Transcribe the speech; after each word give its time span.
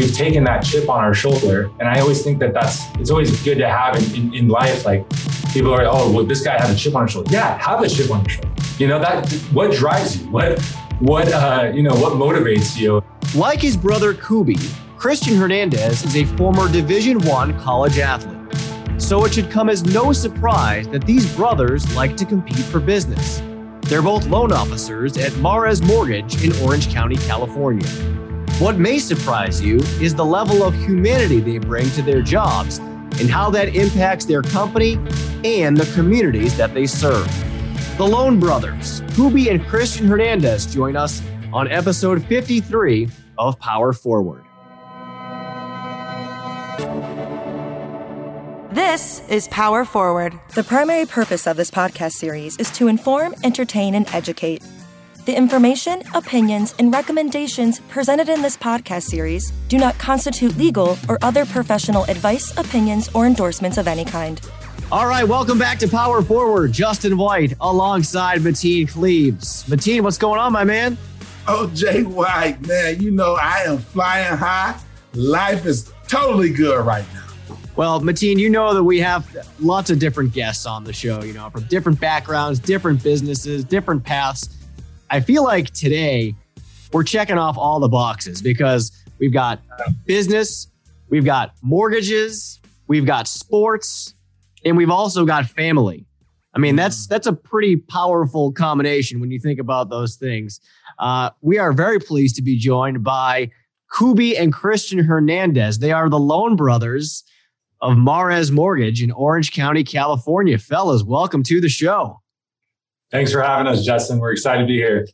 we've 0.00 0.14
taken 0.14 0.44
that 0.44 0.60
chip 0.64 0.88
on 0.88 1.04
our 1.04 1.14
shoulder. 1.14 1.70
And 1.78 1.88
I 1.88 2.00
always 2.00 2.22
think 2.22 2.38
that 2.38 2.54
that's, 2.54 2.90
it's 2.96 3.10
always 3.10 3.42
good 3.42 3.58
to 3.58 3.68
have 3.68 3.96
in, 3.96 4.14
in, 4.14 4.34
in 4.34 4.48
life. 4.48 4.84
Like 4.84 5.08
people 5.52 5.74
are, 5.74 5.84
oh, 5.84 6.10
well, 6.10 6.24
this 6.24 6.42
guy 6.42 6.58
has 6.58 6.70
a 6.70 6.76
chip 6.76 6.94
on 6.94 7.02
his 7.02 7.12
shoulder. 7.12 7.30
Yeah, 7.32 7.58
have 7.58 7.82
a 7.82 7.88
chip 7.88 8.10
on 8.10 8.20
your 8.20 8.30
shoulder. 8.30 8.48
You 8.78 8.88
know, 8.88 8.98
that, 8.98 9.30
what 9.52 9.72
drives 9.72 10.22
you? 10.22 10.30
What, 10.30 10.60
what, 11.00 11.30
uh, 11.32 11.70
you 11.74 11.82
know, 11.82 11.94
what 11.94 12.14
motivates 12.14 12.78
you? 12.78 13.02
Like 13.34 13.60
his 13.60 13.76
brother 13.76 14.14
Kubi, 14.14 14.56
Christian 14.96 15.36
Hernandez 15.36 16.02
is 16.04 16.16
a 16.16 16.24
former 16.36 16.70
Division 16.70 17.18
One 17.20 17.58
college 17.60 17.98
athlete. 17.98 18.38
So 19.00 19.24
it 19.24 19.34
should 19.34 19.50
come 19.50 19.68
as 19.68 19.82
no 19.84 20.12
surprise 20.12 20.88
that 20.88 21.04
these 21.04 21.34
brothers 21.36 21.94
like 21.94 22.16
to 22.18 22.24
compete 22.24 22.64
for 22.64 22.80
business. 22.80 23.42
They're 23.82 24.02
both 24.02 24.26
loan 24.26 24.52
officers 24.52 25.16
at 25.16 25.36
Mares 25.38 25.82
Mortgage 25.82 26.44
in 26.44 26.52
Orange 26.62 26.90
County, 26.90 27.16
California. 27.16 27.88
What 28.60 28.76
may 28.76 28.98
surprise 28.98 29.62
you 29.62 29.78
is 30.02 30.14
the 30.14 30.22
level 30.22 30.62
of 30.62 30.74
humanity 30.74 31.40
they 31.40 31.56
bring 31.56 31.88
to 31.92 32.02
their 32.02 32.20
jobs 32.20 32.76
and 32.76 33.30
how 33.30 33.48
that 33.48 33.74
impacts 33.74 34.26
their 34.26 34.42
company 34.42 34.98
and 35.46 35.74
the 35.74 35.90
communities 35.94 36.54
that 36.58 36.74
they 36.74 36.86
serve. 36.86 37.26
The 37.96 38.06
Loan 38.06 38.38
Brothers, 38.38 39.02
Kuby 39.14 39.48
and 39.48 39.66
Christian 39.66 40.06
Hernandez, 40.06 40.66
join 40.66 40.94
us 40.94 41.22
on 41.54 41.72
episode 41.72 42.22
53 42.26 43.08
of 43.38 43.58
Power 43.60 43.94
Forward. 43.94 44.44
This 48.74 49.26
is 49.30 49.48
Power 49.48 49.86
Forward. 49.86 50.38
The 50.54 50.64
primary 50.64 51.06
purpose 51.06 51.46
of 51.46 51.56
this 51.56 51.70
podcast 51.70 52.12
series 52.12 52.58
is 52.58 52.70
to 52.72 52.88
inform, 52.88 53.34
entertain, 53.42 53.94
and 53.94 54.06
educate. 54.12 54.62
The 55.26 55.36
information, 55.36 56.02
opinions, 56.14 56.74
and 56.78 56.90
recommendations 56.90 57.80
presented 57.90 58.30
in 58.30 58.40
this 58.40 58.56
podcast 58.56 59.02
series 59.02 59.50
do 59.68 59.76
not 59.76 59.98
constitute 59.98 60.56
legal 60.56 60.96
or 61.10 61.18
other 61.20 61.44
professional 61.44 62.04
advice, 62.04 62.56
opinions, 62.56 63.10
or 63.14 63.26
endorsements 63.26 63.76
of 63.76 63.86
any 63.86 64.06
kind. 64.06 64.40
All 64.90 65.06
right, 65.06 65.24
welcome 65.24 65.58
back 65.58 65.78
to 65.80 65.88
Power 65.88 66.22
Forward. 66.22 66.72
Justin 66.72 67.18
White 67.18 67.52
alongside 67.60 68.40
Mateen 68.40 68.88
Cleaves. 68.88 69.64
Mateen, 69.64 70.00
what's 70.00 70.16
going 70.16 70.40
on, 70.40 70.54
my 70.54 70.64
man? 70.64 70.96
Oh, 71.46 71.66
Jay 71.74 72.02
White, 72.02 72.66
man, 72.66 73.02
you 73.02 73.10
know 73.10 73.34
I 73.34 73.64
am 73.64 73.76
flying 73.76 74.38
high. 74.38 74.80
Life 75.12 75.66
is 75.66 75.92
totally 76.08 76.50
good 76.50 76.84
right 76.86 77.04
now. 77.12 77.26
Well, 77.76 78.00
Mateen, 78.00 78.38
you 78.38 78.48
know 78.48 78.72
that 78.72 78.82
we 78.82 79.00
have 79.00 79.36
lots 79.58 79.90
of 79.90 79.98
different 79.98 80.32
guests 80.32 80.64
on 80.64 80.82
the 80.82 80.94
show, 80.94 81.22
you 81.22 81.34
know, 81.34 81.50
from 81.50 81.64
different 81.64 82.00
backgrounds, 82.00 82.58
different 82.58 83.02
businesses, 83.02 83.64
different 83.64 84.02
paths. 84.02 84.56
I 85.12 85.18
feel 85.18 85.42
like 85.42 85.72
today 85.72 86.36
we're 86.92 87.02
checking 87.02 87.36
off 87.36 87.58
all 87.58 87.80
the 87.80 87.88
boxes 87.88 88.40
because 88.40 88.92
we've 89.18 89.32
got 89.32 89.60
business, 90.06 90.68
we've 91.08 91.24
got 91.24 91.52
mortgages, 91.62 92.60
we've 92.86 93.04
got 93.04 93.26
sports, 93.26 94.14
and 94.64 94.76
we've 94.76 94.90
also 94.90 95.24
got 95.24 95.46
family. 95.46 96.06
I 96.54 96.60
mean, 96.60 96.76
that's 96.76 97.08
that's 97.08 97.26
a 97.26 97.32
pretty 97.32 97.76
powerful 97.76 98.52
combination 98.52 99.18
when 99.18 99.32
you 99.32 99.40
think 99.40 99.58
about 99.58 99.90
those 99.90 100.14
things. 100.14 100.60
Uh, 101.00 101.30
we 101.40 101.58
are 101.58 101.72
very 101.72 101.98
pleased 101.98 102.36
to 102.36 102.42
be 102.42 102.56
joined 102.56 103.02
by 103.02 103.50
Kubi 103.96 104.36
and 104.36 104.52
Christian 104.52 105.00
Hernandez. 105.00 105.80
They 105.80 105.90
are 105.90 106.08
the 106.08 106.20
Loan 106.20 106.54
Brothers 106.54 107.24
of 107.80 107.98
Mares 107.98 108.52
Mortgage 108.52 109.02
in 109.02 109.10
Orange 109.10 109.50
County, 109.52 109.82
California. 109.82 110.56
Fellas, 110.56 111.02
welcome 111.02 111.42
to 111.44 111.60
the 111.60 111.68
show. 111.68 112.20
Thanks 113.10 113.32
for 113.32 113.42
having 113.42 113.66
us, 113.66 113.84
Justin. 113.84 114.18
We're 114.18 114.32
excited 114.32 114.62
to 114.62 114.66
be 114.66 114.76
here. 114.76 115.06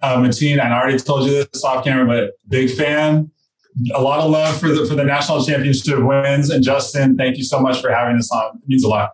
Uh, 0.00 0.16
Mateen, 0.16 0.58
I 0.58 0.72
already 0.72 0.98
told 0.98 1.26
you 1.26 1.44
this 1.52 1.62
off 1.64 1.84
camera, 1.84 2.06
but 2.06 2.32
big 2.48 2.70
fan. 2.70 3.30
A 3.94 4.02
lot 4.02 4.20
of 4.20 4.30
love 4.30 4.58
for 4.58 4.68
the 4.68 4.84
for 4.86 4.94
the 4.94 5.04
national 5.04 5.44
championship 5.44 5.98
wins. 6.02 6.50
And 6.50 6.62
Justin, 6.62 7.16
thank 7.16 7.38
you 7.38 7.44
so 7.44 7.60
much 7.60 7.80
for 7.80 7.90
having 7.90 8.16
us 8.16 8.30
on. 8.30 8.56
It 8.56 8.68
means 8.68 8.84
a 8.84 8.88
lot. 8.88 9.12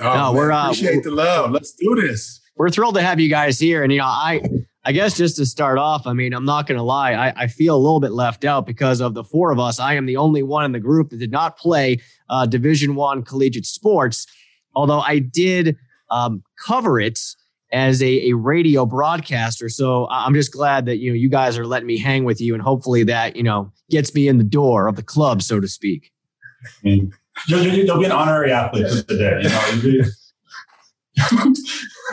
Oh, 0.00 0.14
no, 0.14 0.32
we're 0.32 0.50
uh, 0.50 0.64
appreciate 0.64 1.04
the 1.04 1.12
love. 1.12 1.50
Let's 1.52 1.72
do 1.72 1.94
this. 1.94 2.40
We're 2.56 2.70
thrilled 2.70 2.96
to 2.96 3.02
have 3.02 3.20
you 3.20 3.28
guys 3.28 3.58
here. 3.58 3.82
And 3.82 3.92
you 3.92 3.98
know, 3.98 4.06
I 4.06 4.42
I 4.84 4.92
guess 4.92 5.16
just 5.16 5.36
to 5.36 5.46
start 5.46 5.78
off, 5.78 6.06
I 6.06 6.12
mean, 6.12 6.34
I'm 6.34 6.44
not 6.44 6.66
going 6.66 6.76
to 6.76 6.82
lie. 6.82 7.12
I, 7.12 7.32
I, 7.36 7.46
feel 7.46 7.74
a 7.74 7.78
little 7.78 8.00
bit 8.00 8.12
left 8.12 8.44
out 8.44 8.66
because 8.66 9.00
of 9.00 9.14
the 9.14 9.24
four 9.24 9.50
of 9.50 9.58
us. 9.58 9.80
I 9.80 9.94
am 9.94 10.04
the 10.04 10.18
only 10.18 10.42
one 10.42 10.66
in 10.66 10.72
the 10.72 10.80
group 10.80 11.08
that 11.08 11.16
did 11.16 11.30
not 11.30 11.56
play 11.56 12.00
uh, 12.28 12.44
Division 12.44 12.94
One 12.94 13.22
collegiate 13.22 13.64
sports, 13.64 14.26
although 14.74 15.00
I 15.00 15.20
did 15.20 15.78
um, 16.10 16.42
cover 16.64 17.00
it 17.00 17.18
as 17.72 18.02
a, 18.02 18.30
a 18.30 18.32
radio 18.34 18.86
broadcaster. 18.86 19.68
So 19.68 20.06
I'm 20.10 20.34
just 20.34 20.52
glad 20.52 20.86
that 20.86 20.98
you 20.98 21.10
know 21.10 21.16
you 21.16 21.28
guys 21.28 21.58
are 21.58 21.66
letting 21.66 21.86
me 21.86 21.98
hang 21.98 22.24
with 22.24 22.40
you, 22.40 22.54
and 22.54 22.62
hopefully 22.62 23.02
that 23.04 23.36
you 23.36 23.42
know 23.42 23.72
gets 23.90 24.14
me 24.14 24.28
in 24.28 24.38
the 24.38 24.44
door 24.44 24.86
of 24.86 24.96
the 24.96 25.02
club, 25.02 25.42
so 25.42 25.60
to 25.60 25.68
speak. 25.68 26.12
I 26.64 26.68
mean, 26.82 27.12
you'll, 27.46 27.98
be 27.98 28.04
an 28.04 28.12
honorary 28.12 28.52
athlete 28.52 28.86
today. 29.06 29.40
You 29.42 29.48
know. 29.48 30.04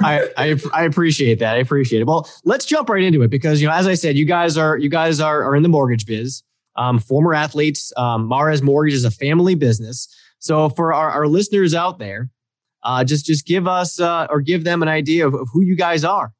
I, 0.01 0.29
I, 0.37 0.59
I 0.73 0.83
appreciate 0.83 1.39
that. 1.39 1.55
I 1.55 1.59
appreciate 1.59 2.01
it. 2.01 2.07
Well, 2.07 2.29
let's 2.43 2.65
jump 2.65 2.89
right 2.89 3.03
into 3.03 3.21
it 3.23 3.29
because 3.29 3.61
you 3.61 3.67
know, 3.67 3.73
as 3.73 3.87
I 3.87 3.93
said, 3.93 4.15
you 4.15 4.25
guys 4.25 4.57
are 4.57 4.77
you 4.77 4.89
guys 4.89 5.19
are 5.19 5.43
are 5.43 5.55
in 5.55 5.63
the 5.63 5.69
mortgage 5.69 6.05
biz. 6.05 6.43
Um, 6.77 6.99
former 6.99 7.33
athletes. 7.33 7.91
Um, 7.97 8.27
Mares 8.29 8.61
Mortgage 8.61 8.93
is 8.93 9.03
a 9.03 9.11
family 9.11 9.55
business. 9.55 10.07
So 10.39 10.69
for 10.69 10.93
our, 10.93 11.11
our 11.11 11.27
listeners 11.27 11.75
out 11.75 11.99
there, 11.99 12.29
uh, 12.83 13.03
just 13.03 13.25
just 13.25 13.45
give 13.45 13.67
us 13.67 13.99
uh, 13.99 14.27
or 14.29 14.41
give 14.41 14.63
them 14.63 14.81
an 14.81 14.87
idea 14.87 15.27
of, 15.27 15.33
of 15.33 15.47
who 15.53 15.61
you 15.61 15.75
guys 15.75 16.03
are. 16.03 16.33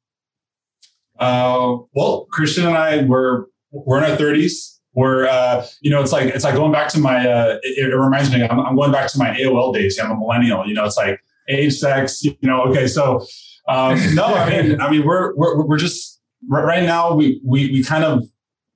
Uh, 1.18 1.78
well, 1.94 2.26
Christian 2.30 2.66
and 2.66 2.76
I 2.76 3.04
were 3.04 3.48
we're 3.70 3.98
in 3.98 4.10
our 4.10 4.16
thirties. 4.16 4.80
We're 4.94 5.26
uh, 5.26 5.66
you 5.80 5.90
know 5.90 6.02
it's 6.02 6.12
like 6.12 6.26
it's 6.26 6.44
like 6.44 6.54
going 6.54 6.72
back 6.72 6.88
to 6.90 6.98
my 6.98 7.26
uh, 7.28 7.58
it, 7.62 7.92
it 7.92 7.96
reminds 7.96 8.30
me 8.32 8.42
I'm, 8.42 8.60
I'm 8.60 8.76
going 8.76 8.92
back 8.92 9.10
to 9.12 9.18
my 9.18 9.30
AOL 9.30 9.74
days. 9.74 9.98
I'm 9.98 10.10
a 10.10 10.16
millennial. 10.16 10.66
You 10.66 10.74
know 10.74 10.84
it's 10.84 10.96
like 10.96 11.20
age, 11.48 11.74
sex, 11.74 12.22
you 12.24 12.36
know. 12.42 12.62
Okay, 12.64 12.86
so 12.86 13.24
um, 13.68 13.98
no, 14.14 14.24
I 14.24 14.50
mean, 14.50 14.80
I 14.80 14.90
mean, 14.90 15.06
we're 15.06 15.34
we're 15.36 15.64
we're 15.64 15.78
just 15.78 16.20
right 16.48 16.84
now. 16.84 17.14
We 17.14 17.40
we 17.44 17.70
we 17.70 17.84
kind 17.84 18.04
of 18.04 18.24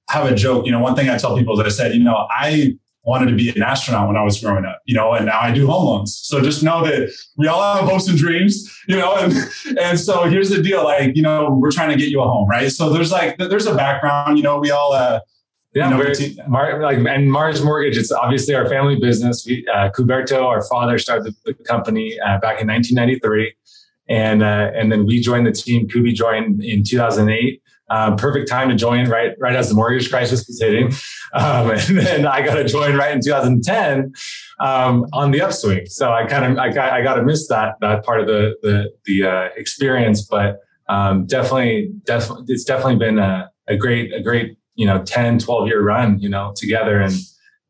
have 0.08 0.30
a 0.30 0.34
joke. 0.34 0.66
You 0.66 0.72
know, 0.72 0.80
one 0.80 0.94
thing 0.94 1.08
I 1.08 1.18
tell 1.18 1.36
people 1.36 1.58
is 1.60 1.66
I 1.66 1.76
said, 1.76 1.94
you 1.94 2.04
know, 2.04 2.26
I 2.30 2.76
wanted 3.06 3.30
to 3.30 3.36
be 3.36 3.50
an 3.50 3.62
astronaut 3.62 4.08
when 4.08 4.16
I 4.16 4.22
was 4.22 4.40
growing 4.40 4.64
up, 4.64 4.82
you 4.84 4.94
know, 4.94 5.12
and 5.12 5.26
now 5.26 5.38
I 5.40 5.52
do 5.52 5.66
home 5.68 5.86
loans. 5.86 6.18
So 6.24 6.40
just 6.40 6.62
know 6.62 6.84
that 6.84 7.10
we 7.36 7.46
all 7.46 7.76
have 7.76 7.88
hopes 7.88 8.08
and 8.08 8.18
dreams, 8.18 8.68
you 8.88 8.96
know, 8.96 9.14
and, 9.14 9.32
and 9.80 9.98
so 9.98 10.24
here's 10.24 10.50
the 10.50 10.60
deal. 10.60 10.82
Like, 10.82 11.14
you 11.14 11.22
know, 11.22 11.50
we're 11.50 11.70
trying 11.70 11.90
to 11.90 11.96
get 11.96 12.10
you 12.10 12.20
a 12.20 12.24
home, 12.24 12.48
right? 12.48 12.70
So 12.70 12.90
there's 12.90 13.12
like, 13.12 13.38
there's 13.38 13.66
a 13.66 13.74
background, 13.76 14.38
you 14.38 14.42
know, 14.42 14.58
we 14.58 14.72
all, 14.72 14.92
uh, 14.92 15.20
yeah, 15.72 15.90
you 15.90 16.36
know, 16.36 16.48
Mar- 16.48 16.80
like 16.80 16.98
and 16.98 17.30
Mares 17.30 17.62
Mortgage. 17.62 17.98
It's 17.98 18.10
obviously 18.10 18.54
our 18.54 18.66
family 18.66 18.98
business. 18.98 19.44
We, 19.46 19.66
uh, 19.72 19.90
Cuberto, 19.90 20.46
our 20.46 20.64
father, 20.64 20.96
started 20.96 21.26
the, 21.26 21.52
the 21.52 21.64
company 21.64 22.18
uh, 22.18 22.38
back 22.38 22.62
in 22.62 22.66
1993, 22.66 23.54
and 24.08 24.42
uh, 24.42 24.70
and 24.74 24.90
then 24.90 25.04
we 25.04 25.20
joined 25.20 25.46
the 25.46 25.52
team. 25.52 25.86
Kuby 25.86 26.14
joined 26.14 26.64
in 26.64 26.82
2008. 26.82 27.62
Um, 27.88 28.16
perfect 28.16 28.48
time 28.48 28.68
to 28.68 28.74
join 28.74 29.08
right 29.08 29.32
right 29.38 29.54
as 29.54 29.68
the 29.68 29.74
mortgage 29.74 30.10
crisis 30.10 30.46
was 30.46 30.60
hitting, 30.60 30.92
um, 31.34 31.70
and 31.70 31.98
then 31.98 32.26
I 32.26 32.44
got 32.44 32.54
to 32.54 32.64
join 32.64 32.96
right 32.96 33.12
in 33.12 33.20
2010 33.20 34.12
um, 34.58 35.06
on 35.12 35.30
the 35.30 35.40
upswing. 35.40 35.86
So 35.86 36.12
I 36.12 36.26
kind 36.26 36.44
of 36.44 36.58
I 36.58 36.72
got 36.72 36.92
I 36.92 37.02
got 37.02 37.14
to 37.14 37.22
miss 37.22 37.48
that 37.48 37.74
that 37.80 38.04
part 38.04 38.20
of 38.20 38.26
the 38.26 38.56
the 38.62 38.90
the 39.04 39.24
uh, 39.24 39.48
experience, 39.56 40.22
but 40.22 40.58
um, 40.88 41.26
definitely 41.26 41.90
definitely 42.04 42.44
it's 42.48 42.64
definitely 42.64 42.96
been 42.96 43.18
a, 43.18 43.50
a 43.68 43.76
great 43.76 44.12
a 44.12 44.20
great 44.20 44.56
you 44.76 44.86
know 44.86 45.02
10 45.02 45.40
12 45.40 45.68
year 45.68 45.82
run 45.82 46.20
you 46.20 46.28
know 46.28 46.52
together 46.54 47.00
and 47.00 47.14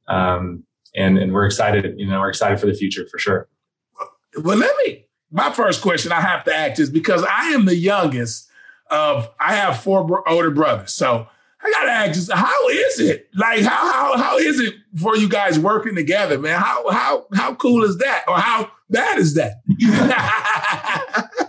um 0.08 0.64
and 0.94 1.18
and 1.18 1.32
we're 1.32 1.46
excited 1.46 1.94
you 1.96 2.06
know 2.06 2.20
we're 2.20 2.28
excited 2.28 2.60
for 2.60 2.66
the 2.66 2.74
future 2.74 3.06
for 3.10 3.18
sure 3.18 3.48
well 4.42 4.56
let 4.56 4.76
me 4.84 5.06
my 5.30 5.50
first 5.52 5.80
question 5.80 6.12
i 6.12 6.20
have 6.20 6.44
to 6.44 6.54
ask 6.54 6.80
is 6.80 6.90
because 6.90 7.24
i 7.24 7.50
am 7.50 7.64
the 7.64 7.76
youngest 7.76 8.50
of 8.90 9.30
i 9.40 9.54
have 9.54 9.80
four 9.80 10.28
older 10.28 10.50
brothers 10.50 10.92
so 10.92 11.26
i 11.62 11.70
gotta 11.70 11.90
ask 11.90 12.30
how 12.32 12.68
is 12.68 13.00
it 13.00 13.28
like 13.34 13.62
how 13.62 13.92
how 13.92 14.16
how 14.16 14.38
is 14.38 14.60
it 14.60 14.74
for 14.96 15.16
you 15.16 15.28
guys 15.28 15.58
working 15.58 15.94
together 15.94 16.38
man 16.38 16.60
how 16.60 16.88
how 16.90 17.26
how 17.34 17.54
cool 17.54 17.84
is 17.84 17.98
that 17.98 18.24
or 18.28 18.36
how 18.36 18.70
bad 18.90 19.18
is 19.18 19.34
that 19.34 19.54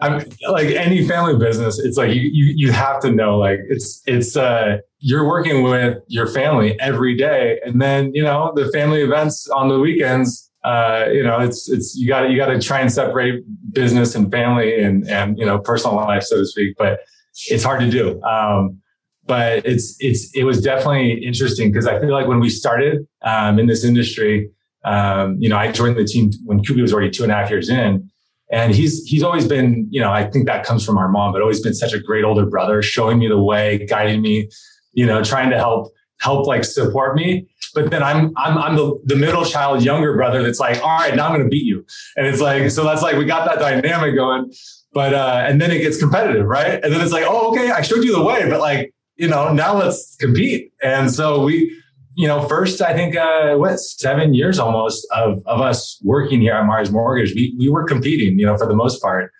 I'm 0.00 0.24
like 0.48 0.68
any 0.68 1.06
family 1.06 1.36
business. 1.36 1.78
It's 1.78 1.96
like 1.96 2.14
you, 2.14 2.22
you 2.22 2.54
you 2.56 2.72
have 2.72 3.00
to 3.00 3.12
know 3.12 3.36
like 3.38 3.60
it's 3.68 4.02
it's 4.06 4.36
uh 4.36 4.78
you're 4.98 5.26
working 5.26 5.62
with 5.62 5.98
your 6.06 6.26
family 6.26 6.78
every 6.80 7.14
day, 7.16 7.60
and 7.64 7.80
then 7.80 8.12
you 8.14 8.22
know 8.22 8.52
the 8.54 8.70
family 8.72 9.02
events 9.02 9.46
on 9.48 9.68
the 9.68 9.78
weekends. 9.78 10.49
Uh, 10.62 11.06
you 11.12 11.22
know, 11.22 11.40
it's 11.40 11.68
it's 11.70 11.96
you 11.96 12.06
got 12.06 12.30
you 12.30 12.36
got 12.36 12.46
to 12.46 12.60
try 12.60 12.80
and 12.80 12.92
separate 12.92 13.44
business 13.72 14.14
and 14.14 14.30
family 14.30 14.82
and 14.82 15.08
and 15.08 15.38
you 15.38 15.46
know 15.46 15.58
personal 15.58 15.96
life, 15.96 16.22
so 16.22 16.36
to 16.36 16.46
speak. 16.46 16.76
But 16.76 17.00
it's 17.48 17.64
hard 17.64 17.80
to 17.80 17.90
do. 17.90 18.22
Um, 18.22 18.78
but 19.26 19.64
it's 19.64 19.96
it's 20.00 20.34
it 20.34 20.44
was 20.44 20.60
definitely 20.60 21.24
interesting 21.24 21.70
because 21.70 21.86
I 21.86 21.98
feel 22.00 22.10
like 22.10 22.26
when 22.26 22.40
we 22.40 22.50
started 22.50 23.06
um, 23.22 23.58
in 23.58 23.66
this 23.66 23.84
industry, 23.84 24.50
um, 24.84 25.36
you 25.38 25.48
know, 25.48 25.56
I 25.56 25.72
joined 25.72 25.96
the 25.96 26.04
team 26.04 26.30
when 26.44 26.62
Kuby 26.62 26.82
was 26.82 26.92
already 26.92 27.10
two 27.10 27.22
and 27.22 27.32
a 27.32 27.36
half 27.36 27.48
years 27.48 27.68
in, 27.68 28.10
and 28.50 28.74
he's 28.74 29.04
he's 29.04 29.22
always 29.22 29.46
been, 29.46 29.86
you 29.90 30.00
know, 30.00 30.12
I 30.12 30.28
think 30.28 30.46
that 30.46 30.64
comes 30.64 30.84
from 30.84 30.98
our 30.98 31.08
mom, 31.08 31.32
but 31.32 31.42
always 31.42 31.60
been 31.60 31.74
such 31.74 31.92
a 31.92 32.00
great 32.00 32.24
older 32.24 32.44
brother, 32.44 32.82
showing 32.82 33.18
me 33.18 33.28
the 33.28 33.40
way, 33.40 33.86
guiding 33.86 34.20
me, 34.20 34.50
you 34.92 35.06
know, 35.06 35.22
trying 35.22 35.50
to 35.50 35.56
help 35.56 35.92
help 36.20 36.46
like 36.46 36.64
support 36.64 37.16
me. 37.16 37.48
But 37.74 37.90
then 37.90 38.02
I'm 38.02 38.32
I'm 38.36 38.58
I'm 38.58 38.76
the, 38.76 39.00
the 39.04 39.16
middle 39.16 39.44
child, 39.44 39.82
younger 39.82 40.14
brother 40.14 40.42
that's 40.42 40.60
like, 40.60 40.80
all 40.82 40.98
right, 40.98 41.14
now 41.14 41.26
I'm 41.26 41.32
gonna 41.32 41.48
beat 41.48 41.64
you. 41.64 41.84
And 42.16 42.26
it's 42.26 42.40
like, 42.40 42.70
so 42.70 42.84
that's 42.84 43.02
like 43.02 43.16
we 43.16 43.24
got 43.24 43.46
that 43.46 43.58
dynamic 43.58 44.14
going. 44.14 44.52
But 44.92 45.14
uh, 45.14 45.44
and 45.46 45.60
then 45.60 45.70
it 45.70 45.80
gets 45.80 45.98
competitive, 45.98 46.46
right? 46.46 46.82
And 46.82 46.92
then 46.92 47.00
it's 47.00 47.12
like, 47.12 47.24
oh, 47.26 47.50
okay, 47.50 47.70
I 47.70 47.82
showed 47.82 48.04
you 48.04 48.12
the 48.12 48.22
way, 48.22 48.48
but 48.48 48.60
like, 48.60 48.92
you 49.16 49.28
know, 49.28 49.52
now 49.52 49.76
let's 49.76 50.16
compete. 50.16 50.72
And 50.82 51.10
so 51.10 51.44
we, 51.44 51.76
you 52.16 52.26
know, 52.26 52.42
first 52.48 52.82
I 52.82 52.92
think 52.92 53.16
uh, 53.16 53.54
what 53.54 53.78
seven 53.78 54.34
years 54.34 54.58
almost 54.58 55.06
of 55.14 55.42
of 55.46 55.60
us 55.60 56.00
working 56.02 56.40
here 56.40 56.54
at 56.54 56.66
Mares 56.66 56.90
Mortgage, 56.90 57.34
we 57.36 57.54
we 57.56 57.68
were 57.68 57.84
competing, 57.84 58.38
you 58.38 58.46
know, 58.46 58.58
for 58.58 58.66
the 58.66 58.74
most 58.74 59.00
part. 59.00 59.32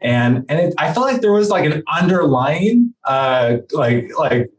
And 0.00 0.44
and 0.50 0.60
it, 0.60 0.74
I 0.76 0.92
felt 0.92 1.06
like 1.06 1.22
there 1.22 1.32
was 1.32 1.48
like 1.48 1.64
an 1.64 1.82
underlying 1.90 2.94
uh, 3.04 3.56
like 3.72 4.10
like 4.18 4.50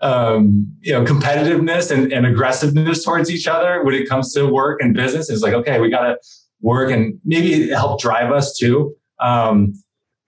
um, 0.00 0.66
you 0.80 0.92
know, 0.92 1.04
competitiveness 1.04 1.90
and, 1.90 2.12
and 2.12 2.26
aggressiveness 2.26 3.04
towards 3.04 3.30
each 3.30 3.46
other 3.46 3.82
when 3.82 3.94
it 3.94 4.08
comes 4.08 4.32
to 4.34 4.46
work 4.46 4.80
and 4.82 4.94
business. 4.94 5.30
It's 5.30 5.42
like, 5.42 5.54
okay, 5.54 5.80
we 5.80 5.90
got 5.90 6.02
to 6.02 6.18
work 6.60 6.90
and 6.90 7.18
maybe 7.24 7.68
help 7.68 8.00
drive 8.00 8.30
us 8.32 8.56
too. 8.56 8.94
Um, 9.20 9.74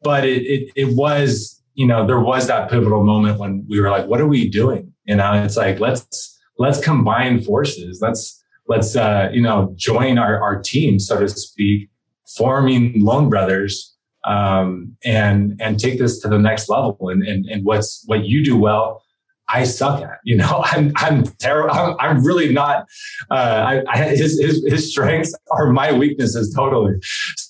but 0.03 0.25
it, 0.25 0.43
it, 0.43 0.73
it 0.77 0.97
was, 0.97 1.63
you 1.75 1.87
know, 1.87 2.07
there 2.07 2.21
was 2.21 2.47
that 2.47 2.71
pivotal 2.71 3.05
moment 3.05 3.39
when 3.39 3.67
we 3.69 3.81
were 3.81 3.91
like, 3.91 4.07
what 4.07 4.21
are 4.21 4.27
we 4.27 4.49
doing? 4.49 4.93
You 5.05 5.17
know, 5.17 5.33
it's 5.35 5.57
like, 5.57 5.81
let's, 5.81 6.39
let's 6.59 6.81
combine 6.81 7.43
forces. 7.43 8.01
Let's, 8.01 8.43
let's, 8.69 8.97
uh, 8.97 9.29
you 9.33 9.43
know, 9.43 9.75
join 9.77 10.19
our, 10.19 10.41
our 10.43 10.61
team, 10.61 10.99
so 10.99 11.21
to 11.21 11.29
speak, 11.29 11.91
forming 12.37 13.03
Loan 13.03 13.29
Brothers, 13.29 13.95
um, 14.25 14.97
and, 15.05 15.61
and 15.61 15.79
take 15.79 15.99
this 15.99 16.21
to 16.21 16.29
the 16.29 16.39
next 16.39 16.69
level. 16.69 17.09
And, 17.09 17.23
and, 17.23 17.47
and 17.47 17.65
what's, 17.65 18.03
what 18.07 18.25
you 18.25 18.45
do 18.45 18.57
well, 18.57 19.03
I 19.49 19.65
suck 19.65 20.03
at. 20.03 20.19
You 20.25 20.37
know, 20.37 20.63
I'm 20.67 20.93
I'm 20.97 21.25
terrible. 21.25 21.75
I'm, 21.75 21.97
I'm 21.99 22.25
really 22.25 22.53
not. 22.53 22.87
Uh, 23.31 23.35
I, 23.35 23.83
I, 23.89 24.09
his, 24.09 24.41
his 24.41 24.65
his 24.67 24.91
strengths 24.91 25.35
are 25.51 25.73
my 25.73 25.93
weaknesses 25.93 26.53
totally. 26.55 26.95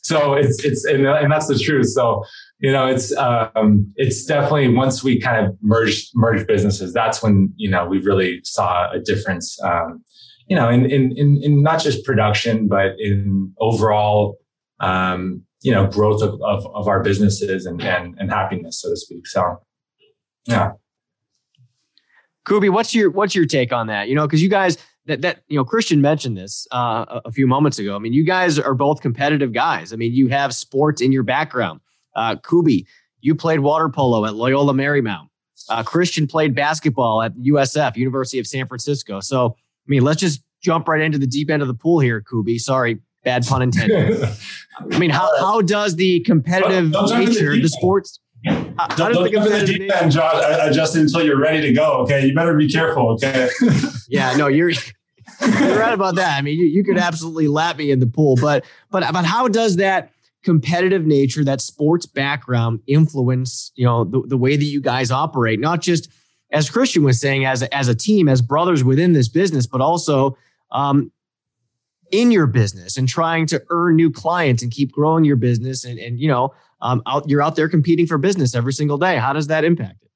So 0.03 0.35
it's 0.35 0.65
it's 0.65 0.85
and, 0.85 1.07
and 1.07 1.31
that's 1.31 1.49
the 1.49 1.59
truth. 1.59 1.89
So 1.89 2.25
you 2.61 2.73
know, 2.73 2.87
it's 2.87 3.17
um, 3.17 3.93
it's 3.97 4.25
definitely 4.25 4.69
once 4.69 5.05
we 5.05 5.21
kind 5.21 5.47
of 5.47 5.57
merged 5.63 6.11
merged 6.15 6.47
businesses, 6.47 6.93
that's 6.93 7.23
when 7.23 7.53
you 7.57 7.71
know 7.71 7.87
we 7.87 8.01
really 8.01 8.41
saw 8.45 8.91
a 8.91 8.99
difference. 8.99 9.61
Um, 9.63 10.03
you 10.49 10.57
know, 10.57 10.69
in, 10.69 10.91
in 10.91 11.13
in 11.17 11.43
in 11.43 11.63
not 11.63 11.81
just 11.81 12.05
production, 12.05 12.69
but 12.69 12.99
in 12.99 13.53
overall 13.61 14.39
um, 14.81 15.43
you 15.63 15.73
know 15.73 15.87
growth 15.87 16.23
of, 16.23 16.41
of, 16.43 16.67
of 16.75 16.89
our 16.89 17.03
businesses 17.03 17.67
and, 17.67 17.81
and 17.83 18.17
and 18.19 18.31
happiness, 18.31 18.81
so 18.81 18.91
to 18.91 18.97
speak. 18.97 19.27
So 19.27 19.59
yeah. 20.47 20.73
Kuby, 22.49 22.71
what's 22.71 22.95
your 22.95 23.11
what's 23.11 23.35
your 23.35 23.45
take 23.45 23.73
on 23.73 23.89
that? 23.89 24.09
You 24.09 24.15
know, 24.15 24.27
because 24.27 24.43
you 24.43 24.49
guys 24.49 24.79
that 25.07 25.21
that 25.21 25.43
you 25.49 25.57
know 25.57 25.65
Christian 25.65 26.01
mentioned 26.01 26.37
this 26.37 26.67
uh, 26.73 27.05
a, 27.09 27.23
a 27.27 27.33
few 27.33 27.47
moments 27.47 27.79
ago. 27.79 27.95
I 27.95 27.99
mean, 27.99 28.15
you 28.15 28.25
guys 28.25 28.59
are 28.59 28.75
both 28.75 29.03
competitive 29.03 29.53
guys. 29.53 29.93
I 29.93 29.97
mean, 29.97 30.15
you 30.15 30.29
have 30.29 30.55
sports 30.55 31.03
in 31.03 31.13
your 31.13 31.23
background. 31.23 31.81
Uh, 32.17 32.37
Kuby, 32.37 32.87
you 33.21 33.35
played 33.35 33.61
water 33.61 33.89
polo 33.89 34.25
at 34.25 34.35
Loyola 34.35 34.73
Marymount. 34.73 35.29
Uh, 35.69 35.83
Christian 35.83 36.27
played 36.27 36.55
basketball 36.55 37.21
at 37.23 37.35
USF, 37.37 37.97
University 37.97 38.39
of 38.39 38.47
San 38.47 38.67
Francisco. 38.67 39.21
So, 39.21 39.55
I 39.59 39.87
mean, 39.87 40.03
let's 40.03 40.21
just 40.21 40.43
jump 40.63 40.89
right 40.89 41.03
into 41.03 41.19
the 41.19 41.27
deep 41.27 41.51
end 41.51 41.61
of 41.61 41.69
the 41.69 41.75
pool 41.75 42.01
here, 42.01 42.23
Kubi. 42.23 42.59
Sorry, 42.59 42.99
bad 43.25 43.47
pun 43.47 43.61
intended. 43.61 44.27
I 44.79 44.99
mean, 44.99 45.11
how 45.11 45.29
how 45.39 45.61
does 45.61 45.97
the 45.97 46.21
competitive 46.21 46.91
nature 46.91 47.53
of 47.53 47.63
the 47.63 47.69
sports? 47.69 48.21
How 48.47 48.87
don't, 48.89 49.13
don't 49.13 49.25
look 49.25 49.35
at 49.35 49.61
the 49.61 49.67
deep 49.67 49.93
end, 49.93 50.13
Josh, 50.13 50.35
uh, 50.35 50.39
uh, 50.39 50.73
Justin, 50.73 51.03
until 51.03 51.25
you're 51.25 51.41
ready 51.41 51.61
to 51.63 51.73
go. 51.73 51.95
Okay, 52.03 52.27
you 52.27 52.35
better 52.35 52.57
be 52.57 52.71
careful. 52.71 53.11
Okay. 53.13 53.49
yeah, 54.09 54.37
no, 54.37 54.47
you're 54.47 54.71
you're 54.71 55.79
right 55.79 55.93
about 55.93 56.15
that. 56.17 56.39
I 56.39 56.43
mean, 56.43 56.59
you, 56.59 56.67
you 56.67 56.85
could 56.85 56.99
absolutely 56.99 57.49
lap 57.49 57.77
me 57.77 57.91
in 57.91 57.99
the 58.01 58.07
pool, 58.07 58.37
but 58.37 58.65
but 58.91 59.13
but 59.13 59.25
how 59.25 59.49
does 59.49 59.77
that 59.77 60.13
competitive 60.45 61.05
nature, 61.05 61.45
that 61.45 61.61
sports 61.61 62.07
background, 62.07 62.81
influence 62.87 63.73
you 63.75 63.85
know 63.85 64.05
the, 64.05 64.23
the 64.27 64.37
way 64.37 64.57
that 64.57 64.65
you 64.65 64.81
guys 64.81 65.11
operate? 65.11 65.59
Not 65.59 65.81
just 65.81 66.09
as 66.53 66.71
Christian 66.71 67.03
was 67.03 67.21
saying, 67.21 67.45
as 67.45 67.63
a, 67.63 67.75
as 67.75 67.89
a 67.89 67.95
team, 67.95 68.29
as 68.29 68.41
brothers 68.41 68.83
within 68.85 69.13
this 69.13 69.29
business, 69.29 69.67
but 69.67 69.81
also 69.81 70.39
um, 70.71 71.13
in 72.11 72.31
your 72.31 72.47
business 72.47 72.97
and 72.97 73.09
trying 73.09 73.47
to 73.47 73.63
earn 73.71 73.97
new 73.97 74.11
clients 74.11 74.63
and 74.63 74.73
keep 74.73 74.93
growing 74.93 75.25
your 75.25 75.37
business 75.37 75.85
and 75.85 75.99
and 75.99 76.21
you 76.21 76.29
know 76.29 76.55
um, 76.81 77.03
out, 77.07 77.29
you're 77.29 77.43
out 77.43 77.57
there 77.57 77.69
competing 77.69 78.07
for 78.07 78.19
business 78.19 78.55
every 78.55 78.73
single 78.73 78.99
day. 78.99 79.17
How 79.17 79.33
does 79.33 79.49
that 79.49 79.65
impact 79.65 80.03
it? 80.03 80.11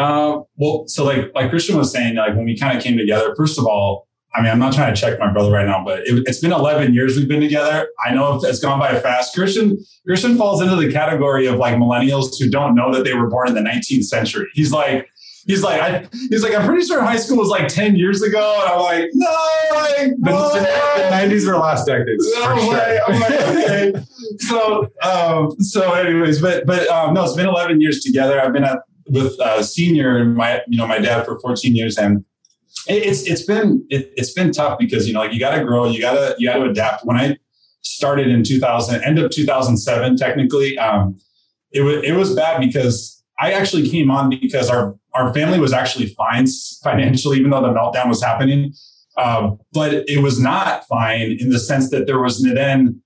Uh, 0.00 0.40
well, 0.56 0.84
so 0.86 1.04
like 1.04 1.30
like 1.34 1.50
Christian 1.50 1.76
was 1.76 1.92
saying, 1.92 2.16
like 2.16 2.34
when 2.34 2.44
we 2.44 2.56
kind 2.56 2.76
of 2.76 2.82
came 2.82 2.96
together, 2.96 3.34
first 3.36 3.58
of 3.58 3.66
all, 3.66 4.08
I 4.34 4.42
mean, 4.42 4.50
I'm 4.50 4.58
not 4.58 4.72
trying 4.72 4.94
to 4.94 5.00
check 5.00 5.18
my 5.18 5.32
brother 5.32 5.50
right 5.50 5.66
now, 5.66 5.84
but 5.84 6.00
it, 6.06 6.26
has 6.26 6.40
been 6.40 6.52
11 6.52 6.94
years 6.94 7.16
we've 7.16 7.28
been 7.28 7.40
together. 7.40 7.88
I 8.04 8.14
know 8.14 8.40
it's 8.42 8.60
gone 8.60 8.78
by 8.78 8.98
fast. 9.00 9.34
Christian 9.34 9.78
Christian 10.06 10.36
falls 10.36 10.62
into 10.62 10.76
the 10.76 10.90
category 10.92 11.46
of 11.46 11.56
like 11.56 11.74
millennials 11.76 12.38
who 12.38 12.48
don't 12.48 12.74
know 12.74 12.92
that 12.94 13.04
they 13.04 13.14
were 13.14 13.28
born 13.28 13.48
in 13.48 13.54
the 13.54 13.60
19th 13.60 14.04
century. 14.04 14.46
He's 14.54 14.72
like, 14.72 15.08
he's 15.46 15.62
like, 15.62 15.80
I, 15.80 16.08
he's 16.28 16.42
like, 16.42 16.54
I'm 16.54 16.66
pretty 16.66 16.86
sure 16.86 17.02
high 17.02 17.16
school 17.16 17.38
was 17.38 17.48
like 17.48 17.68
10 17.68 17.96
years 17.96 18.22
ago. 18.22 18.58
And 18.62 18.72
I'm 18.72 18.80
like, 18.80 19.10
no, 19.14 19.26
like, 19.74 20.10
the, 20.18 20.60
the 20.96 21.36
90s 21.36 21.46
were 21.46 21.58
last 21.58 21.86
decade. 21.86 22.18
No 22.18 22.54
way. 22.68 22.98
Sure. 23.06 23.14
I'm 23.14 23.20
like, 23.20 23.32
okay. 23.32 23.92
so, 24.38 24.88
um, 25.02 25.50
so 25.60 25.92
anyways, 25.92 26.40
but, 26.40 26.66
but, 26.66 26.86
um, 26.88 27.14
no, 27.14 27.24
it's 27.24 27.34
been 27.34 27.48
11 27.48 27.80
years 27.80 28.00
together. 28.00 28.40
I've 28.40 28.52
been 28.52 28.64
at, 28.64 28.78
with, 29.08 29.38
uh, 29.40 29.62
senior 29.62 30.18
and 30.18 30.36
my, 30.36 30.60
you 30.68 30.78
know, 30.78 30.86
my 30.86 30.98
dad 30.98 31.24
for 31.24 31.38
14 31.40 31.74
years 31.74 31.98
and 31.98 32.24
it, 32.88 33.06
it's, 33.06 33.26
it's 33.26 33.44
been, 33.44 33.84
it, 33.90 34.12
it's 34.16 34.32
been 34.32 34.52
tough 34.52 34.78
because, 34.78 35.06
you 35.06 35.14
know, 35.14 35.20
like 35.20 35.32
you 35.32 35.40
got 35.40 35.56
to 35.56 35.64
grow, 35.64 35.86
you 35.86 36.00
got 36.00 36.14
to, 36.14 36.34
you 36.38 36.48
got 36.48 36.56
to 36.56 36.64
adapt. 36.64 37.04
When 37.04 37.16
I 37.16 37.36
started 37.82 38.28
in 38.28 38.44
2000, 38.44 39.02
end 39.02 39.18
of 39.18 39.30
2007, 39.30 40.16
technically, 40.16 40.78
um, 40.78 41.18
it 41.72 41.82
was, 41.82 42.02
it 42.04 42.12
was 42.12 42.34
bad 42.34 42.60
because 42.60 43.22
I 43.38 43.52
actually 43.52 43.88
came 43.88 44.10
on 44.10 44.30
because 44.30 44.68
our 44.68 44.96
our 45.14 45.32
family 45.34 45.58
was 45.58 45.72
actually 45.72 46.06
fine 46.06 46.46
financially, 46.82 47.38
even 47.38 47.50
though 47.50 47.62
the 47.62 47.68
meltdown 47.68 48.08
was 48.08 48.22
happening. 48.22 48.72
Uh, 49.16 49.50
but 49.72 50.08
it 50.08 50.22
was 50.22 50.40
not 50.40 50.86
fine 50.86 51.36
in 51.40 51.50
the 51.50 51.58
sense 51.58 51.90
that 51.90 52.06
there 52.06 52.20
was 52.20 52.42
then 52.42 53.02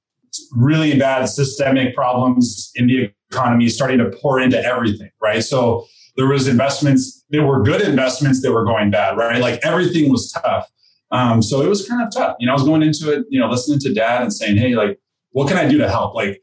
really 0.52 0.98
bad 0.98 1.26
systemic 1.26 1.94
problems 1.94 2.70
in 2.74 2.86
the 2.86 3.10
economy 3.30 3.68
starting 3.68 3.98
to 3.98 4.10
pour 4.20 4.40
into 4.40 4.62
everything, 4.62 5.10
right? 5.20 5.42
So 5.42 5.86
there 6.16 6.26
was 6.26 6.46
investments 6.46 7.24
that 7.30 7.42
were 7.42 7.62
good 7.62 7.80
investments 7.80 8.42
that 8.42 8.52
were 8.52 8.64
going 8.64 8.90
bad, 8.90 9.16
right? 9.16 9.40
Like 9.40 9.60
everything 9.64 10.10
was 10.10 10.30
tough. 10.32 10.70
Um, 11.10 11.42
so 11.42 11.62
it 11.62 11.68
was 11.68 11.88
kind 11.88 12.02
of 12.02 12.12
tough. 12.12 12.36
You 12.38 12.46
know, 12.46 12.52
I 12.52 12.54
was 12.54 12.64
going 12.64 12.82
into 12.82 13.12
it, 13.12 13.24
you 13.28 13.40
know, 13.40 13.48
listening 13.48 13.78
to 13.80 13.94
dad 13.94 14.22
and 14.22 14.32
saying, 14.32 14.56
Hey, 14.56 14.74
like, 14.74 14.98
what 15.30 15.48
can 15.48 15.56
I 15.56 15.68
do 15.68 15.78
to 15.78 15.88
help? 15.88 16.14
Like, 16.14 16.42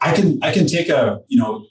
I 0.00 0.12
can, 0.14 0.42
I 0.42 0.52
can 0.52 0.66
take 0.66 0.88
a, 0.88 1.20
you 1.28 1.38
know, 1.38 1.66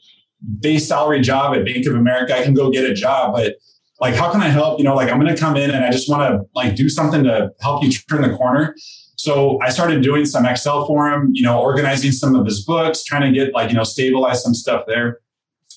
base 0.59 0.88
salary 0.88 1.21
job 1.21 1.55
at 1.55 1.65
Bank 1.65 1.85
of 1.85 1.95
America. 1.95 2.38
I 2.38 2.43
can 2.43 2.53
go 2.53 2.69
get 2.69 2.89
a 2.89 2.93
job, 2.93 3.33
but 3.33 3.55
like, 4.00 4.15
how 4.15 4.31
can 4.31 4.41
I 4.41 4.50
help? 4.50 4.79
You 4.79 4.85
know, 4.85 4.95
like 4.95 5.09
I'm 5.09 5.19
going 5.19 5.33
to 5.33 5.39
come 5.39 5.55
in 5.55 5.71
and 5.71 5.83
I 5.83 5.91
just 5.91 6.09
want 6.09 6.29
to 6.29 6.47
like 6.55 6.75
do 6.75 6.89
something 6.89 7.23
to 7.23 7.51
help 7.62 7.83
you 7.83 7.91
turn 7.91 8.21
the 8.21 8.35
corner. 8.35 8.75
So 9.15 9.59
I 9.62 9.69
started 9.69 10.03
doing 10.03 10.25
some 10.25 10.45
Excel 10.45 10.85
for 10.85 11.09
him, 11.09 11.29
you 11.33 11.43
know, 11.43 11.62
organizing 11.62 12.12
some 12.12 12.35
of 12.35 12.45
his 12.45 12.65
books, 12.65 13.03
trying 13.03 13.21
to 13.21 13.31
get 13.31 13.53
like, 13.53 13.69
you 13.69 13.75
know, 13.75 13.83
stabilize 13.83 14.43
some 14.43 14.53
stuff 14.53 14.83
there. 14.88 15.19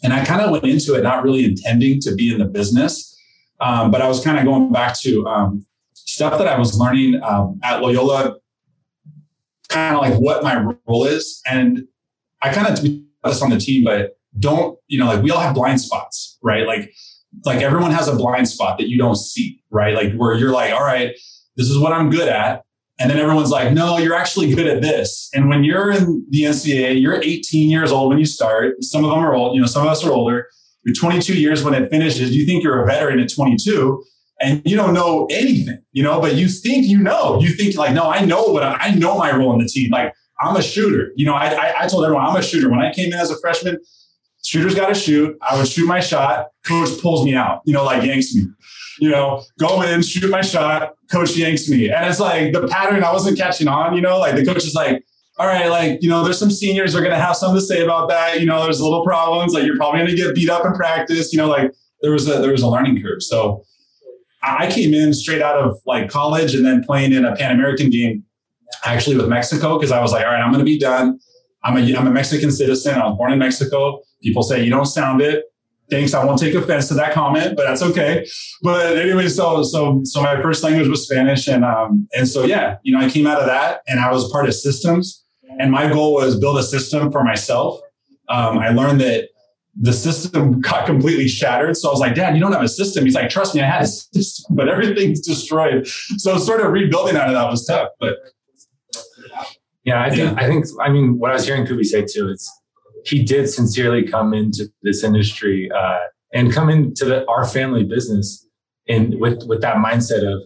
And 0.02 0.12
I 0.12 0.24
kind 0.24 0.40
of 0.40 0.50
went 0.50 0.64
into 0.64 0.94
it 0.94 1.02
not 1.02 1.22
really 1.22 1.44
intending 1.44 2.00
to 2.00 2.14
be 2.14 2.32
in 2.32 2.38
the 2.38 2.44
business, 2.44 3.16
um, 3.60 3.90
but 3.90 4.02
I 4.02 4.08
was 4.08 4.22
kind 4.24 4.38
of 4.38 4.44
going 4.44 4.72
back 4.72 4.98
to 5.00 5.26
um, 5.26 5.64
stuff 5.94 6.38
that 6.38 6.48
I 6.48 6.58
was 6.58 6.78
learning 6.78 7.22
um, 7.22 7.60
at 7.62 7.80
Loyola, 7.80 8.36
kind 9.68 9.94
of 9.94 10.02
like 10.02 10.14
what 10.20 10.42
my 10.42 10.74
role 10.86 11.04
is. 11.04 11.40
And 11.46 11.86
I 12.42 12.52
kind 12.52 12.66
of 12.66 12.82
this 13.24 13.42
on 13.42 13.50
the 13.50 13.58
team, 13.58 13.84
but 13.84 14.15
don't, 14.38 14.78
you 14.88 14.98
know, 14.98 15.06
like 15.06 15.22
we 15.22 15.30
all 15.30 15.40
have 15.40 15.54
blind 15.54 15.80
spots, 15.80 16.38
right? 16.42 16.66
Like, 16.66 16.92
like 17.44 17.62
everyone 17.62 17.90
has 17.90 18.08
a 18.08 18.16
blind 18.16 18.48
spot 18.48 18.78
that 18.78 18.88
you 18.88 18.98
don't 18.98 19.16
see, 19.16 19.62
right? 19.70 19.94
Like 19.94 20.14
where 20.14 20.34
you're 20.34 20.52
like, 20.52 20.72
all 20.72 20.84
right, 20.84 21.14
this 21.56 21.68
is 21.68 21.78
what 21.78 21.92
I'm 21.92 22.10
good 22.10 22.28
at. 22.28 22.62
And 22.98 23.10
then 23.10 23.18
everyone's 23.18 23.50
like, 23.50 23.72
no, 23.72 23.98
you're 23.98 24.14
actually 24.14 24.54
good 24.54 24.66
at 24.66 24.80
this. 24.80 25.28
And 25.34 25.50
when 25.50 25.64
you're 25.64 25.90
in 25.90 26.24
the 26.30 26.44
NCAA, 26.44 27.00
you're 27.00 27.22
18 27.22 27.68
years 27.68 27.92
old 27.92 28.08
when 28.08 28.18
you 28.18 28.24
start. 28.24 28.82
Some 28.82 29.04
of 29.04 29.10
them 29.10 29.18
are 29.18 29.34
old, 29.34 29.54
you 29.54 29.60
know, 29.60 29.66
some 29.66 29.82
of 29.82 29.88
us 29.88 30.04
are 30.04 30.12
older. 30.12 30.48
You're 30.84 30.94
22 30.94 31.38
years 31.38 31.62
when 31.62 31.74
it 31.74 31.90
finishes. 31.90 32.34
You 32.34 32.46
think 32.46 32.62
you're 32.62 32.82
a 32.82 32.86
veteran 32.86 33.18
at 33.20 33.32
22 33.32 34.02
and 34.40 34.62
you 34.64 34.76
don't 34.76 34.94
know 34.94 35.26
anything, 35.30 35.82
you 35.92 36.02
know, 36.02 36.20
but 36.20 36.36
you 36.36 36.48
think 36.48 36.86
you 36.86 36.98
know. 36.98 37.40
You 37.40 37.48
think 37.54 37.76
like, 37.76 37.92
no, 37.92 38.10
I 38.10 38.24
know 38.24 38.44
what 38.44 38.62
I, 38.62 38.76
I 38.80 38.94
know 38.94 39.18
my 39.18 39.34
role 39.34 39.52
in 39.52 39.58
the 39.58 39.68
team. 39.68 39.90
Like 39.90 40.14
I'm 40.40 40.56
a 40.56 40.62
shooter. 40.62 41.12
You 41.16 41.26
know, 41.26 41.34
I, 41.34 41.48
I, 41.48 41.74
I 41.82 41.86
told 41.88 42.04
everyone 42.04 42.24
I'm 42.24 42.36
a 42.36 42.42
shooter. 42.42 42.70
When 42.70 42.80
I 42.80 42.92
came 42.92 43.12
in 43.12 43.18
as 43.18 43.30
a 43.30 43.38
freshman, 43.40 43.78
shooters 44.46 44.76
got 44.76 44.88
to 44.88 44.94
shoot. 44.94 45.36
I 45.42 45.58
would 45.58 45.66
shoot 45.66 45.86
my 45.86 45.98
shot. 45.98 46.48
Coach 46.64 47.00
pulls 47.02 47.24
me 47.24 47.34
out, 47.34 47.62
you 47.64 47.72
know, 47.72 47.84
like 47.84 48.04
yanks 48.04 48.34
me. 48.34 48.44
You 49.00 49.10
know, 49.10 49.42
go 49.58 49.82
in, 49.82 50.02
shoot 50.02 50.30
my 50.30 50.40
shot. 50.40 50.94
Coach 51.10 51.36
yanks 51.36 51.68
me. 51.68 51.90
And 51.90 52.06
it's 52.06 52.20
like 52.20 52.52
the 52.52 52.66
pattern 52.68 53.02
I 53.02 53.12
wasn't 53.12 53.36
catching 53.36 53.68
on, 53.68 53.94
you 53.94 54.00
know, 54.00 54.18
like 54.18 54.36
the 54.36 54.44
coach 54.44 54.64
is 54.64 54.74
like, 54.74 55.04
all 55.38 55.46
right, 55.46 55.68
like, 55.68 56.02
you 56.02 56.08
know, 56.08 56.24
there's 56.24 56.38
some 56.38 56.50
seniors 56.50 56.94
are 56.94 57.00
going 57.00 57.10
to 57.10 57.20
have 57.20 57.36
something 57.36 57.60
to 57.60 57.66
say 57.66 57.82
about 57.82 58.08
that. 58.08 58.40
You 58.40 58.46
know, 58.46 58.62
there's 58.62 58.80
little 58.80 59.04
problems. 59.04 59.52
Like 59.52 59.64
you're 59.64 59.76
probably 59.76 60.00
going 60.00 60.10
to 60.10 60.16
get 60.16 60.34
beat 60.34 60.48
up 60.48 60.64
in 60.64 60.72
practice. 60.72 61.32
You 61.32 61.38
know, 61.38 61.48
like 61.48 61.72
there 62.00 62.12
was 62.12 62.28
a, 62.28 62.38
there 62.38 62.52
was 62.52 62.62
a 62.62 62.68
learning 62.68 63.02
curve. 63.02 63.22
So 63.22 63.64
I 64.42 64.70
came 64.70 64.94
in 64.94 65.12
straight 65.12 65.42
out 65.42 65.58
of 65.58 65.76
like 65.84 66.08
college 66.08 66.54
and 66.54 66.64
then 66.64 66.84
playing 66.84 67.12
in 67.12 67.24
a 67.24 67.34
Pan 67.34 67.52
American 67.52 67.90
game, 67.90 68.24
actually 68.84 69.16
with 69.16 69.28
Mexico, 69.28 69.76
because 69.76 69.92
I 69.92 70.00
was 70.00 70.12
like, 70.12 70.24
all 70.24 70.32
right, 70.32 70.40
I'm 70.40 70.52
going 70.52 70.64
to 70.64 70.64
be 70.64 70.78
done. 70.78 71.18
I'm 71.64 71.76
a, 71.76 71.96
I'm 71.96 72.06
a 72.06 72.12
Mexican 72.12 72.52
citizen. 72.52 72.94
I 72.94 73.06
was 73.06 73.18
born 73.18 73.32
in 73.32 73.40
Mexico. 73.40 74.00
People 74.22 74.42
say 74.42 74.64
you 74.64 74.70
don't 74.70 74.86
sound 74.86 75.20
it. 75.20 75.44
Thanks. 75.88 76.14
I 76.14 76.24
won't 76.24 76.40
take 76.40 76.54
offense 76.54 76.88
to 76.88 76.94
that 76.94 77.12
comment, 77.12 77.56
but 77.56 77.64
that's 77.64 77.82
okay. 77.82 78.26
But 78.62 78.96
anyway, 78.96 79.28
so 79.28 79.62
so 79.62 80.00
so 80.04 80.20
my 80.20 80.40
first 80.42 80.64
language 80.64 80.88
was 80.88 81.04
Spanish, 81.04 81.46
and 81.46 81.64
um 81.64 82.08
and 82.12 82.26
so 82.26 82.44
yeah, 82.44 82.78
you 82.82 82.92
know, 82.92 83.04
I 83.04 83.08
came 83.08 83.26
out 83.26 83.40
of 83.40 83.46
that, 83.46 83.82
and 83.86 84.00
I 84.00 84.10
was 84.10 84.30
part 84.32 84.46
of 84.48 84.54
systems, 84.54 85.24
and 85.60 85.70
my 85.70 85.88
goal 85.88 86.14
was 86.14 86.38
build 86.38 86.58
a 86.58 86.62
system 86.62 87.12
for 87.12 87.22
myself. 87.22 87.80
Um, 88.28 88.58
I 88.58 88.70
learned 88.70 89.00
that 89.00 89.28
the 89.78 89.92
system 89.92 90.60
got 90.60 90.86
completely 90.86 91.28
shattered. 91.28 91.76
So 91.76 91.88
I 91.88 91.92
was 91.92 92.00
like, 92.00 92.14
Dad, 92.14 92.34
you 92.34 92.40
don't 92.40 92.52
have 92.52 92.62
a 92.62 92.68
system. 92.68 93.04
He's 93.04 93.14
like, 93.14 93.28
trust 93.28 93.54
me, 93.54 93.60
I 93.60 93.66
had 93.66 93.82
a 93.82 93.86
system, 93.86 94.56
but 94.56 94.68
everything's 94.68 95.20
destroyed. 95.20 95.86
So 95.86 96.38
sort 96.38 96.62
of 96.62 96.72
rebuilding 96.72 97.16
out 97.16 97.28
of 97.28 97.34
that 97.34 97.48
was 97.50 97.66
tough. 97.66 97.90
But 98.00 98.16
yeah, 99.84 100.02
I 100.02 100.10
think 100.10 100.32
yeah. 100.32 100.34
I 100.36 100.48
think 100.48 100.66
I 100.80 100.88
mean 100.88 101.18
what 101.18 101.30
I 101.30 101.34
was 101.34 101.46
hearing 101.46 101.66
Kubi 101.66 101.84
say 101.84 102.04
too 102.04 102.28
is 102.30 102.50
he 103.06 103.22
did 103.22 103.48
sincerely 103.48 104.02
come 104.02 104.34
into 104.34 104.68
this 104.82 105.04
industry 105.04 105.70
uh, 105.70 105.98
and 106.34 106.52
come 106.52 106.68
into 106.68 107.04
the, 107.04 107.26
our 107.28 107.46
family 107.46 107.84
business 107.84 108.46
and 108.88 109.20
with 109.20 109.42
with 109.46 109.60
that 109.60 109.76
mindset 109.76 110.22
of 110.30 110.42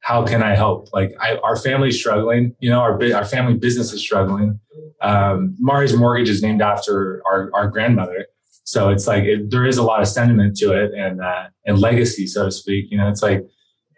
how 0.00 0.24
can 0.24 0.42
I 0.42 0.54
help? 0.54 0.88
Like 0.92 1.14
I, 1.20 1.36
our 1.38 1.56
family's 1.56 1.98
struggling, 1.98 2.54
you 2.60 2.70
know, 2.70 2.80
our 2.80 2.98
our 3.14 3.24
family 3.24 3.54
business 3.54 3.92
is 3.92 4.00
struggling. 4.00 4.60
Um, 5.02 5.56
Mari's 5.58 5.96
mortgage 5.96 6.28
is 6.28 6.42
named 6.42 6.62
after 6.62 7.22
our 7.26 7.50
our 7.54 7.68
grandmother, 7.68 8.26
so 8.64 8.88
it's 8.90 9.06
like 9.06 9.24
it, 9.24 9.50
there 9.50 9.66
is 9.66 9.78
a 9.78 9.82
lot 9.82 10.00
of 10.00 10.08
sentiment 10.08 10.56
to 10.58 10.72
it 10.72 10.92
and 10.94 11.20
uh, 11.20 11.46
and 11.64 11.78
legacy, 11.78 12.26
so 12.26 12.44
to 12.44 12.52
speak. 12.52 12.86
You 12.90 12.98
know, 12.98 13.08
it's 13.08 13.22
like 13.22 13.44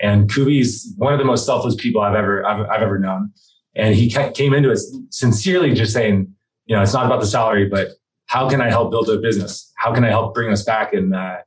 and 0.01 0.31
Kubi's 0.31 0.95
one 0.97 1.13
of 1.13 1.19
the 1.19 1.25
most 1.25 1.45
selfless 1.45 1.75
people 1.75 2.01
I've 2.01 2.15
ever 2.15 2.47
I've, 2.47 2.67
I've 2.71 2.83
ever 2.83 2.99
known, 2.99 3.33
and 3.75 3.95
he 3.95 4.11
came 4.11 4.55
into 4.55 4.71
it 4.71 4.81
sincerely, 5.11 5.75
just 5.75 5.93
saying, 5.93 6.33
you 6.69 6.77
know, 6.77 6.83
it's 6.83 6.93
not 6.93 7.07
about 7.07 7.21
the 7.21 7.27
salary, 7.27 7.67
but 7.67 7.89
how 8.27 8.49
can 8.49 8.61
I 8.61 8.69
help 8.69 8.91
build 8.91 9.09
a 9.09 9.19
business? 9.19 9.73
How 9.77 9.93
can 9.93 10.05
I 10.05 10.09
help 10.11 10.35
bring 10.35 10.53
us 10.53 10.63
back? 10.63 10.93
And 10.93 11.17
uh, 11.17 11.39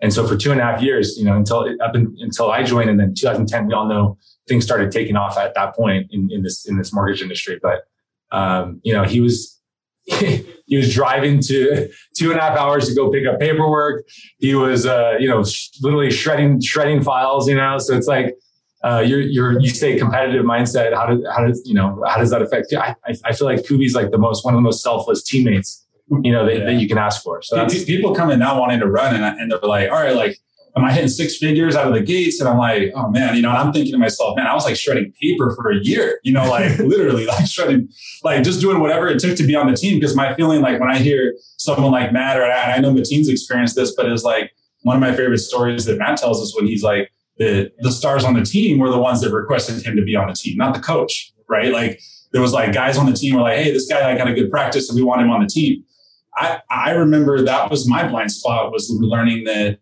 and 0.00 0.12
so 0.12 0.26
for 0.26 0.36
two 0.36 0.50
and 0.50 0.60
a 0.60 0.64
half 0.64 0.82
years, 0.82 1.18
you 1.18 1.24
know, 1.24 1.36
until 1.36 1.68
up 1.82 1.94
in, 1.94 2.16
until 2.20 2.50
I 2.50 2.62
joined, 2.62 2.88
and 2.88 2.98
then 2.98 3.14
2010, 3.14 3.66
we 3.66 3.74
all 3.74 3.86
know 3.86 4.16
things 4.48 4.64
started 4.64 4.90
taking 4.90 5.16
off 5.16 5.36
at 5.36 5.54
that 5.54 5.76
point 5.76 6.08
in, 6.10 6.28
in 6.32 6.42
this 6.42 6.66
in 6.66 6.78
this 6.78 6.92
mortgage 6.92 7.22
industry. 7.22 7.60
But 7.62 7.82
um, 8.32 8.80
you 8.82 8.94
know, 8.94 9.04
he 9.04 9.20
was 9.20 9.60
he 10.04 10.76
was 10.76 10.94
driving 10.94 11.40
to 11.42 11.90
two 12.16 12.30
and 12.30 12.40
a 12.40 12.42
half 12.42 12.56
hours 12.58 12.88
to 12.88 12.94
go 12.94 13.10
pick 13.10 13.26
up 13.26 13.38
paperwork. 13.38 14.06
He 14.38 14.54
was, 14.54 14.86
uh, 14.86 15.16
you 15.20 15.28
know, 15.28 15.44
sh- 15.44 15.68
literally 15.82 16.10
shredding 16.10 16.62
shredding 16.62 17.02
files. 17.02 17.46
You 17.48 17.56
know, 17.56 17.76
so 17.76 17.94
it's 17.94 18.06
like 18.06 18.34
uh, 18.82 19.02
you're 19.06 19.20
you're 19.20 19.60
you 19.60 19.68
say 19.68 19.98
competitive 19.98 20.44
mindset. 20.44 20.94
How 20.94 21.06
does 21.06 21.24
how 21.34 21.46
does 21.46 21.62
you 21.64 21.74
know 21.74 22.02
how 22.06 22.18
does 22.18 22.30
that 22.30 22.42
affect 22.42 22.72
you? 22.72 22.78
I 22.78 22.94
I 23.24 23.32
feel 23.32 23.46
like 23.46 23.60
Kubi's 23.64 23.94
like 23.94 24.10
the 24.10 24.18
most 24.18 24.44
one 24.44 24.54
of 24.54 24.58
the 24.58 24.62
most 24.62 24.82
selfless 24.82 25.22
teammates 25.22 25.86
you 26.22 26.32
know, 26.32 26.44
that, 26.44 26.58
yeah. 26.58 26.64
that 26.64 26.74
you 26.74 26.88
can 26.88 26.98
ask 26.98 27.22
for. 27.22 27.40
So 27.42 27.66
people 27.86 28.14
come 28.14 28.30
in 28.30 28.38
now 28.38 28.58
wanting 28.58 28.80
to 28.80 28.86
run 28.86 29.14
and, 29.14 29.24
and 29.24 29.50
they're 29.50 29.58
like, 29.60 29.90
all 29.90 30.02
right, 30.02 30.14
like, 30.14 30.38
am 30.76 30.84
I 30.84 30.92
hitting 30.92 31.08
six 31.08 31.36
figures 31.36 31.76
out 31.76 31.86
of 31.88 31.94
the 31.94 32.00
gates? 32.00 32.40
And 32.40 32.48
I'm 32.48 32.58
like, 32.58 32.92
oh 32.94 33.08
man, 33.10 33.36
you 33.36 33.42
know, 33.42 33.50
and 33.50 33.58
I'm 33.58 33.72
thinking 33.72 33.92
to 33.92 33.98
myself, 33.98 34.36
man, 34.36 34.46
I 34.46 34.54
was 34.54 34.64
like 34.64 34.76
shredding 34.76 35.12
paper 35.20 35.54
for 35.56 35.70
a 35.70 35.76
year, 35.82 36.20
you 36.22 36.32
know, 36.32 36.48
like 36.48 36.78
literally 36.78 37.26
like 37.26 37.46
shredding, 37.46 37.88
like 38.22 38.42
just 38.42 38.60
doing 38.60 38.80
whatever 38.80 39.08
it 39.08 39.18
took 39.20 39.36
to 39.36 39.44
be 39.44 39.54
on 39.54 39.70
the 39.70 39.76
team. 39.76 39.98
Because 39.98 40.16
my 40.16 40.34
feeling, 40.34 40.60
like 40.60 40.80
when 40.80 40.90
I 40.90 40.98
hear 40.98 41.34
someone 41.56 41.90
like 41.90 42.12
Matt, 42.12 42.38
or 42.38 42.44
and 42.44 42.72
I 42.72 42.78
know 42.78 42.92
Mateen's 42.92 43.28
experienced 43.28 43.76
this, 43.76 43.94
but 43.94 44.06
it's 44.06 44.22
like 44.22 44.52
one 44.82 44.96
of 44.96 45.00
my 45.00 45.14
favorite 45.14 45.38
stories 45.38 45.84
that 45.86 45.98
Matt 45.98 46.18
tells 46.18 46.40
us 46.40 46.54
when 46.56 46.66
he's 46.66 46.82
like, 46.82 47.10
the, 47.40 47.90
stars 47.90 48.24
on 48.24 48.34
the 48.34 48.42
team 48.42 48.78
were 48.78 48.90
the 48.90 48.98
ones 48.98 49.20
that 49.22 49.32
requested 49.32 49.84
him 49.84 49.96
to 49.96 50.02
be 50.02 50.14
on 50.14 50.28
the 50.28 50.34
team, 50.34 50.56
not 50.56 50.74
the 50.74 50.80
coach, 50.80 51.32
right? 51.48 51.72
Like 51.72 52.00
there 52.32 52.42
was 52.42 52.52
like 52.52 52.72
guys 52.72 52.98
on 52.98 53.06
the 53.06 53.12
team 53.12 53.34
were 53.34 53.40
like, 53.40 53.58
hey, 53.58 53.72
this 53.72 53.86
guy 53.88 54.00
like, 54.02 54.18
got 54.18 54.28
a 54.28 54.34
good 54.34 54.50
practice 54.50 54.88
and 54.90 54.96
we 54.96 55.02
want 55.02 55.22
him 55.22 55.30
on 55.30 55.40
the 55.40 55.46
team. 55.46 55.82
I, 56.36 56.60
I 56.70 56.90
remember 56.92 57.42
that 57.42 57.70
was 57.70 57.88
my 57.88 58.06
blind 58.06 58.30
spot 58.30 58.70
was 58.70 58.90
learning 58.90 59.44
that 59.44 59.78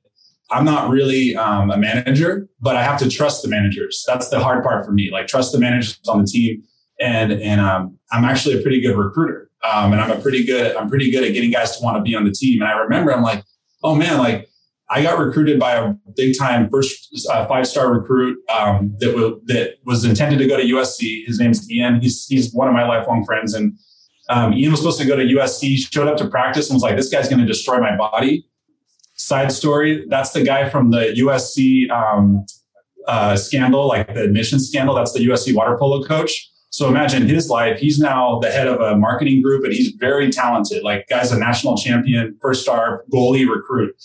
I'm 0.50 0.64
not 0.64 0.88
really 0.88 1.36
um, 1.36 1.70
a 1.70 1.76
manager, 1.76 2.48
but 2.60 2.76
I 2.76 2.82
have 2.82 2.98
to 3.00 3.10
trust 3.10 3.42
the 3.42 3.48
managers. 3.48 4.04
That's 4.06 4.28
the 4.30 4.40
hard 4.40 4.62
part 4.62 4.86
for 4.86 4.92
me. 4.92 5.10
Like 5.10 5.26
trust 5.26 5.52
the 5.52 5.58
managers 5.58 6.00
on 6.08 6.22
the 6.22 6.26
team, 6.26 6.62
and 6.98 7.32
and 7.32 7.60
um, 7.60 7.98
I'm 8.12 8.24
actually 8.24 8.58
a 8.58 8.62
pretty 8.62 8.80
good 8.80 8.96
recruiter, 8.96 9.50
um, 9.70 9.92
and 9.92 10.00
I'm 10.00 10.10
a 10.10 10.18
pretty 10.18 10.46
good 10.46 10.74
I'm 10.74 10.88
pretty 10.88 11.10
good 11.10 11.22
at 11.22 11.34
getting 11.34 11.50
guys 11.50 11.76
to 11.76 11.84
want 11.84 11.98
to 11.98 12.02
be 12.02 12.14
on 12.14 12.24
the 12.24 12.32
team. 12.32 12.62
And 12.62 12.70
I 12.70 12.78
remember 12.78 13.12
I'm 13.12 13.22
like, 13.22 13.44
oh 13.82 13.94
man, 13.94 14.16
like 14.16 14.48
I 14.90 15.02
got 15.02 15.18
recruited 15.18 15.60
by 15.60 15.74
a 15.74 15.92
big 16.16 16.38
time 16.38 16.70
first 16.70 17.28
uh, 17.30 17.46
five 17.46 17.66
star 17.66 17.92
recruit 17.92 18.38
um, 18.48 18.96
that 19.00 19.10
w- 19.10 19.40
that 19.46 19.74
was 19.84 20.04
intended 20.04 20.38
to 20.38 20.46
go 20.46 20.56
to 20.56 20.62
USC. 20.62 21.26
His 21.26 21.38
name's 21.38 21.70
Ian. 21.70 22.00
He's 22.00 22.26
he's 22.26 22.52
one 22.54 22.68
of 22.68 22.74
my 22.74 22.86
lifelong 22.86 23.24
friends, 23.24 23.52
and 23.52 23.78
um, 24.28 24.52
Ian 24.52 24.70
was 24.70 24.80
supposed 24.80 25.00
to 25.00 25.06
go 25.06 25.16
to 25.16 25.22
USC, 25.22 25.76
showed 25.92 26.08
up 26.08 26.16
to 26.18 26.28
practice 26.28 26.68
and 26.68 26.76
was 26.76 26.82
like, 26.82 26.96
this 26.96 27.08
guy's 27.08 27.28
going 27.28 27.40
to 27.40 27.46
destroy 27.46 27.78
my 27.80 27.96
body. 27.96 28.46
Side 29.14 29.50
story, 29.52 30.06
that's 30.08 30.30
the 30.30 30.44
guy 30.44 30.68
from 30.68 30.90
the 30.90 31.14
USC 31.18 31.90
um, 31.90 32.44
uh, 33.06 33.36
scandal, 33.36 33.88
like 33.88 34.14
the 34.14 34.22
admission 34.22 34.60
scandal. 34.60 34.94
That's 34.94 35.12
the 35.12 35.26
USC 35.26 35.54
water 35.54 35.76
polo 35.78 36.04
coach. 36.04 36.50
So 36.70 36.88
imagine 36.88 37.26
his 37.26 37.48
life. 37.48 37.80
He's 37.80 37.98
now 37.98 38.38
the 38.40 38.50
head 38.50 38.68
of 38.68 38.80
a 38.80 38.96
marketing 38.96 39.42
group 39.42 39.64
and 39.64 39.72
he's 39.72 39.92
very 39.98 40.30
talented. 40.30 40.82
Like, 40.82 41.08
guy's 41.08 41.32
a 41.32 41.38
national 41.38 41.78
champion, 41.78 42.36
first 42.40 42.62
star 42.62 43.04
goalie 43.12 43.48
recruit. 43.48 43.96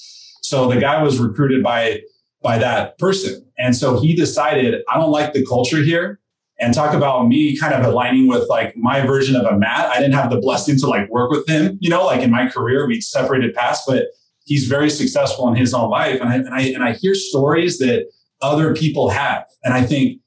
So 0.43 0.69
the 0.69 0.79
guy 0.79 1.01
was 1.01 1.19
recruited 1.19 1.63
by 1.63 2.01
by 2.41 2.57
that 2.57 2.97
person. 3.00 3.43
And 3.57 3.75
so 3.75 4.00
he 4.01 4.13
decided, 4.13 4.83
I 4.91 4.97
don't 4.97 5.12
like 5.12 5.31
the 5.31 5.45
culture 5.45 5.81
here 5.81 6.19
and 6.59 6.73
talk 6.73 6.93
about 6.93 7.25
me 7.27 7.57
kind 7.57 7.73
of 7.73 7.85
aligning 7.85 8.27
with 8.27 8.50
like 8.50 8.75
my 8.75 9.00
version 9.05 9.38
of 9.38 9.45
a 9.45 9.57
Matt. 9.57 9.89
I 9.89 10.00
didn't 10.00 10.15
have 10.15 10.29
the 10.29 10.39
blessing 10.39 10.77
to 10.79 10.88
like 10.88 11.09
work 11.09 11.31
with 11.31 11.47
him, 11.47 11.77
you 11.79 11.89
know, 11.89 12.05
like 12.05 12.21
in 12.21 12.29
my 12.29 12.50
career, 12.50 12.85
we 12.85 13.00
separated 13.00 13.55
paths, 13.55 13.83
but 13.88 14.07
he's 14.43 14.67
very 14.67 14.89
successful 14.89 15.47
in 15.47 15.55
his 15.55 15.73
own 15.73 15.89
life. 15.89 16.19
And 16.19 16.29
I, 16.29 16.35
and 16.35 16.53
I, 16.53 16.62
and 16.62 16.83
I 16.83 16.93
hear 16.93 17.15
stories 17.15 17.79
that 17.79 18.12
other 18.41 18.75
people 18.75 19.09
have. 19.09 19.45
And 19.63 19.73
I 19.73 19.83
think 19.83 20.19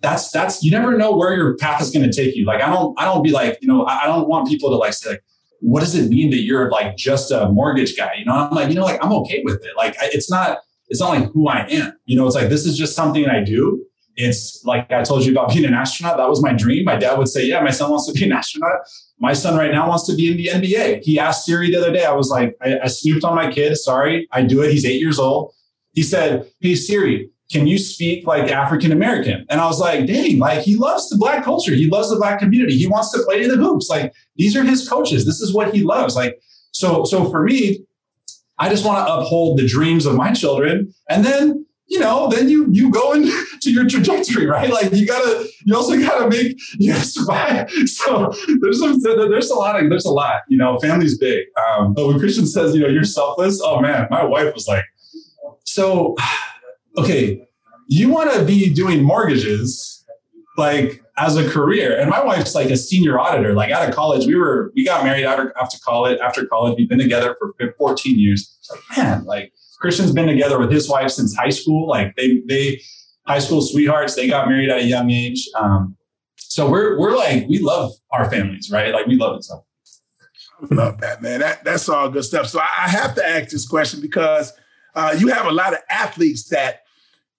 that's, 0.00 0.32
that's, 0.32 0.64
you 0.64 0.72
never 0.72 0.96
know 0.96 1.16
where 1.16 1.36
your 1.36 1.56
path 1.56 1.80
is 1.80 1.90
going 1.90 2.10
to 2.10 2.12
take 2.12 2.34
you. 2.34 2.44
Like, 2.44 2.60
I 2.60 2.68
don't, 2.68 2.98
I 3.00 3.04
don't 3.04 3.22
be 3.22 3.30
like, 3.30 3.58
you 3.60 3.68
know, 3.68 3.86
I 3.86 4.06
don't 4.06 4.28
want 4.28 4.48
people 4.48 4.70
to 4.70 4.76
like 4.76 4.92
say 4.92 5.10
like, 5.10 5.24
what 5.60 5.80
does 5.80 5.94
it 5.94 6.08
mean 6.08 6.30
that 6.30 6.40
you're 6.40 6.70
like 6.70 6.96
just 6.96 7.30
a 7.30 7.48
mortgage 7.48 7.96
guy? 7.96 8.12
You 8.18 8.24
know, 8.24 8.32
I'm 8.32 8.54
like, 8.54 8.68
you 8.68 8.74
know, 8.74 8.84
like 8.84 9.02
I'm 9.04 9.12
okay 9.12 9.42
with 9.44 9.64
it. 9.64 9.76
Like, 9.76 9.96
it's 10.00 10.30
not, 10.30 10.58
it's 10.88 11.00
not 11.00 11.10
like 11.10 11.30
who 11.32 11.48
I 11.48 11.66
am. 11.68 11.92
You 12.06 12.16
know, 12.16 12.26
it's 12.26 12.36
like, 12.36 12.48
this 12.48 12.64
is 12.64 12.76
just 12.76 12.94
something 12.94 13.26
I 13.26 13.42
do 13.42 13.84
it's 14.18 14.64
like 14.64 14.90
I 14.90 15.04
told 15.04 15.24
you 15.24 15.30
about 15.30 15.50
being 15.50 15.64
an 15.64 15.74
astronaut. 15.74 16.16
That 16.16 16.28
was 16.28 16.42
my 16.42 16.52
dream. 16.52 16.84
My 16.84 16.96
dad 16.96 17.16
would 17.16 17.28
say, 17.28 17.46
Yeah, 17.46 17.60
my 17.60 17.70
son 17.70 17.90
wants 17.90 18.06
to 18.08 18.12
be 18.12 18.24
an 18.24 18.32
astronaut. 18.32 18.80
My 19.20 19.32
son 19.32 19.56
right 19.56 19.70
now 19.70 19.88
wants 19.88 20.06
to 20.06 20.14
be 20.14 20.30
in 20.30 20.36
the 20.36 20.46
NBA. 20.46 21.04
He 21.04 21.18
asked 21.20 21.46
Siri 21.46 21.70
the 21.70 21.78
other 21.78 21.92
day. 21.92 22.04
I 22.04 22.12
was 22.12 22.28
like, 22.28 22.56
I, 22.60 22.80
I 22.80 22.86
snooped 22.88 23.24
on 23.24 23.36
my 23.36 23.50
kid. 23.50 23.76
Sorry, 23.76 24.28
I 24.32 24.42
do 24.42 24.60
it. 24.62 24.72
He's 24.72 24.84
eight 24.84 25.00
years 25.00 25.20
old. 25.20 25.54
He 25.92 26.02
said, 26.02 26.50
Hey, 26.60 26.74
Siri, 26.74 27.30
can 27.50 27.66
you 27.66 27.78
speak 27.78 28.26
like 28.26 28.50
African 28.50 28.92
American? 28.92 29.46
And 29.48 29.60
I 29.60 29.66
was 29.66 29.80
like, 29.80 30.06
dang, 30.06 30.38
like 30.38 30.60
he 30.60 30.76
loves 30.76 31.08
the 31.08 31.16
black 31.16 31.44
culture. 31.44 31.74
He 31.74 31.88
loves 31.88 32.10
the 32.10 32.16
black 32.16 32.38
community. 32.38 32.76
He 32.76 32.86
wants 32.86 33.10
to 33.12 33.22
play 33.22 33.46
the 33.46 33.56
hoops. 33.56 33.88
Like 33.88 34.12
these 34.36 34.56
are 34.56 34.64
his 34.64 34.88
coaches. 34.88 35.24
This 35.24 35.40
is 35.40 35.54
what 35.54 35.74
he 35.74 35.82
loves. 35.82 36.14
Like, 36.14 36.40
so, 36.72 37.04
so 37.04 37.30
for 37.30 37.44
me, 37.44 37.84
I 38.58 38.68
just 38.68 38.84
want 38.84 39.06
to 39.06 39.14
uphold 39.14 39.58
the 39.58 39.66
dreams 39.66 40.04
of 40.04 40.14
my 40.14 40.32
children. 40.32 40.92
And 41.08 41.24
then 41.24 41.64
you 41.88 41.98
know, 41.98 42.28
then 42.28 42.50
you 42.50 42.68
you 42.70 42.90
go 42.90 43.14
into 43.14 43.32
your 43.70 43.88
trajectory, 43.88 44.46
right? 44.46 44.70
Like 44.70 44.92
you 44.92 45.06
gotta, 45.06 45.48
you 45.64 45.74
also 45.74 45.98
gotta 45.98 46.28
make 46.28 46.58
you 46.78 46.92
know, 46.92 46.98
survive. 46.98 47.70
So 47.70 48.32
there's 48.60 48.82
a 48.82 48.92
there's 49.28 49.50
a 49.50 49.54
lot 49.54 49.82
of 49.82 49.88
there's 49.88 50.04
a 50.04 50.12
lot. 50.12 50.42
You 50.48 50.58
know, 50.58 50.78
family's 50.80 51.16
big. 51.16 51.46
Um, 51.70 51.94
but 51.94 52.06
when 52.06 52.18
Christian 52.18 52.46
says, 52.46 52.74
you 52.74 52.82
know, 52.82 52.88
you're 52.88 53.04
selfless, 53.04 53.60
oh 53.64 53.80
man, 53.80 54.06
my 54.10 54.22
wife 54.22 54.54
was 54.54 54.68
like, 54.68 54.84
so 55.64 56.14
okay, 57.02 57.46
you 57.86 58.08
want 58.10 58.32
to 58.32 58.44
be 58.44 58.72
doing 58.72 59.02
mortgages 59.02 60.04
like 60.56 61.02
as 61.16 61.36
a 61.36 61.48
career, 61.48 61.98
and 61.98 62.10
my 62.10 62.22
wife's 62.22 62.54
like 62.54 62.70
a 62.70 62.76
senior 62.76 63.18
auditor. 63.18 63.54
Like 63.54 63.70
out 63.70 63.88
of 63.88 63.94
college, 63.94 64.26
we 64.26 64.34
were 64.34 64.72
we 64.74 64.84
got 64.84 65.04
married 65.04 65.24
after 65.24 65.52
after 65.60 65.78
college. 65.84 66.18
After 66.20 66.46
college, 66.46 66.76
we've 66.76 66.88
been 66.88 66.98
together 66.98 67.36
for 67.38 67.54
14 67.78 68.18
years. 68.18 68.58
Like 68.70 68.98
man, 68.98 69.24
like 69.24 69.52
Christian's 69.80 70.12
been 70.12 70.26
together 70.26 70.58
with 70.58 70.70
his 70.70 70.88
wife 70.88 71.10
since 71.10 71.34
high 71.34 71.50
school. 71.50 71.88
Like 71.88 72.14
they, 72.16 72.42
they 72.46 72.80
high 73.26 73.38
school 73.38 73.62
sweethearts. 73.62 74.14
They 74.14 74.28
got 74.28 74.48
married 74.48 74.70
at 74.70 74.78
a 74.78 74.84
young 74.84 75.10
age. 75.10 75.48
Um, 75.54 75.96
so 76.36 76.68
we're 76.68 76.98
we're 76.98 77.16
like 77.16 77.48
we 77.48 77.58
love 77.58 77.92
our 78.10 78.30
families, 78.30 78.70
right? 78.70 78.92
Like 78.92 79.06
we 79.06 79.16
love 79.16 79.36
it 79.36 79.44
so. 79.44 79.64
Love 80.70 81.00
that, 81.00 81.22
man. 81.22 81.40
That 81.40 81.62
that's 81.64 81.88
all 81.88 82.08
good 82.10 82.24
stuff. 82.24 82.48
So 82.48 82.58
I 82.60 82.88
have 82.88 83.14
to 83.14 83.24
ask 83.24 83.50
this 83.50 83.66
question 83.66 84.00
because 84.00 84.52
uh, 84.94 85.14
you 85.16 85.28
have 85.28 85.46
a 85.46 85.52
lot 85.52 85.72
of 85.72 85.78
athletes 85.88 86.48
that 86.48 86.80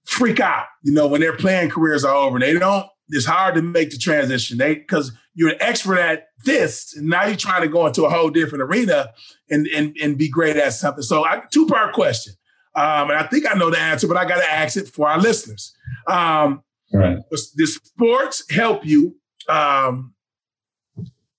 freak 0.06 0.40
out, 0.40 0.66
you 0.84 0.94
know, 0.94 1.08
when 1.08 1.22
their 1.22 1.36
playing 1.36 1.70
careers 1.70 2.04
are 2.04 2.14
over. 2.14 2.40
They 2.40 2.58
don't. 2.58 2.86
It's 3.10 3.26
hard 3.26 3.56
to 3.56 3.62
make 3.62 3.90
the 3.90 3.98
transition. 3.98 4.58
They 4.58 4.76
because 4.76 5.12
you're 5.34 5.50
an 5.50 5.58
expert 5.62 5.98
at 5.98 6.28
this, 6.46 6.96
and 6.96 7.08
now 7.08 7.26
you're 7.26 7.36
trying 7.36 7.62
to 7.64 7.68
go 7.68 7.88
into 7.88 8.04
a 8.04 8.10
whole 8.10 8.30
different 8.30 8.64
arena 8.64 9.12
and 9.50 9.68
and, 9.68 9.96
and 10.02 10.18
be 10.18 10.30
great 10.30 10.58
at 10.58 10.74
something. 10.74 11.02
So, 11.04 11.26
I, 11.26 11.42
two 11.52 11.66
part 11.66 11.94
question: 11.94 12.34
Um, 12.76 13.10
and 13.10 13.14
I 13.20 13.24
think 13.24 13.46
I 13.50 13.58
know 13.58 13.70
the 13.72 13.80
answer, 13.80 14.08
but 14.08 14.18
I 14.18 14.26
got 14.26 14.38
to 14.38 14.52
ask 14.52 14.78
it 14.78 14.88
for 14.88 15.08
our 15.08 15.20
listeners. 15.20 15.76
Um, 16.08 16.64
Right. 16.92 17.20
does, 17.30 17.76
sports 17.76 18.44
help 18.52 18.86
you 18.86 19.16
um, 19.48 20.14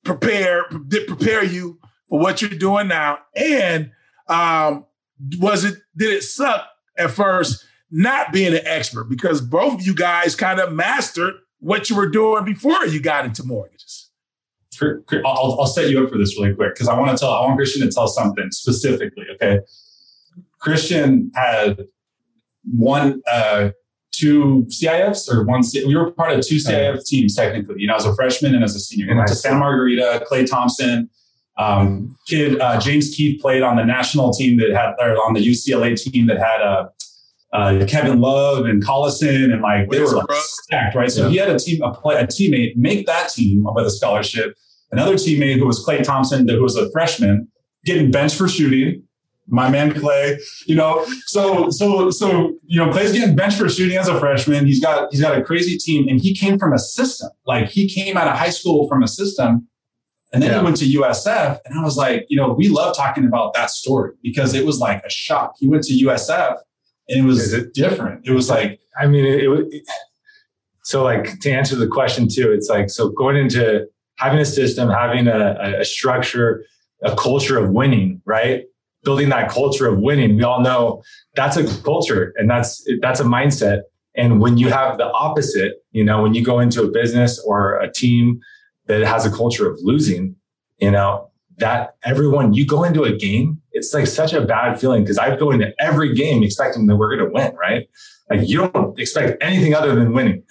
prepare 0.04 0.66
did 0.88 1.08
prepare 1.08 1.44
you 1.44 1.78
for 2.08 2.20
what 2.20 2.40
you're 2.40 2.50
doing 2.50 2.88
now? 2.88 3.18
And 3.34 3.90
um, 4.28 4.86
was 5.38 5.64
it 5.64 5.76
did 5.96 6.12
it 6.12 6.22
suck 6.22 6.66
at 6.96 7.10
first 7.10 7.64
not 7.90 8.32
being 8.32 8.54
an 8.54 8.66
expert 8.66 9.04
because 9.04 9.40
both 9.40 9.74
of 9.74 9.86
you 9.86 9.94
guys 9.94 10.36
kind 10.36 10.60
of 10.60 10.72
mastered 10.72 11.34
what 11.58 11.90
you 11.90 11.96
were 11.96 12.08
doing 12.08 12.44
before 12.44 12.86
you 12.86 13.00
got 13.00 13.24
into 13.24 13.44
mortgages? 13.44 14.10
Cr- 14.78 15.00
Cr- 15.06 15.26
I'll, 15.26 15.56
I'll 15.60 15.66
set 15.66 15.90
you 15.90 16.02
up 16.02 16.10
for 16.10 16.18
this 16.18 16.38
really 16.38 16.54
quick 16.54 16.74
because 16.74 16.88
I 16.88 16.98
want 16.98 17.10
to 17.10 17.20
tell 17.20 17.32
I 17.32 17.44
want 17.44 17.56
Christian 17.56 17.86
to 17.86 17.92
tell 17.92 18.08
something 18.08 18.50
specifically. 18.50 19.26
Okay, 19.34 19.60
Christian 20.58 21.30
had 21.34 21.84
one, 22.64 23.22
uh, 23.30 23.70
two 24.12 24.66
CIFs 24.68 25.32
or 25.32 25.44
one. 25.44 25.62
C- 25.62 25.84
we 25.84 25.94
were 25.96 26.10
part 26.12 26.32
of 26.32 26.46
two 26.46 26.56
CIF 26.56 27.04
teams 27.04 27.34
technically. 27.34 27.76
You 27.78 27.88
know, 27.88 27.96
as 27.96 28.06
a 28.06 28.14
freshman 28.14 28.54
and 28.54 28.64
as 28.64 28.74
a 28.74 28.80
senior. 28.80 29.08
We 29.08 29.16
went 29.16 29.28
to 29.28 29.34
Santa 29.34 29.58
Margarita. 29.58 30.24
Klay 30.30 30.48
Thompson, 30.48 31.10
um, 31.58 32.16
kid 32.26 32.60
uh, 32.60 32.80
James 32.80 33.14
Keefe 33.14 33.40
played 33.40 33.62
on 33.62 33.76
the 33.76 33.84
national 33.84 34.32
team 34.32 34.58
that 34.58 34.70
had 34.70 34.94
or 34.98 35.16
on 35.16 35.34
the 35.34 35.46
UCLA 35.46 36.00
team 36.00 36.26
that 36.28 36.38
had 36.38 36.62
uh, 36.62 36.88
uh, 37.52 37.84
Kevin 37.88 38.20
Love 38.20 38.64
and 38.66 38.82
Collison 38.84 39.52
and 39.52 39.60
like 39.62 39.88
they 39.90 40.00
were 40.00 40.06
like 40.08 40.26
stacked, 40.30 40.94
right? 40.94 41.10
So 41.10 41.28
he 41.28 41.36
had 41.36 41.50
a 41.50 41.58
team, 41.58 41.82
a, 41.82 41.92
play, 41.92 42.16
a 42.16 42.26
teammate 42.26 42.76
make 42.76 43.06
that 43.06 43.30
team 43.30 43.64
with 43.74 43.86
a 43.86 43.90
scholarship. 43.90 44.54
Another 44.92 45.14
teammate 45.14 45.58
who 45.58 45.66
was 45.66 45.84
Klay 45.84 46.02
Thompson, 46.02 46.48
who 46.48 46.62
was 46.62 46.76
a 46.76 46.90
freshman, 46.92 47.48
getting 47.84 48.10
benched 48.10 48.36
for 48.36 48.48
shooting. 48.48 49.02
My 49.52 49.68
man 49.68 49.90
Klay, 49.92 50.38
you 50.66 50.76
know, 50.76 51.04
so 51.26 51.70
so 51.70 52.10
so 52.10 52.52
you 52.66 52.78
know, 52.78 52.90
Klay's 52.92 53.10
getting 53.10 53.34
benched 53.34 53.58
for 53.58 53.68
shooting 53.68 53.96
as 53.98 54.06
a 54.06 54.18
freshman. 54.20 54.64
He's 54.64 54.80
got 54.80 55.08
he's 55.10 55.20
got 55.20 55.36
a 55.36 55.42
crazy 55.42 55.76
team, 55.76 56.06
and 56.08 56.20
he 56.20 56.32
came 56.32 56.56
from 56.56 56.72
a 56.72 56.78
system. 56.78 57.30
Like 57.46 57.68
he 57.68 57.88
came 57.88 58.16
out 58.16 58.28
of 58.28 58.36
high 58.36 58.50
school 58.50 58.88
from 58.88 59.02
a 59.02 59.08
system, 59.08 59.66
and 60.32 60.40
then 60.40 60.50
Yeah. 60.52 60.58
he 60.60 60.64
went 60.64 60.76
to 60.76 60.84
USF. 60.84 61.58
And 61.64 61.76
I 61.76 61.82
was 61.82 61.96
like, 61.96 62.26
you 62.28 62.36
know, 62.36 62.52
we 62.52 62.68
love 62.68 62.94
talking 62.96 63.26
about 63.26 63.54
that 63.54 63.70
story 63.70 64.12
because 64.22 64.54
it 64.54 64.64
was 64.64 64.78
like 64.78 65.02
a 65.04 65.10
shock. 65.10 65.54
He 65.58 65.66
went 65.66 65.82
to 65.84 65.94
USF, 65.94 66.54
and 67.10 67.20
it 67.24 67.28
was 67.28 67.52
it- 67.52 67.74
different. 67.74 68.26
It 68.26 68.32
was 68.32 68.48
like 68.48 68.80
I 69.00 69.06
mean, 69.06 69.24
it, 69.26 69.44
it, 69.74 69.82
so 70.84 71.04
like 71.04 71.38
to 71.40 71.50
answer 71.50 71.76
the 71.76 71.86
question 71.86 72.28
too, 72.28 72.50
it's 72.52 72.68
like 72.68 72.90
so 72.90 73.10
going 73.10 73.36
into 73.36 73.86
having 74.18 74.38
a 74.38 74.44
system, 74.44 74.88
having 74.90 75.28
a, 75.28 75.56
a- 75.60 75.80
a 75.80 75.84
structure, 75.84 76.64
a 77.02 77.14
culture 77.16 77.58
of 77.58 77.70
winning, 77.70 78.20
right? 78.24 78.64
Building 79.04 79.28
that 79.30 79.50
culture 79.50 79.86
of 79.86 79.98
winning. 80.00 80.36
We 80.36 80.42
all 80.42 80.60
know 80.60 81.02
that's 81.34 81.56
a 81.56 81.64
culture 81.82 82.32
and 82.36 82.50
that's 82.50 82.84
that's 83.00 83.20
a 83.20 83.24
mindset. 83.24 83.82
And 84.16 84.40
when 84.40 84.58
you 84.58 84.70
have 84.70 84.98
the 84.98 85.06
opposite, 85.12 85.74
you 85.92 86.04
know, 86.04 86.22
when 86.22 86.34
you 86.34 86.44
go 86.44 86.58
into 86.58 86.82
a 86.82 86.90
business 86.90 87.38
or 87.46 87.78
a 87.78 87.90
team 87.90 88.40
that 88.86 89.02
has 89.02 89.24
a 89.24 89.30
culture 89.30 89.70
of 89.70 89.78
losing, 89.82 90.34
you 90.78 90.90
know, 90.90 91.29
that 91.60 91.96
everyone 92.04 92.52
you 92.52 92.66
go 92.66 92.84
into 92.84 93.04
a 93.04 93.16
game, 93.16 93.60
it's 93.72 93.94
like 93.94 94.06
such 94.06 94.32
a 94.32 94.40
bad 94.40 94.80
feeling 94.80 95.02
because 95.02 95.18
I 95.18 95.34
go 95.36 95.50
into 95.50 95.72
every 95.78 96.14
game 96.14 96.42
expecting 96.42 96.86
that 96.86 96.96
we're 96.96 97.16
going 97.16 97.28
to 97.28 97.32
win, 97.32 97.54
right? 97.56 97.88
Like 98.28 98.48
you 98.48 98.68
don't 98.68 98.98
expect 98.98 99.42
anything 99.42 99.74
other 99.74 99.94
than 99.94 100.12
winning. 100.12 100.42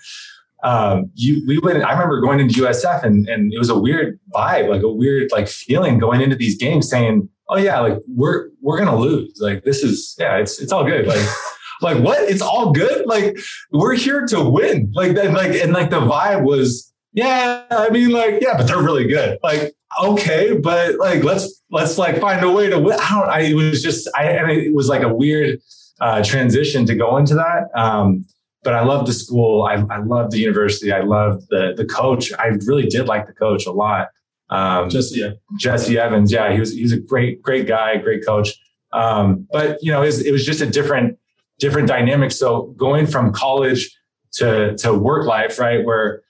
Um, 0.63 1.09
you, 1.15 1.43
we 1.47 1.57
went. 1.59 1.83
I 1.83 1.93
remember 1.93 2.19
going 2.19 2.39
into 2.39 2.61
USF, 2.63 3.03
and 3.03 3.27
and 3.29 3.53
it 3.53 3.57
was 3.57 3.69
a 3.69 3.79
weird 3.79 4.19
vibe, 4.33 4.69
like 4.69 4.83
a 4.83 4.91
weird 4.91 5.29
like 5.31 5.47
feeling 5.47 5.97
going 5.97 6.21
into 6.21 6.35
these 6.35 6.57
games, 6.57 6.89
saying, 6.89 7.29
"Oh 7.47 7.57
yeah, 7.57 7.79
like 7.79 7.97
we're 8.07 8.49
we're 8.61 8.77
gonna 8.77 8.97
lose. 8.97 9.37
Like 9.39 9.63
this 9.63 9.83
is 9.83 10.15
yeah, 10.19 10.37
it's 10.37 10.59
it's 10.59 10.73
all 10.73 10.83
good. 10.83 11.07
Like 11.07 11.25
like 11.81 12.03
what? 12.03 12.19
It's 12.29 12.41
all 12.41 12.73
good. 12.73 13.05
Like 13.05 13.38
we're 13.71 13.95
here 13.95 14.25
to 14.27 14.49
win. 14.49 14.91
Like 14.93 15.15
that. 15.15 15.31
Like 15.31 15.51
and 15.51 15.71
like 15.71 15.91
the 15.91 16.01
vibe 16.01 16.43
was 16.43 16.91
yeah. 17.19 17.65
I 17.69 17.89
mean 17.89 18.12
like 18.12 18.41
yeah, 18.41 18.58
but 18.58 18.67
they're 18.67 18.82
really 18.82 19.08
good. 19.08 19.39
Like 19.43 19.73
okay, 20.01 20.58
but 20.58 20.95
like 20.95 21.23
let's 21.23 21.63
let's 21.71 21.97
like 21.97 22.19
find 22.19 22.43
a 22.43 22.51
way 22.51 22.69
to 22.69 22.79
win. 22.79 22.97
I 22.99 23.10
don't. 23.10 23.29
I 23.29 23.39
it 23.41 23.55
was 23.55 23.82
just 23.82 24.10
I 24.15 24.25
and 24.25 24.51
it 24.51 24.73
was 24.73 24.88
like 24.88 25.03
a 25.03 25.13
weird 25.13 25.60
uh, 26.01 26.23
transition 26.23 26.86
to 26.86 26.95
go 26.95 27.17
into 27.17 27.36
that. 27.36 27.69
Um, 27.75 28.25
but 28.63 28.73
I 28.73 28.84
loved 28.84 29.08
the 29.08 29.13
school. 29.13 29.63
I, 29.63 29.75
I 29.89 29.99
loved 29.99 30.32
the 30.32 30.39
university. 30.39 30.91
I 30.91 31.01
loved 31.01 31.47
the 31.49 31.73
the 31.75 31.86
coach. 31.86 32.32
I 32.34 32.47
really 32.65 32.88
did 32.88 33.08
like 33.08 33.27
the 33.27 33.34
coach 33.34 33.65
a 33.65 33.71
lot. 33.71 34.10
Um, 34.49 34.89
just 34.89 35.15
yeah. 35.15 35.32
Jessie 35.58 35.97
Evans. 35.97 36.32
Yeah, 36.32 36.51
he 36.51 36.60
was 36.60 36.73
he 36.73 36.82
was 36.82 36.91
a 36.91 36.99
great 36.99 37.41
great 37.41 37.67
guy, 37.67 37.97
great 37.97 38.25
coach. 38.25 38.49
Um, 38.91 39.47
but 39.51 39.77
you 39.82 39.91
know, 39.91 40.01
it 40.01 40.08
was, 40.08 40.25
it 40.25 40.32
was 40.32 40.45
just 40.45 40.62
a 40.62 40.65
different 40.65 41.17
different 41.60 41.88
dynamic. 41.88 42.32
So 42.32 42.73
going 42.77 43.05
from 43.05 43.32
college 43.32 43.95
to 44.34 44.75
to 44.77 44.93
work 44.93 45.25
life, 45.25 45.60
right, 45.60 45.86
where 45.86 46.23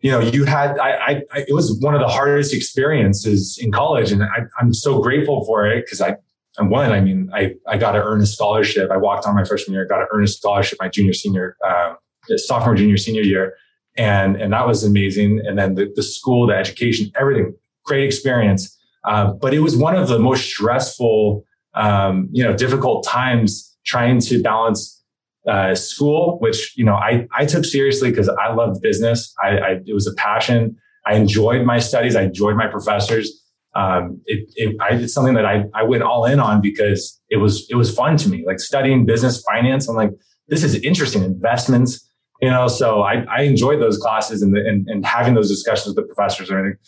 you 0.00 0.10
know 0.10 0.20
you 0.20 0.44
had 0.44 0.78
I, 0.78 0.90
I, 0.90 1.22
I 1.32 1.38
it 1.48 1.54
was 1.54 1.78
one 1.80 1.94
of 1.94 2.00
the 2.00 2.08
hardest 2.08 2.54
experiences 2.54 3.58
in 3.60 3.72
college, 3.72 4.12
and 4.12 4.22
I, 4.22 4.44
I'm 4.60 4.72
so 4.72 5.00
grateful 5.00 5.44
for 5.44 5.66
it 5.66 5.84
because 5.84 6.00
I. 6.00 6.16
And 6.60 6.70
one, 6.70 6.90
I 6.90 7.00
mean, 7.00 7.30
I, 7.32 7.54
I 7.68 7.78
got 7.78 7.92
to 7.92 8.02
earn 8.02 8.20
a 8.20 8.26
scholarship. 8.26 8.90
I 8.90 8.96
walked 8.96 9.26
on 9.26 9.36
my 9.36 9.44
freshman 9.44 9.74
year, 9.74 9.86
got 9.86 9.98
to 9.98 10.06
earn 10.10 10.24
a 10.24 10.26
scholarship 10.26 10.78
my 10.80 10.88
junior, 10.88 11.12
senior, 11.12 11.56
uh, 11.64 11.94
sophomore, 12.36 12.74
junior, 12.74 12.96
senior 12.96 13.22
year. 13.22 13.54
And, 13.96 14.34
and 14.34 14.52
that 14.52 14.66
was 14.66 14.82
amazing. 14.82 15.40
And 15.46 15.56
then 15.56 15.76
the, 15.76 15.92
the 15.94 16.02
school, 16.02 16.48
the 16.48 16.56
education, 16.56 17.12
everything, 17.14 17.54
great 17.84 18.04
experience. 18.04 18.76
Uh, 19.04 19.32
but 19.34 19.54
it 19.54 19.60
was 19.60 19.76
one 19.76 19.94
of 19.94 20.08
the 20.08 20.18
most 20.18 20.46
stressful, 20.46 21.44
um, 21.74 22.28
you 22.32 22.42
know, 22.42 22.56
difficult 22.56 23.06
times 23.06 23.76
trying 23.86 24.18
to 24.22 24.42
balance 24.42 24.97
uh, 25.46 25.74
school, 25.74 26.38
which 26.40 26.76
you 26.76 26.84
know 26.84 26.94
I 26.94 27.26
I 27.36 27.44
took 27.46 27.64
seriously 27.64 28.10
because 28.10 28.28
I 28.28 28.52
loved 28.52 28.80
business. 28.82 29.34
I, 29.42 29.48
I 29.58 29.70
it 29.86 29.94
was 29.94 30.06
a 30.06 30.14
passion. 30.14 30.76
I 31.06 31.14
enjoyed 31.14 31.64
my 31.64 31.78
studies. 31.78 32.16
I 32.16 32.22
enjoyed 32.22 32.56
my 32.56 32.66
professors. 32.66 33.44
Um, 33.74 34.20
it, 34.26 34.48
it 34.56 34.76
I, 34.80 34.94
it's 34.96 35.14
something 35.14 35.34
that 35.34 35.46
I 35.46 35.64
I 35.74 35.82
went 35.84 36.02
all 36.02 36.24
in 36.24 36.40
on 36.40 36.60
because 36.60 37.20
it 37.30 37.36
was 37.36 37.66
it 37.70 37.76
was 37.76 37.94
fun 37.94 38.16
to 38.18 38.28
me. 38.28 38.44
Like 38.46 38.60
studying 38.60 39.06
business 39.06 39.42
finance, 39.42 39.88
I'm 39.88 39.96
like 39.96 40.10
this 40.48 40.64
is 40.64 40.74
interesting. 40.76 41.22
Investments, 41.22 42.10
you 42.42 42.50
know. 42.50 42.66
So 42.68 43.02
I 43.02 43.24
I 43.30 43.42
enjoyed 43.42 43.80
those 43.80 43.98
classes 43.98 44.42
and 44.42 44.54
the, 44.54 44.60
and, 44.60 44.86
and 44.88 45.04
having 45.06 45.34
those 45.34 45.48
discussions 45.48 45.94
with 45.94 45.96
the 45.96 46.12
professors 46.14 46.50
and 46.50 46.58
everything. 46.58 46.78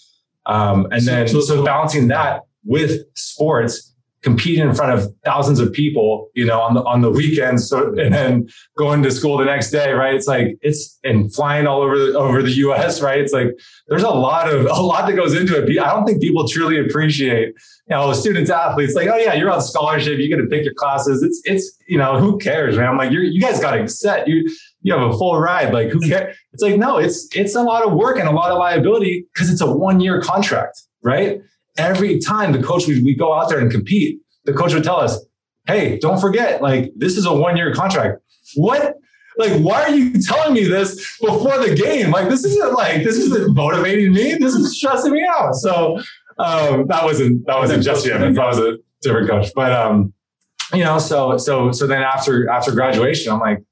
Um, 0.46 0.86
and 0.90 1.02
So- 1.02 1.10
then 1.10 1.28
so- 1.28 1.40
so 1.40 1.64
balancing 1.64 2.08
that 2.08 2.42
with 2.64 3.02
sports 3.14 3.94
competing 4.22 4.68
in 4.68 4.74
front 4.74 4.98
of 4.98 5.12
thousands 5.24 5.60
of 5.60 5.72
people, 5.72 6.28
you 6.34 6.44
know, 6.44 6.60
on 6.60 6.74
the 6.74 6.82
on 6.84 7.00
the 7.00 7.10
weekends, 7.10 7.68
so 7.68 7.88
and 7.98 8.12
then 8.12 8.48
going 8.76 9.02
to 9.02 9.10
school 9.10 9.38
the 9.38 9.44
next 9.44 9.70
day, 9.70 9.92
right? 9.92 10.14
It's 10.14 10.26
like 10.26 10.58
it's 10.60 10.98
and 11.04 11.32
flying 11.34 11.66
all 11.66 11.80
over 11.80 11.94
over 11.94 12.42
the 12.42 12.50
US, 12.50 13.00
right? 13.00 13.18
It's 13.18 13.32
like 13.32 13.48
there's 13.88 14.02
a 14.02 14.10
lot 14.10 14.52
of 14.52 14.66
a 14.66 14.82
lot 14.82 15.06
that 15.06 15.14
goes 15.14 15.34
into 15.34 15.56
it. 15.56 15.78
I 15.78 15.90
don't 15.90 16.04
think 16.04 16.20
people 16.20 16.46
truly 16.46 16.78
appreciate, 16.78 17.48
you 17.48 17.54
know, 17.96 18.12
students, 18.12 18.50
athletes, 18.50 18.94
like, 18.94 19.08
oh 19.08 19.16
yeah, 19.16 19.34
you're 19.34 19.50
on 19.50 19.62
scholarship, 19.62 20.18
you 20.18 20.28
get 20.28 20.36
to 20.36 20.46
pick 20.46 20.64
your 20.64 20.74
classes. 20.74 21.22
It's 21.22 21.40
it's 21.44 21.78
you 21.88 21.98
know, 21.98 22.18
who 22.18 22.38
cares, 22.38 22.76
man? 22.76 22.88
I'm 22.88 22.98
like, 22.98 23.10
you're 23.10 23.22
you 23.22 23.40
guys 23.40 23.58
got 23.58 23.78
it 23.78 23.90
set. 23.90 24.28
You 24.28 24.48
you 24.82 24.92
have 24.92 25.02
a 25.02 25.16
full 25.16 25.38
ride. 25.40 25.72
Like, 25.72 25.90
who 25.90 26.00
cares? 26.00 26.36
It's 26.52 26.62
like, 26.62 26.76
no, 26.76 26.98
it's 26.98 27.28
it's 27.34 27.54
a 27.54 27.62
lot 27.62 27.84
of 27.86 27.94
work 27.94 28.18
and 28.18 28.28
a 28.28 28.32
lot 28.32 28.50
of 28.50 28.58
liability 28.58 29.26
because 29.32 29.50
it's 29.50 29.60
a 29.62 29.70
one 29.70 30.00
year 30.00 30.20
contract, 30.20 30.82
right? 31.02 31.40
Every 31.80 32.18
time 32.18 32.52
the 32.52 32.62
coach 32.62 32.86
we, 32.86 33.02
we 33.02 33.14
go 33.14 33.32
out 33.32 33.48
there 33.48 33.58
and 33.58 33.70
compete, 33.70 34.20
the 34.44 34.52
coach 34.52 34.74
would 34.74 34.84
tell 34.84 35.00
us, 35.00 35.18
"Hey, 35.66 35.98
don't 35.98 36.20
forget, 36.20 36.62
like 36.62 36.92
this 36.96 37.16
is 37.16 37.26
a 37.26 37.32
one 37.32 37.56
year 37.56 37.74
contract." 37.74 38.20
What? 38.54 38.96
Like, 39.38 39.60
why 39.60 39.82
are 39.84 39.94
you 39.94 40.20
telling 40.20 40.54
me 40.54 40.64
this 40.64 41.18
before 41.18 41.58
the 41.58 41.74
game? 41.74 42.10
Like, 42.10 42.28
this 42.28 42.44
isn't 42.44 42.74
like 42.74 43.04
this 43.04 43.16
isn't 43.16 43.54
motivating 43.54 44.12
me. 44.12 44.34
This 44.34 44.54
is 44.54 44.76
stressing 44.76 45.12
me 45.12 45.24
out. 45.26 45.54
So 45.54 46.00
um, 46.38 46.86
that 46.88 47.04
wasn't 47.04 47.46
that 47.46 47.58
wasn't 47.58 47.82
just 47.82 48.06
Evans. 48.06 48.36
That 48.36 48.46
was 48.46 48.58
a 48.58 48.78
different 49.02 49.28
coach. 49.28 49.48
But 49.54 49.72
um, 49.72 50.12
you 50.72 50.84
know, 50.84 50.98
so 50.98 51.36
so 51.36 51.72
so 51.72 51.86
then 51.86 52.02
after 52.02 52.48
after 52.48 52.72
graduation, 52.72 53.32
I'm 53.32 53.40
like, 53.40 53.62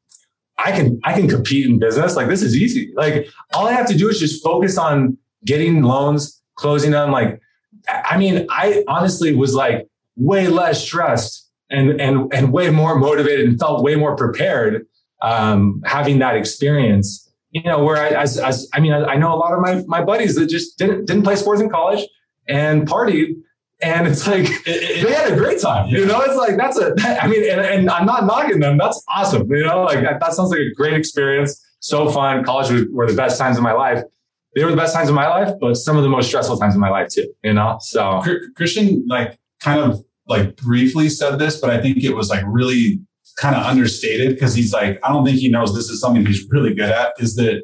I 0.58 0.72
can 0.72 1.00
I 1.04 1.12
can 1.14 1.28
compete 1.28 1.66
in 1.66 1.78
business. 1.78 2.16
Like 2.16 2.28
this 2.28 2.42
is 2.42 2.56
easy. 2.56 2.92
Like 2.96 3.28
all 3.54 3.66
I 3.66 3.72
have 3.72 3.86
to 3.88 3.96
do 3.96 4.08
is 4.08 4.18
just 4.18 4.42
focus 4.42 4.76
on 4.76 5.16
getting 5.44 5.82
loans, 5.82 6.42
closing 6.56 6.90
them. 6.90 7.10
Like 7.10 7.40
I 7.88 8.18
mean, 8.18 8.46
I 8.50 8.84
honestly 8.86 9.34
was 9.34 9.54
like 9.54 9.88
way 10.16 10.48
less 10.48 10.82
stressed 10.84 11.48
and 11.70 12.00
and 12.00 12.32
and 12.32 12.52
way 12.52 12.70
more 12.70 12.98
motivated 12.98 13.48
and 13.48 13.58
felt 13.58 13.82
way 13.82 13.96
more 13.96 14.16
prepared 14.16 14.86
um, 15.22 15.82
having 15.84 16.18
that 16.18 16.36
experience. 16.36 17.24
You 17.50 17.62
know, 17.62 17.82
where 17.82 17.96
I 17.96 18.08
as, 18.08 18.38
as 18.38 18.68
I 18.74 18.80
mean, 18.80 18.92
I, 18.92 19.04
I 19.04 19.16
know 19.16 19.32
a 19.32 19.36
lot 19.36 19.52
of 19.54 19.60
my 19.60 19.82
my 19.86 20.04
buddies 20.04 20.34
that 20.36 20.46
just 20.46 20.78
didn't 20.78 21.06
didn't 21.06 21.22
play 21.22 21.36
sports 21.36 21.60
in 21.60 21.70
college 21.70 22.06
and 22.46 22.86
partied. 22.86 23.34
And 23.80 24.08
it's 24.08 24.26
like 24.26 24.48
they 24.64 25.12
had 25.12 25.32
a 25.32 25.36
great 25.36 25.60
time, 25.60 25.88
you 25.88 26.04
know. 26.04 26.20
It's 26.22 26.34
like 26.34 26.56
that's 26.56 26.76
a. 26.76 26.94
I 27.22 27.28
mean, 27.28 27.48
and, 27.48 27.60
and 27.60 27.88
I'm 27.88 28.06
not 28.06 28.26
knocking 28.26 28.58
them. 28.58 28.76
That's 28.76 29.00
awesome, 29.08 29.48
you 29.52 29.64
know. 29.64 29.84
Like 29.84 30.00
that, 30.00 30.18
that 30.18 30.32
sounds 30.34 30.50
like 30.50 30.58
a 30.58 30.74
great 30.74 30.94
experience. 30.94 31.64
So 31.78 32.10
fun. 32.10 32.42
College 32.42 32.72
was, 32.72 32.84
were 32.90 33.06
the 33.06 33.14
best 33.16 33.38
times 33.38 33.56
of 33.56 33.62
my 33.62 33.72
life 33.72 34.02
they 34.54 34.64
were 34.64 34.70
the 34.70 34.76
best 34.76 34.94
times 34.94 35.08
of 35.08 35.14
my 35.14 35.28
life, 35.28 35.54
but 35.60 35.74
some 35.74 35.96
of 35.96 36.02
the 36.02 36.08
most 36.08 36.28
stressful 36.28 36.58
times 36.58 36.74
of 36.74 36.80
my 36.80 36.90
life 36.90 37.08
too, 37.08 37.32
you 37.44 37.52
know? 37.52 37.78
So 37.80 38.22
Christian 38.56 39.04
like 39.08 39.38
kind 39.60 39.80
of 39.80 40.02
like 40.26 40.56
briefly 40.56 41.08
said 41.08 41.38
this, 41.38 41.60
but 41.60 41.70
I 41.70 41.80
think 41.80 42.02
it 42.02 42.14
was 42.14 42.30
like 42.30 42.44
really 42.46 43.00
kind 43.40 43.54
of 43.54 43.64
understated 43.64 44.34
because 44.34 44.54
he's 44.54 44.72
like, 44.72 44.98
I 45.04 45.12
don't 45.12 45.24
think 45.24 45.38
he 45.38 45.48
knows 45.48 45.74
this 45.74 45.88
is 45.88 46.00
something 46.00 46.24
he's 46.26 46.46
really 46.50 46.74
good 46.74 46.90
at. 46.90 47.12
Is 47.18 47.36
that 47.36 47.62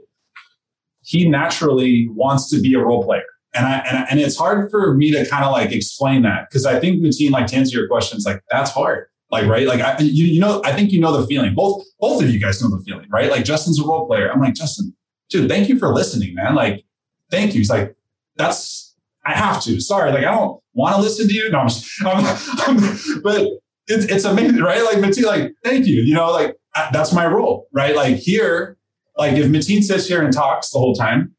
he 1.02 1.28
naturally 1.28 2.08
wants 2.10 2.48
to 2.50 2.60
be 2.60 2.74
a 2.74 2.78
role 2.78 3.04
player. 3.04 3.24
And 3.54 3.66
I, 3.66 3.78
and, 3.78 4.06
and 4.10 4.20
it's 4.20 4.36
hard 4.36 4.70
for 4.70 4.94
me 4.94 5.12
to 5.12 5.28
kind 5.28 5.44
of 5.44 5.52
like 5.52 5.70
explain 5.70 6.22
that 6.22 6.48
because 6.48 6.66
I 6.66 6.80
think 6.80 7.02
Mateen, 7.02 7.30
like 7.30 7.46
to 7.48 7.56
answer 7.56 7.78
your 7.78 7.88
questions, 7.88 8.24
like 8.24 8.40
that's 8.50 8.70
hard. 8.70 9.06
Like, 9.30 9.46
right. 9.46 9.66
Like 9.66 9.80
I, 9.80 9.98
you, 9.98 10.24
you 10.26 10.40
know, 10.40 10.60
I 10.64 10.72
think 10.72 10.92
you 10.92 11.00
know 11.00 11.20
the 11.20 11.26
feeling. 11.26 11.54
Both, 11.54 11.84
both 12.00 12.22
of 12.22 12.30
you 12.30 12.40
guys 12.40 12.62
know 12.62 12.68
the 12.68 12.82
feeling, 12.84 13.08
right? 13.10 13.30
Like 13.30 13.44
Justin's 13.44 13.80
a 13.80 13.84
role 13.84 14.06
player. 14.06 14.30
I'm 14.30 14.40
like, 14.40 14.54
Justin, 14.54 14.94
dude, 15.34 15.50
thank 15.50 15.68
you 15.68 15.78
for 15.78 15.92
listening, 15.92 16.34
man. 16.34 16.54
Like, 16.54 16.84
thank 17.30 17.54
you. 17.54 17.60
He's 17.60 17.70
like, 17.70 17.96
that's, 18.36 18.94
I 19.26 19.32
have 19.32 19.62
to, 19.64 19.80
sorry. 19.80 20.12
Like, 20.12 20.24
I 20.24 20.30
don't 20.30 20.60
want 20.74 20.96
to 20.96 21.02
listen 21.02 21.26
to 21.28 21.34
you. 21.34 21.50
No, 21.50 21.60
I'm, 21.60 21.68
just, 21.68 22.04
I'm, 22.06 22.24
I'm 22.66 23.22
but 23.22 23.48
it's, 23.88 24.04
it's 24.06 24.24
amazing, 24.24 24.60
right? 24.60 24.82
Like 24.84 24.98
Mateen, 24.98 25.24
like, 25.24 25.52
thank 25.64 25.86
you. 25.86 26.02
You 26.02 26.14
know, 26.14 26.30
like 26.30 26.56
that's 26.92 27.12
my 27.12 27.26
role, 27.26 27.68
right? 27.72 27.94
Like 27.94 28.16
here, 28.16 28.78
like 29.16 29.34
if 29.34 29.46
Mateen 29.46 29.82
sits 29.82 30.06
here 30.06 30.22
and 30.22 30.32
talks 30.32 30.70
the 30.70 30.78
whole 30.78 30.94
time, 30.94 31.34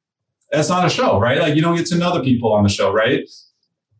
that's 0.52 0.70
not 0.70 0.86
a 0.86 0.90
show, 0.90 1.20
right? 1.20 1.40
Like 1.40 1.56
you 1.56 1.62
don't 1.62 1.76
get 1.76 1.86
to 1.88 1.98
know 1.98 2.14
the 2.14 2.24
people 2.24 2.54
on 2.54 2.64
the 2.64 2.70
show, 2.70 2.92
right? 2.92 3.28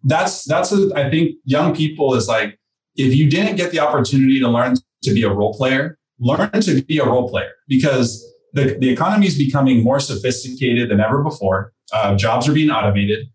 That's 0.04 0.46
that's 0.46 0.72
a, 0.72 0.92
I 0.96 1.10
think 1.10 1.36
young 1.44 1.76
people 1.76 2.14
is 2.14 2.28
like 2.28 2.60
if 2.96 3.16
you 3.16 3.30
didn't 3.30 3.56
get 3.56 3.72
the 3.72 3.80
opportunity 3.80 4.40
to 4.40 4.48
learn 4.48 4.76
to 5.04 5.14
be 5.14 5.24
a 5.24 5.30
role 5.30 5.54
player, 5.54 5.98
learn 6.20 6.52
to 6.52 6.82
be 6.84 7.00
a 7.00 7.06
role 7.06 7.28
player 7.28 7.52
because 7.68 8.24
the, 8.56 8.78
the 8.80 8.90
economy 8.90 9.28
is 9.28 9.38
becoming 9.38 9.84
more 9.84 10.00
sophisticated 10.00 10.90
than 10.90 11.02
ever 11.02 11.22
before. 11.22 11.74
Uh, 11.94 12.16
jobs 12.16 12.48
are 12.48 12.54
being 12.54 12.72
automated. 12.72 13.28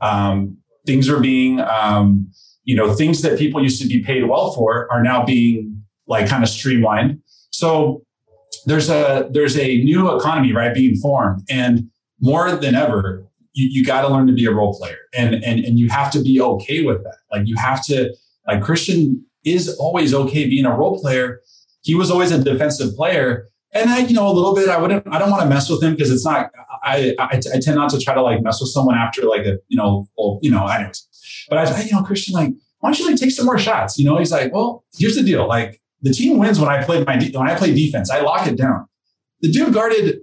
Um, 0.00 0.56
things 0.86 1.08
are 1.08 1.18
being, 1.20 1.60
um, 1.60 2.30
you 2.62 2.76
know, 2.76 2.94
things 2.94 3.20
that 3.22 3.38
people 3.38 3.62
used 3.62 3.82
to 3.82 3.88
be 3.88 4.02
paid 4.02 4.28
well 4.28 4.52
for 4.52 4.90
are 4.92 5.02
now 5.02 5.24
being 5.24 5.82
like 6.06 6.28
kind 6.28 6.44
of 6.44 6.48
streamlined. 6.48 7.20
So 7.50 8.04
there's 8.66 8.88
a 8.88 9.28
there's 9.32 9.58
a 9.58 9.78
new 9.82 10.16
economy 10.16 10.52
right 10.52 10.72
being 10.72 10.96
formed, 10.96 11.42
and 11.50 11.90
more 12.20 12.52
than 12.52 12.74
ever, 12.74 13.26
you, 13.54 13.68
you 13.68 13.84
got 13.84 14.02
to 14.02 14.08
learn 14.08 14.26
to 14.28 14.32
be 14.32 14.46
a 14.46 14.52
role 14.52 14.78
player, 14.78 14.98
and 15.12 15.34
and 15.34 15.64
and 15.64 15.78
you 15.78 15.88
have 15.88 16.10
to 16.12 16.22
be 16.22 16.40
okay 16.40 16.84
with 16.84 17.02
that. 17.02 17.16
Like 17.32 17.46
you 17.46 17.56
have 17.56 17.84
to 17.86 18.14
like 18.46 18.62
Christian 18.62 19.24
is 19.44 19.76
always 19.76 20.14
okay 20.14 20.48
being 20.48 20.66
a 20.66 20.76
role 20.76 21.00
player. 21.00 21.40
He 21.82 21.94
was 21.94 22.10
always 22.10 22.30
a 22.30 22.42
defensive 22.42 22.94
player, 22.94 23.48
and 23.72 23.90
I, 23.90 23.98
you 23.98 24.14
know, 24.14 24.26
a 24.26 24.32
little 24.32 24.54
bit. 24.54 24.68
I 24.68 24.78
wouldn't. 24.78 25.06
I 25.12 25.18
don't 25.18 25.30
want 25.30 25.42
to 25.42 25.48
mess 25.48 25.68
with 25.68 25.82
him 25.82 25.92
because 25.92 26.10
it's 26.10 26.24
not. 26.24 26.50
I, 26.82 27.14
I, 27.18 27.40
I 27.54 27.60
tend 27.60 27.76
not 27.76 27.90
to 27.90 27.98
try 27.98 28.14
to 28.14 28.22
like 28.22 28.42
mess 28.42 28.60
with 28.60 28.70
someone 28.70 28.96
after 28.96 29.22
like 29.22 29.44
a 29.44 29.58
you 29.68 29.76
know, 29.76 30.08
well, 30.16 30.38
you 30.42 30.50
know, 30.50 30.66
anyways. 30.66 31.46
But 31.50 31.58
I, 31.58 31.82
you 31.82 31.92
know, 31.92 32.02
Christian, 32.02 32.34
like, 32.34 32.50
why 32.80 32.90
don't 32.90 32.98
you 32.98 33.06
like 33.08 33.16
take 33.16 33.30
some 33.30 33.46
more 33.46 33.58
shots? 33.58 33.98
You 33.98 34.04
know, 34.04 34.18
he's 34.18 34.32
like, 34.32 34.52
well, 34.52 34.84
here's 34.96 35.16
the 35.16 35.22
deal. 35.22 35.46
Like, 35.46 35.80
the 36.02 36.12
team 36.12 36.38
wins 36.38 36.58
when 36.60 36.68
I 36.68 36.82
play 36.82 37.04
my 37.04 37.16
when 37.34 37.48
I 37.48 37.54
play 37.56 37.74
defense. 37.74 38.10
I 38.10 38.20
lock 38.20 38.46
it 38.46 38.56
down. 38.56 38.86
The 39.40 39.50
dude 39.50 39.74
guarded. 39.74 40.20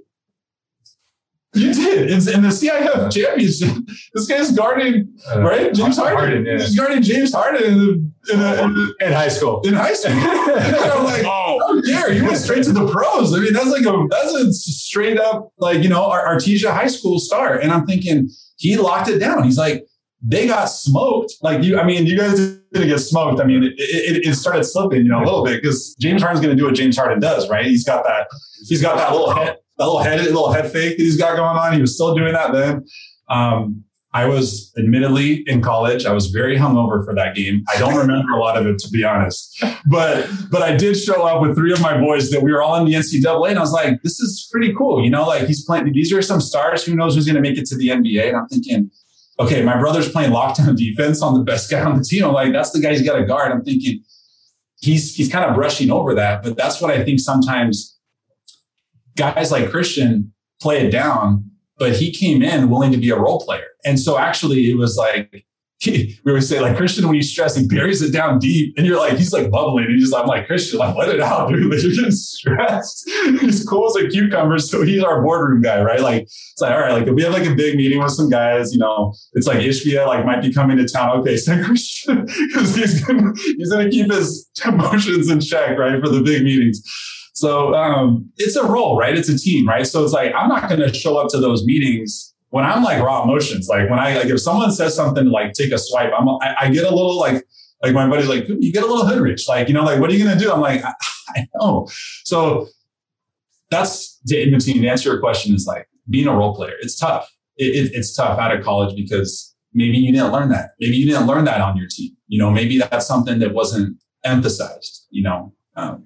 You 1.55 1.73
did 1.73 2.11
in, 2.11 2.35
in 2.35 2.41
the 2.41 2.49
CIF 2.49 3.11
championship. 3.11 3.85
This 4.13 4.27
guy's 4.27 4.51
guarding 4.51 5.17
uh, 5.29 5.41
right, 5.41 5.73
James 5.73 5.97
Harden. 5.97 6.17
Harden 6.17 6.45
yeah. 6.45 6.59
He's 6.59 6.75
guarding 6.75 7.01
James 7.01 7.33
Harden 7.33 7.63
in, 7.63 8.13
in, 8.31 8.39
a, 8.41 8.63
in, 8.63 8.93
in, 9.01 9.13
high 9.13 9.29
school. 9.29 9.61
In 9.61 9.73
high 9.73 9.93
school, 9.93 10.13
I'm 10.17 11.03
like, 11.03 11.23
oh, 11.25 11.59
how 11.65 11.81
dare 11.81 12.11
you 12.13 12.25
went 12.25 12.37
straight 12.37 12.63
to 12.65 12.73
the 12.73 12.87
pros? 12.87 13.33
I 13.33 13.39
mean, 13.39 13.53
that's 13.53 13.69
like 13.69 13.85
a 13.85 14.07
that's 14.09 14.33
a 14.33 14.51
straight 14.53 15.19
up 15.19 15.51
like 15.57 15.81
you 15.81 15.89
know 15.89 16.09
Artesia 16.09 16.73
High 16.73 16.87
School 16.87 17.19
star, 17.19 17.57
and 17.57 17.71
I'm 17.71 17.85
thinking 17.85 18.29
he 18.57 18.77
locked 18.77 19.09
it 19.09 19.19
down. 19.19 19.43
He's 19.43 19.57
like, 19.57 19.85
they 20.21 20.47
got 20.47 20.65
smoked. 20.65 21.35
Like 21.41 21.63
you, 21.63 21.79
I 21.79 21.85
mean, 21.85 22.05
you 22.05 22.17
guys 22.17 22.35
didn't 22.37 22.89
get 22.89 22.99
smoked. 22.99 23.39
I 23.39 23.45
mean, 23.45 23.63
it, 23.63 23.73
it, 23.77 24.25
it 24.25 24.35
started 24.35 24.63
slipping, 24.63 25.03
you 25.03 25.09
know, 25.09 25.19
a 25.19 25.25
little 25.25 25.43
bit 25.43 25.61
because 25.61 25.95
James 25.99 26.21
Harden's 26.21 26.43
going 26.43 26.55
to 26.55 26.59
do 26.59 26.65
what 26.65 26.75
James 26.75 26.97
Harden 26.97 27.19
does, 27.19 27.49
right? 27.49 27.65
He's 27.65 27.83
got 27.83 28.03
that, 28.05 28.27
he's 28.67 28.81
got 28.81 28.97
that 28.97 29.11
little 29.11 29.33
head, 29.33 29.57
that 29.77 29.85
little 29.85 29.99
head, 29.99 30.21
little 30.21 30.51
head 30.51 30.71
fake 30.71 30.97
that 30.97 31.03
he's 31.03 31.17
got 31.17 31.35
going 31.35 31.57
on. 31.57 31.73
He 31.73 31.81
was 31.81 31.93
still 31.95 32.15
doing 32.15 32.33
that 32.33 32.53
then. 32.53 32.85
Um, 33.29 33.85
I 34.15 34.27
was 34.27 34.71
admittedly 34.77 35.43
in 35.45 35.61
college. 35.61 36.05
I 36.05 36.13
was 36.13 36.27
very 36.27 36.57
hungover 36.57 37.03
for 37.03 37.13
that 37.15 37.35
game. 37.35 37.65
I 37.73 37.77
don't 37.77 37.97
remember 37.97 38.31
a 38.31 38.39
lot 38.39 38.55
of 38.55 38.65
it, 38.65 38.79
to 38.79 38.89
be 38.89 39.03
honest. 39.03 39.61
But 39.85 40.29
but 40.49 40.61
I 40.61 40.77
did 40.77 40.95
show 40.95 41.23
up 41.23 41.41
with 41.41 41.53
three 41.53 41.73
of 41.73 41.81
my 41.81 41.99
boys 41.99 42.31
that 42.31 42.41
we 42.41 42.53
were 42.53 42.61
all 42.61 42.75
in 42.75 42.85
the 42.85 42.93
NCAA, 42.93 43.49
and 43.49 43.57
I 43.57 43.61
was 43.61 43.73
like, 43.73 44.01
"This 44.03 44.21
is 44.21 44.47
pretty 44.49 44.73
cool." 44.73 45.03
You 45.03 45.09
know, 45.09 45.27
like 45.27 45.47
he's 45.47 45.65
playing. 45.65 45.91
These 45.91 46.13
are 46.13 46.21
some 46.21 46.39
stars. 46.39 46.85
Who 46.85 46.95
knows 46.95 47.15
who's 47.15 47.25
going 47.25 47.35
to 47.35 47.41
make 47.41 47.57
it 47.57 47.65
to 47.65 47.75
the 47.75 47.89
NBA? 47.89 48.29
And 48.29 48.38
I'm 48.38 48.47
thinking, 48.47 48.89
okay, 49.38 49.61
my 49.63 49.77
brother's 49.77 50.09
playing 50.09 50.31
lockdown 50.31 50.77
defense 50.85 51.21
on 51.21 51.33
the 51.33 51.43
best 51.43 51.69
guy 51.69 51.83
on 51.83 51.97
the 51.97 52.03
team. 52.03 52.23
I'm 52.23 52.31
like, 52.31 52.53
that's 52.53 52.71
the 52.71 52.79
guy 52.79 52.91
he's 52.91 53.01
got 53.01 53.17
to 53.17 53.25
guard. 53.25 53.51
I'm 53.51 53.65
thinking 53.65 54.01
he's 54.79 55.13
he's 55.13 55.29
kind 55.29 55.43
of 55.43 55.55
brushing 55.55 55.91
over 55.91 56.15
that, 56.15 56.41
but 56.41 56.55
that's 56.55 56.79
what 56.79 56.89
I 56.89 57.03
think 57.03 57.19
sometimes 57.19 57.94
guys 59.17 59.51
like 59.51 59.69
Christian 59.69 60.34
play 60.62 60.86
it 60.86 60.91
down. 60.91 61.49
But 61.78 61.97
he 61.97 62.12
came 62.12 62.41
in 62.41 62.69
willing 62.69 62.93
to 62.93 62.97
be 62.97 63.10
a 63.10 63.19
role 63.19 63.41
player, 63.41 63.67
and 63.84 63.99
so 63.99 64.17
actually 64.17 64.71
it 64.71 64.78
was 64.78 64.95
like 64.95 65.45
we 65.86 66.17
always 66.28 66.47
say 66.47 66.60
like 66.60 66.78
Christian, 66.78 67.06
when 67.06 67.15
he's 67.15 67.30
stressed, 67.30 67.58
he 67.58 67.67
buries 67.67 68.01
it 68.01 68.12
down 68.12 68.39
deep, 68.39 68.73
and 68.78 68.86
you're 68.86 68.97
like, 68.97 69.17
he's 69.17 69.34
like 69.34 69.51
bubbling, 69.51 69.86
and 69.86 69.95
he's 69.95 70.12
like, 70.12 70.23
I'm 70.23 70.28
like 70.28 70.47
Christian, 70.47 70.80
like 70.80 70.95
let 70.95 71.10
it 71.10 71.19
out, 71.19 71.49
dude. 71.49 71.60
You're 71.84 71.91
getting 71.91 72.12
stressed. 72.12 73.10
he's 73.41 73.65
cool 73.65 73.88
as 73.88 74.04
a 74.04 74.08
cucumber, 74.08 74.58
so 74.60 74.84
he's 74.84 75.04
our 75.04 75.21
boardroom 75.21 75.62
guy, 75.62 75.82
right? 75.82 75.99
Like 75.99 76.23
it's 76.23 76.62
like 76.62 76.71
all 76.71 76.80
right, 76.80 76.93
like 76.93 77.08
if 77.08 77.13
we 77.13 77.23
have 77.23 77.34
like 77.34 77.47
a 77.47 77.56
big 77.56 77.75
meeting 77.75 78.01
with 78.01 78.12
some 78.12 78.30
guys, 78.30 78.73
you 78.73 78.80
know, 78.80 79.13
it's 79.34 79.47
like 79.47 79.60
Ishbia 79.60 80.08
like 80.08 80.25
might 80.25 80.41
be 80.41 80.54
coming 80.54 80.78
to 80.78 80.88
town. 80.88 81.19
Okay, 81.19 81.38
send 81.38 81.65
Christian 81.65 82.25
because 82.25 82.75
he's 82.75 83.04
gonna 83.04 83.34
he's 83.58 83.71
gonna 83.71 83.89
keep 83.89 84.12
his 84.12 84.49
emotions 84.65 85.30
in 85.30 85.41
check, 85.41 85.78
right, 85.78 86.01
for 86.01 86.10
the 86.10 86.21
big 86.21 86.43
meetings. 86.43 86.82
So 87.36 87.76
um, 87.76 88.32
it's 88.38 88.56
a 88.56 88.63
role, 88.63 88.98
right? 88.98 89.15
It's 89.15 89.28
a 89.28 89.38
team, 89.38 89.67
right? 89.67 89.86
So 89.86 90.04
it's 90.04 90.13
like 90.13 90.34
I'm 90.34 90.48
not 90.48 90.69
going 90.69 90.80
to 90.82 90.93
show 90.93 91.17
up 91.17 91.30
to 91.32 91.38
those 91.38 91.65
meetings 91.65 92.34
when 92.56 92.63
I'm 92.63 92.82
like 92.84 93.04
raw 93.04 93.21
emotions, 93.24 93.67
like 93.67 93.89
when 93.89 94.00
I 94.00 94.15
like 94.15 94.28
if 94.28 94.39
someone 94.39 94.71
says 94.71 94.95
something 94.95 95.26
like 95.26 95.52
take 95.52 95.74
a 95.74 95.78
swipe, 95.78 96.12
I'm 96.17 96.30
I, 96.30 96.56
I 96.62 96.69
get 96.69 96.86
a 96.86 96.89
little 96.89 97.19
like 97.19 97.45
like 97.84 97.93
my 97.93 98.08
buddy's 98.08 98.30
like 98.30 98.48
you 98.48 98.71
get 98.71 98.82
a 98.82 98.88
little 98.88 99.06
hood 99.06 99.19
rich, 99.19 99.50
like 99.50 99.67
you 99.67 99.74
know 99.74 99.84
like 99.84 100.00
what 100.00 100.10
are 100.10 100.13
you 100.13 100.24
gonna 100.24 100.39
do? 100.39 100.50
I'm 100.50 100.62
like 100.62 100.82
I, 100.82 100.93
I 101.36 101.48
know. 101.56 101.89
So 102.24 102.69
that's 103.69 104.17
to, 104.28 104.58
to 104.58 104.88
answer 104.88 105.10
your 105.10 105.19
question 105.19 105.54
is 105.54 105.65
like 105.67 105.89
being 106.10 106.28
a 106.28 106.34
role 106.34 106.56
player. 106.56 106.76
It's 106.80 106.98
tough. 106.98 107.30
It, 107.58 107.76
it, 107.76 107.91
it's 107.93 108.15
tough 108.15 108.39
out 108.39 108.56
of 108.56 108.63
college 108.63 108.95
because 108.95 109.54
maybe 109.74 109.98
you 109.98 110.13
didn't 110.13 110.32
learn 110.32 110.48
that. 110.50 110.71
Maybe 110.80 110.95
you 110.95 111.06
didn't 111.06 111.28
learn 111.28 111.43
that 111.43 111.60
on 111.60 111.76
your 111.76 111.88
team. 111.89 112.15
You 112.28 112.39
know, 112.39 112.52
maybe 112.52 112.78
that's 112.78 113.06
something 113.06 113.39
that 113.39 113.54
wasn't 113.54 113.98
emphasized. 114.24 115.08
You 115.10 115.24
know. 115.24 115.54
Um, 115.76 116.06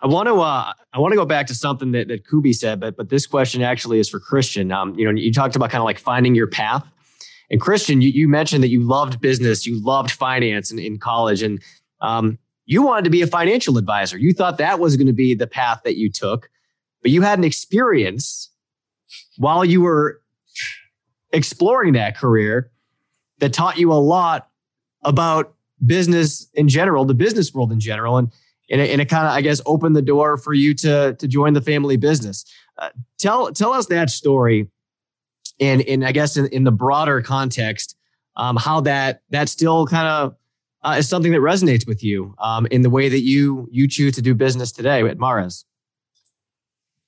I 0.00 0.06
want 0.06 0.28
to 0.28 0.34
uh, 0.34 0.72
I 0.92 0.98
want 0.98 1.12
to 1.12 1.16
go 1.16 1.24
back 1.24 1.46
to 1.46 1.54
something 1.54 1.92
that, 1.92 2.08
that 2.08 2.28
Kubi 2.28 2.52
said, 2.52 2.80
but 2.80 2.96
but 2.96 3.08
this 3.08 3.26
question 3.26 3.62
actually 3.62 3.98
is 3.98 4.08
for 4.08 4.20
Christian. 4.20 4.70
Um, 4.70 4.94
you 4.98 5.04
know, 5.04 5.18
you 5.18 5.32
talked 5.32 5.56
about 5.56 5.70
kind 5.70 5.80
of 5.80 5.86
like 5.86 5.98
finding 5.98 6.34
your 6.34 6.46
path. 6.46 6.84
And 7.50 7.60
Christian, 7.60 8.00
you, 8.00 8.08
you 8.08 8.28
mentioned 8.28 8.64
that 8.64 8.70
you 8.70 8.82
loved 8.82 9.20
business, 9.20 9.66
you 9.66 9.82
loved 9.82 10.10
finance 10.10 10.72
in, 10.72 10.80
in 10.80 10.98
college, 10.98 11.42
and 11.42 11.62
um, 12.00 12.38
you 12.66 12.82
wanted 12.82 13.04
to 13.04 13.10
be 13.10 13.22
a 13.22 13.26
financial 13.26 13.78
advisor. 13.78 14.18
You 14.18 14.32
thought 14.32 14.58
that 14.58 14.80
was 14.80 14.96
going 14.96 15.06
to 15.06 15.12
be 15.12 15.34
the 15.34 15.46
path 15.46 15.82
that 15.84 15.96
you 15.96 16.10
took, 16.10 16.50
but 17.02 17.12
you 17.12 17.22
had 17.22 17.38
an 17.38 17.44
experience 17.44 18.50
while 19.38 19.64
you 19.64 19.80
were 19.80 20.20
exploring 21.32 21.92
that 21.92 22.16
career 22.16 22.70
that 23.38 23.52
taught 23.52 23.78
you 23.78 23.92
a 23.92 23.94
lot 23.94 24.48
about 25.02 25.54
business 25.84 26.48
in 26.54 26.68
general, 26.68 27.04
the 27.04 27.14
business 27.14 27.54
world 27.54 27.70
in 27.70 27.78
general, 27.78 28.16
and 28.16 28.32
and 28.70 28.80
it, 28.80 28.98
it 28.98 29.08
kind 29.08 29.26
of, 29.26 29.32
I 29.32 29.40
guess, 29.40 29.60
opened 29.66 29.96
the 29.96 30.02
door 30.02 30.36
for 30.36 30.52
you 30.52 30.74
to 30.74 31.14
to 31.14 31.28
join 31.28 31.52
the 31.52 31.60
family 31.60 31.96
business. 31.96 32.44
Uh, 32.78 32.90
tell 33.18 33.52
tell 33.52 33.72
us 33.72 33.86
that 33.86 34.10
story, 34.10 34.68
and 35.60 35.82
and 35.82 36.04
I 36.04 36.12
guess 36.12 36.36
in, 36.36 36.46
in 36.46 36.64
the 36.64 36.72
broader 36.72 37.22
context, 37.22 37.96
um, 38.36 38.56
how 38.56 38.80
that 38.82 39.22
that 39.30 39.48
still 39.48 39.86
kind 39.86 40.08
of 40.08 40.36
uh, 40.82 40.96
is 40.98 41.08
something 41.08 41.32
that 41.32 41.40
resonates 41.40 41.86
with 41.86 42.02
you 42.02 42.34
um, 42.38 42.66
in 42.70 42.82
the 42.82 42.90
way 42.90 43.08
that 43.08 43.22
you 43.22 43.68
you 43.70 43.88
choose 43.88 44.14
to 44.14 44.22
do 44.22 44.34
business 44.34 44.72
today 44.72 45.02
at 45.02 45.18
Mara's. 45.18 45.64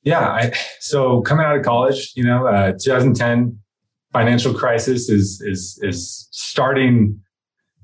Yeah, 0.02 0.20
I, 0.20 0.52
so 0.80 1.20
coming 1.22 1.44
out 1.44 1.56
of 1.56 1.64
college, 1.64 2.12
you 2.14 2.24
know, 2.24 2.46
uh, 2.46 2.72
2010 2.72 3.58
financial 4.12 4.54
crisis 4.54 5.08
is 5.08 5.42
is 5.42 5.78
is 5.82 6.28
starting 6.30 7.20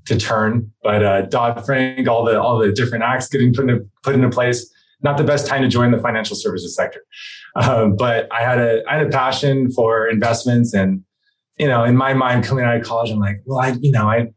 to 0.06 0.18
turn. 0.18 0.70
But 0.82 1.04
uh, 1.04 1.22
Dodd 1.22 1.64
Frank, 1.64 2.08
all 2.08 2.24
the 2.24 2.40
all 2.40 2.58
the 2.58 2.72
different 2.72 3.04
acts 3.04 3.28
getting 3.28 3.52
put 3.52 3.68
into, 3.68 3.86
put 4.02 4.14
into 4.14 4.28
place, 4.28 4.70
not 5.02 5.16
the 5.16 5.24
best 5.24 5.46
time 5.46 5.62
to 5.62 5.68
join 5.68 5.90
the 5.90 5.98
financial 5.98 6.36
services 6.36 6.74
sector. 6.74 7.00
Um, 7.56 7.96
but 7.96 8.26
I 8.32 8.42
had 8.42 8.58
a 8.58 8.82
I 8.88 8.98
had 8.98 9.06
a 9.06 9.10
passion 9.10 9.70
for 9.70 10.08
investments, 10.08 10.74
and 10.74 11.02
you 11.58 11.68
know, 11.68 11.84
in 11.84 11.96
my 11.96 12.14
mind, 12.14 12.44
coming 12.44 12.64
out 12.64 12.76
of 12.76 12.84
college, 12.84 13.10
I'm 13.10 13.20
like, 13.20 13.40
well, 13.46 13.58
I 13.58 13.76
you 13.80 13.92
know, 13.92 14.08
I 14.08 14.28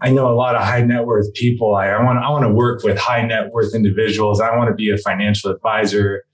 I 0.00 0.10
know 0.10 0.30
a 0.30 0.34
lot 0.34 0.56
of 0.56 0.62
high 0.62 0.82
net 0.82 1.04
worth 1.04 1.32
people. 1.34 1.74
I, 1.74 2.02
want 2.02 2.18
I 2.18 2.30
want 2.30 2.44
to 2.44 2.52
work 2.52 2.82
with 2.82 2.98
high 2.98 3.24
net 3.24 3.50
worth 3.52 3.74
individuals. 3.74 4.40
I 4.40 4.56
want 4.56 4.68
to 4.68 4.74
be 4.74 4.90
a 4.90 4.96
financial 4.96 5.50
advisor, 5.50 6.24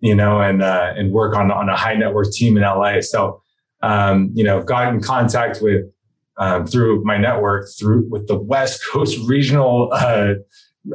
you 0.00 0.14
know, 0.14 0.40
and 0.40 0.62
uh, 0.62 0.94
and 0.96 1.12
work 1.12 1.36
on 1.36 1.50
on 1.50 1.68
a 1.68 1.76
high 1.76 1.94
net 1.94 2.14
worth 2.14 2.32
team 2.32 2.56
in 2.56 2.62
LA. 2.62 3.00
So, 3.00 3.42
um, 3.82 4.30
you 4.34 4.42
know, 4.42 4.62
got 4.62 4.92
in 4.92 5.00
contact 5.00 5.60
with 5.60 5.84
um, 6.38 6.66
through 6.66 7.04
my 7.04 7.18
network 7.18 7.68
through 7.78 8.08
with 8.08 8.26
the 8.28 8.38
West 8.38 8.82
Coast 8.90 9.18
regional 9.26 9.90
uh, 9.92 10.34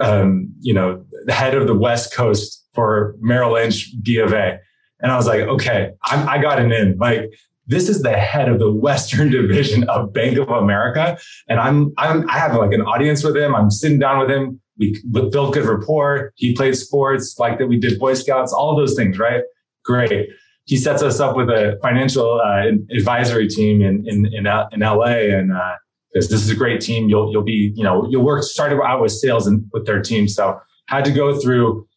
um, 0.01 0.49
you 0.61 0.73
know, 0.73 1.05
the 1.25 1.33
head 1.33 1.55
of 1.55 1.67
the 1.67 1.75
West 1.75 2.13
Coast 2.13 2.65
for 2.73 3.15
Merrill 3.19 3.53
Lynch 3.53 3.93
B 4.01 4.17
of 4.17 4.33
A. 4.33 4.59
And 4.99 5.11
I 5.11 5.17
was 5.17 5.27
like, 5.27 5.41
okay, 5.41 5.91
I'm, 6.03 6.27
I 6.27 6.37
got 6.39 6.59
an 6.59 6.71
in. 6.71 6.97
Like, 6.97 7.31
this 7.67 7.89
is 7.89 8.01
the 8.01 8.13
head 8.13 8.49
of 8.49 8.59
the 8.59 8.71
Western 8.87 9.29
division 9.29 9.87
of 9.89 10.13
Bank 10.13 10.37
of 10.37 10.49
America. 10.49 11.17
And 11.47 11.59
I'm, 11.59 11.93
I'm, 11.97 12.29
I 12.29 12.39
have 12.39 12.55
like 12.55 12.73
an 12.73 12.81
audience 12.81 13.23
with 13.23 13.35
him. 13.35 13.55
I'm 13.55 13.71
sitting 13.71 13.99
down 13.99 14.19
with 14.19 14.29
him. 14.29 14.59
We 14.77 15.01
built 15.09 15.53
good 15.53 15.65
rapport. 15.65 16.33
He 16.35 16.53
played 16.53 16.75
sports 16.75 17.37
like 17.39 17.59
that. 17.59 17.67
We 17.67 17.79
did 17.79 17.97
Boy 17.97 18.13
Scouts, 18.13 18.51
all 18.51 18.75
those 18.75 18.95
things, 18.95 19.17
right? 19.17 19.41
Great. 19.85 20.29
He 20.65 20.77
sets 20.77 21.01
us 21.03 21.19
up 21.19 21.35
with 21.35 21.49
a 21.49 21.77
financial 21.81 22.41
uh, 22.43 22.71
advisory 22.95 23.47
team 23.47 23.81
in, 23.81 24.03
in, 24.07 24.25
in, 24.33 24.47
in 24.71 24.79
LA. 24.79 25.05
And, 25.05 25.53
uh, 25.53 25.75
this 26.15 26.31
is 26.31 26.49
a 26.49 26.55
great 26.55 26.79
team. 26.79 27.09
You'll, 27.09 27.31
you'll 27.31 27.43
be, 27.43 27.73
you 27.75 27.83
know, 27.83 28.07
you'll 28.09 28.23
work, 28.23 28.43
started 28.43 28.81
out 28.81 29.01
with 29.01 29.11
sales 29.11 29.47
and 29.47 29.69
with 29.73 29.85
their 29.85 30.01
team. 30.01 30.27
So 30.27 30.59
had 30.87 31.03
to 31.05 31.11
go 31.11 31.37
through 31.37 31.87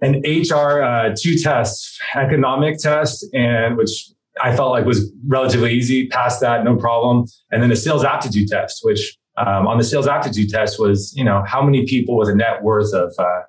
an 0.00 0.22
HR 0.26 0.82
uh, 0.82 1.14
two 1.16 1.38
tests, 1.38 1.98
economic 2.14 2.78
test, 2.78 3.24
and 3.32 3.76
which 3.76 4.10
I 4.42 4.54
felt 4.56 4.72
like 4.72 4.84
was 4.84 5.10
relatively 5.26 5.72
easy. 5.72 6.08
Passed 6.08 6.40
that, 6.40 6.64
no 6.64 6.76
problem. 6.76 7.26
And 7.52 7.62
then 7.62 7.70
a 7.70 7.76
sales 7.76 8.04
aptitude 8.04 8.48
test, 8.48 8.80
which 8.82 9.16
um, 9.38 9.66
on 9.68 9.78
the 9.78 9.84
sales 9.84 10.08
aptitude 10.08 10.50
test 10.50 10.80
was, 10.80 11.14
you 11.16 11.24
know, 11.24 11.44
how 11.46 11.62
many 11.62 11.86
people 11.86 12.16
with 12.16 12.28
a 12.28 12.34
net 12.34 12.62
worth 12.62 12.92
of 12.92 13.14
uh, 13.18 13.40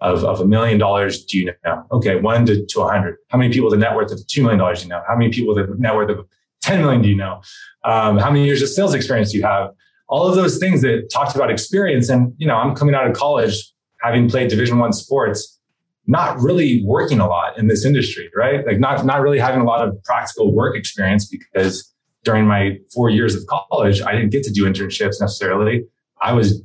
of 0.00 0.24
of 0.24 0.40
a 0.40 0.46
million 0.46 0.78
dollars 0.78 1.24
do 1.24 1.38
you 1.38 1.52
know? 1.64 1.84
Okay, 1.92 2.16
one 2.16 2.46
to 2.46 2.64
to 2.66 2.80
a 2.80 2.90
hundred. 2.90 3.16
How 3.28 3.38
many 3.38 3.52
people 3.52 3.72
a 3.72 3.76
net 3.76 3.94
worth 3.94 4.12
of 4.12 4.26
two 4.26 4.42
million 4.42 4.58
dollars 4.58 4.80
do 4.80 4.84
you 4.86 4.90
know? 4.90 5.02
How 5.06 5.16
many 5.16 5.30
people 5.30 5.56
a 5.58 5.66
net 5.78 5.94
worth 5.94 6.10
of 6.10 6.26
ten 6.62 6.80
million 6.80 7.02
do 7.02 7.08
you 7.08 7.16
know? 7.16 7.42
Um, 7.84 8.18
how 8.18 8.30
many 8.30 8.44
years 8.44 8.62
of 8.62 8.68
sales 8.68 8.94
experience 8.94 9.32
do 9.32 9.38
you 9.38 9.44
have? 9.44 9.70
All 10.08 10.26
of 10.26 10.34
those 10.34 10.58
things 10.58 10.82
that 10.82 11.08
talked 11.12 11.34
about 11.36 11.50
experience. 11.50 12.08
And 12.08 12.34
you 12.38 12.46
know, 12.46 12.56
I'm 12.56 12.74
coming 12.74 12.94
out 12.94 13.06
of 13.06 13.14
college 13.14 13.72
having 14.02 14.28
played 14.28 14.48
Division 14.48 14.78
One 14.78 14.92
sports 14.92 15.58
not 16.06 16.40
really 16.40 16.82
working 16.84 17.20
a 17.20 17.28
lot 17.28 17.56
in 17.56 17.68
this 17.68 17.84
industry, 17.84 18.28
right? 18.34 18.66
Like 18.66 18.80
not, 18.80 19.06
not 19.06 19.20
really 19.20 19.38
having 19.38 19.60
a 19.60 19.64
lot 19.64 19.86
of 19.86 20.02
practical 20.02 20.52
work 20.52 20.76
experience 20.76 21.26
because 21.26 21.94
during 22.24 22.46
my 22.46 22.78
four 22.92 23.10
years 23.10 23.36
of 23.36 23.46
college, 23.46 24.02
I 24.02 24.12
didn't 24.12 24.30
get 24.30 24.42
to 24.44 24.50
do 24.50 24.64
internships 24.64 25.20
necessarily. 25.20 25.84
I 26.20 26.32
was 26.32 26.62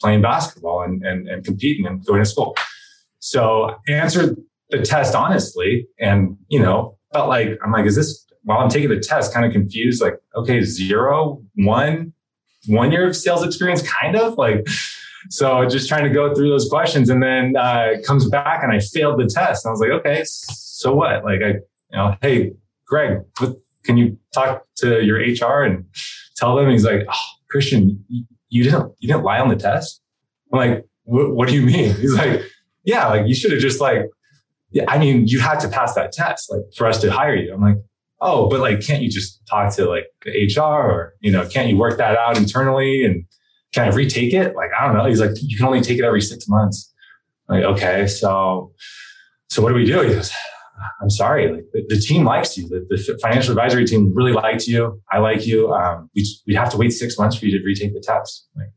playing 0.00 0.22
basketball 0.22 0.82
and, 0.82 1.02
and, 1.04 1.28
and 1.28 1.44
competing 1.44 1.86
and 1.86 2.04
going 2.04 2.22
to 2.22 2.28
school. 2.28 2.56
So 3.18 3.70
I 3.88 3.92
answered 3.92 4.36
the 4.70 4.82
test 4.82 5.14
honestly 5.14 5.86
and, 5.98 6.36
you 6.48 6.60
know, 6.60 6.98
felt 7.12 7.28
like, 7.28 7.58
I'm 7.64 7.72
like, 7.72 7.86
is 7.86 7.96
this, 7.96 8.26
while 8.42 8.58
I'm 8.58 8.68
taking 8.68 8.88
the 8.88 9.00
test, 9.00 9.32
kind 9.32 9.44
of 9.46 9.52
confused, 9.52 10.02
like, 10.02 10.14
okay, 10.36 10.62
zero, 10.62 11.42
one, 11.54 12.12
one 12.66 12.92
year 12.92 13.08
of 13.08 13.16
sales 13.16 13.44
experience, 13.44 13.82
kind 13.82 14.16
of 14.16 14.36
like, 14.38 14.66
so 15.30 15.66
just 15.68 15.88
trying 15.88 16.04
to 16.04 16.10
go 16.10 16.34
through 16.34 16.50
those 16.50 16.68
questions 16.68 17.08
and 17.10 17.22
then 17.22 17.56
uh, 17.56 17.94
comes 18.04 18.28
back 18.28 18.62
and 18.62 18.72
I 18.72 18.78
failed 18.80 19.18
the 19.18 19.26
test. 19.26 19.64
And 19.64 19.70
I 19.70 19.72
was 19.72 19.80
like, 19.80 19.90
okay, 19.90 20.22
so 20.24 20.94
what? 20.94 21.24
Like 21.24 21.40
I, 21.42 21.48
you 21.48 21.62
know, 21.96 22.16
hey, 22.22 22.52
Greg, 22.86 23.20
what, 23.38 23.56
can 23.84 23.96
you 23.96 24.18
talk 24.34 24.64
to 24.76 25.02
your 25.02 25.18
HR 25.18 25.62
and 25.62 25.84
tell 26.36 26.56
them? 26.56 26.68
He's 26.70 26.84
like, 26.84 27.06
oh, 27.08 27.26
Christian, 27.48 28.04
you 28.56 28.64
didn't, 28.64 28.92
you 28.98 29.08
didn't 29.08 29.22
lie 29.22 29.38
on 29.38 29.48
the 29.48 29.56
test. 29.56 30.02
I'm 30.52 30.58
like, 30.58 30.84
what 31.04 31.48
do 31.48 31.54
you 31.54 31.62
mean? 31.62 31.94
He's 31.94 32.14
like, 32.14 32.42
yeah, 32.84 33.08
like 33.08 33.26
you 33.26 33.34
should 33.34 33.52
have 33.52 33.60
just 33.60 33.80
like, 33.80 34.02
yeah, 34.70 34.84
I 34.88 34.98
mean, 34.98 35.26
you 35.26 35.40
had 35.40 35.60
to 35.60 35.68
pass 35.68 35.94
that 35.94 36.12
test, 36.12 36.50
like 36.50 36.62
for 36.76 36.86
us 36.86 37.00
to 37.00 37.10
hire 37.10 37.36
you. 37.36 37.52
I'm 37.54 37.60
like, 37.60 37.76
oh, 38.20 38.48
but 38.48 38.60
like, 38.60 38.80
can't 38.80 39.02
you 39.02 39.10
just 39.10 39.40
talk 39.46 39.74
to 39.76 39.86
like 39.86 40.06
HR 40.26 40.60
or, 40.60 41.14
you 41.20 41.30
know, 41.30 41.46
can't 41.46 41.68
you 41.68 41.76
work 41.76 41.98
that 41.98 42.16
out 42.16 42.36
internally? 42.36 43.04
And 43.04 43.24
can 43.72 43.84
I 43.84 43.94
retake 43.94 44.32
it? 44.32 44.56
Like, 44.56 44.70
I 44.78 44.86
don't 44.86 44.96
know. 44.96 45.06
He's 45.06 45.20
like, 45.20 45.32
you 45.40 45.56
can 45.56 45.66
only 45.66 45.80
take 45.80 45.98
it 45.98 46.04
every 46.04 46.20
six 46.20 46.48
months. 46.48 46.92
I'm 47.48 47.60
like, 47.60 47.64
okay. 47.76 48.06
So, 48.06 48.72
so 49.48 49.62
what 49.62 49.68
do 49.68 49.74
we 49.74 49.84
do? 49.84 50.00
He 50.00 50.14
goes, 50.14 50.32
I'm 51.00 51.10
sorry. 51.10 51.62
The, 51.72 51.84
the 51.88 51.96
team 51.96 52.24
likes 52.24 52.56
you. 52.56 52.68
The, 52.68 52.86
the, 52.88 53.18
financial 53.22 53.52
advisory 53.52 53.86
team 53.86 54.12
really 54.14 54.32
likes 54.32 54.66
you. 54.66 55.00
I 55.10 55.18
like 55.18 55.46
you. 55.46 55.72
Um, 55.72 56.10
we, 56.14 56.26
we 56.46 56.54
have 56.54 56.70
to 56.70 56.76
wait 56.76 56.90
six 56.90 57.18
months 57.18 57.36
for 57.36 57.46
you 57.46 57.58
to 57.58 57.64
retake 57.64 57.94
the 57.94 58.00
test. 58.00 58.48
Like, 58.56 58.72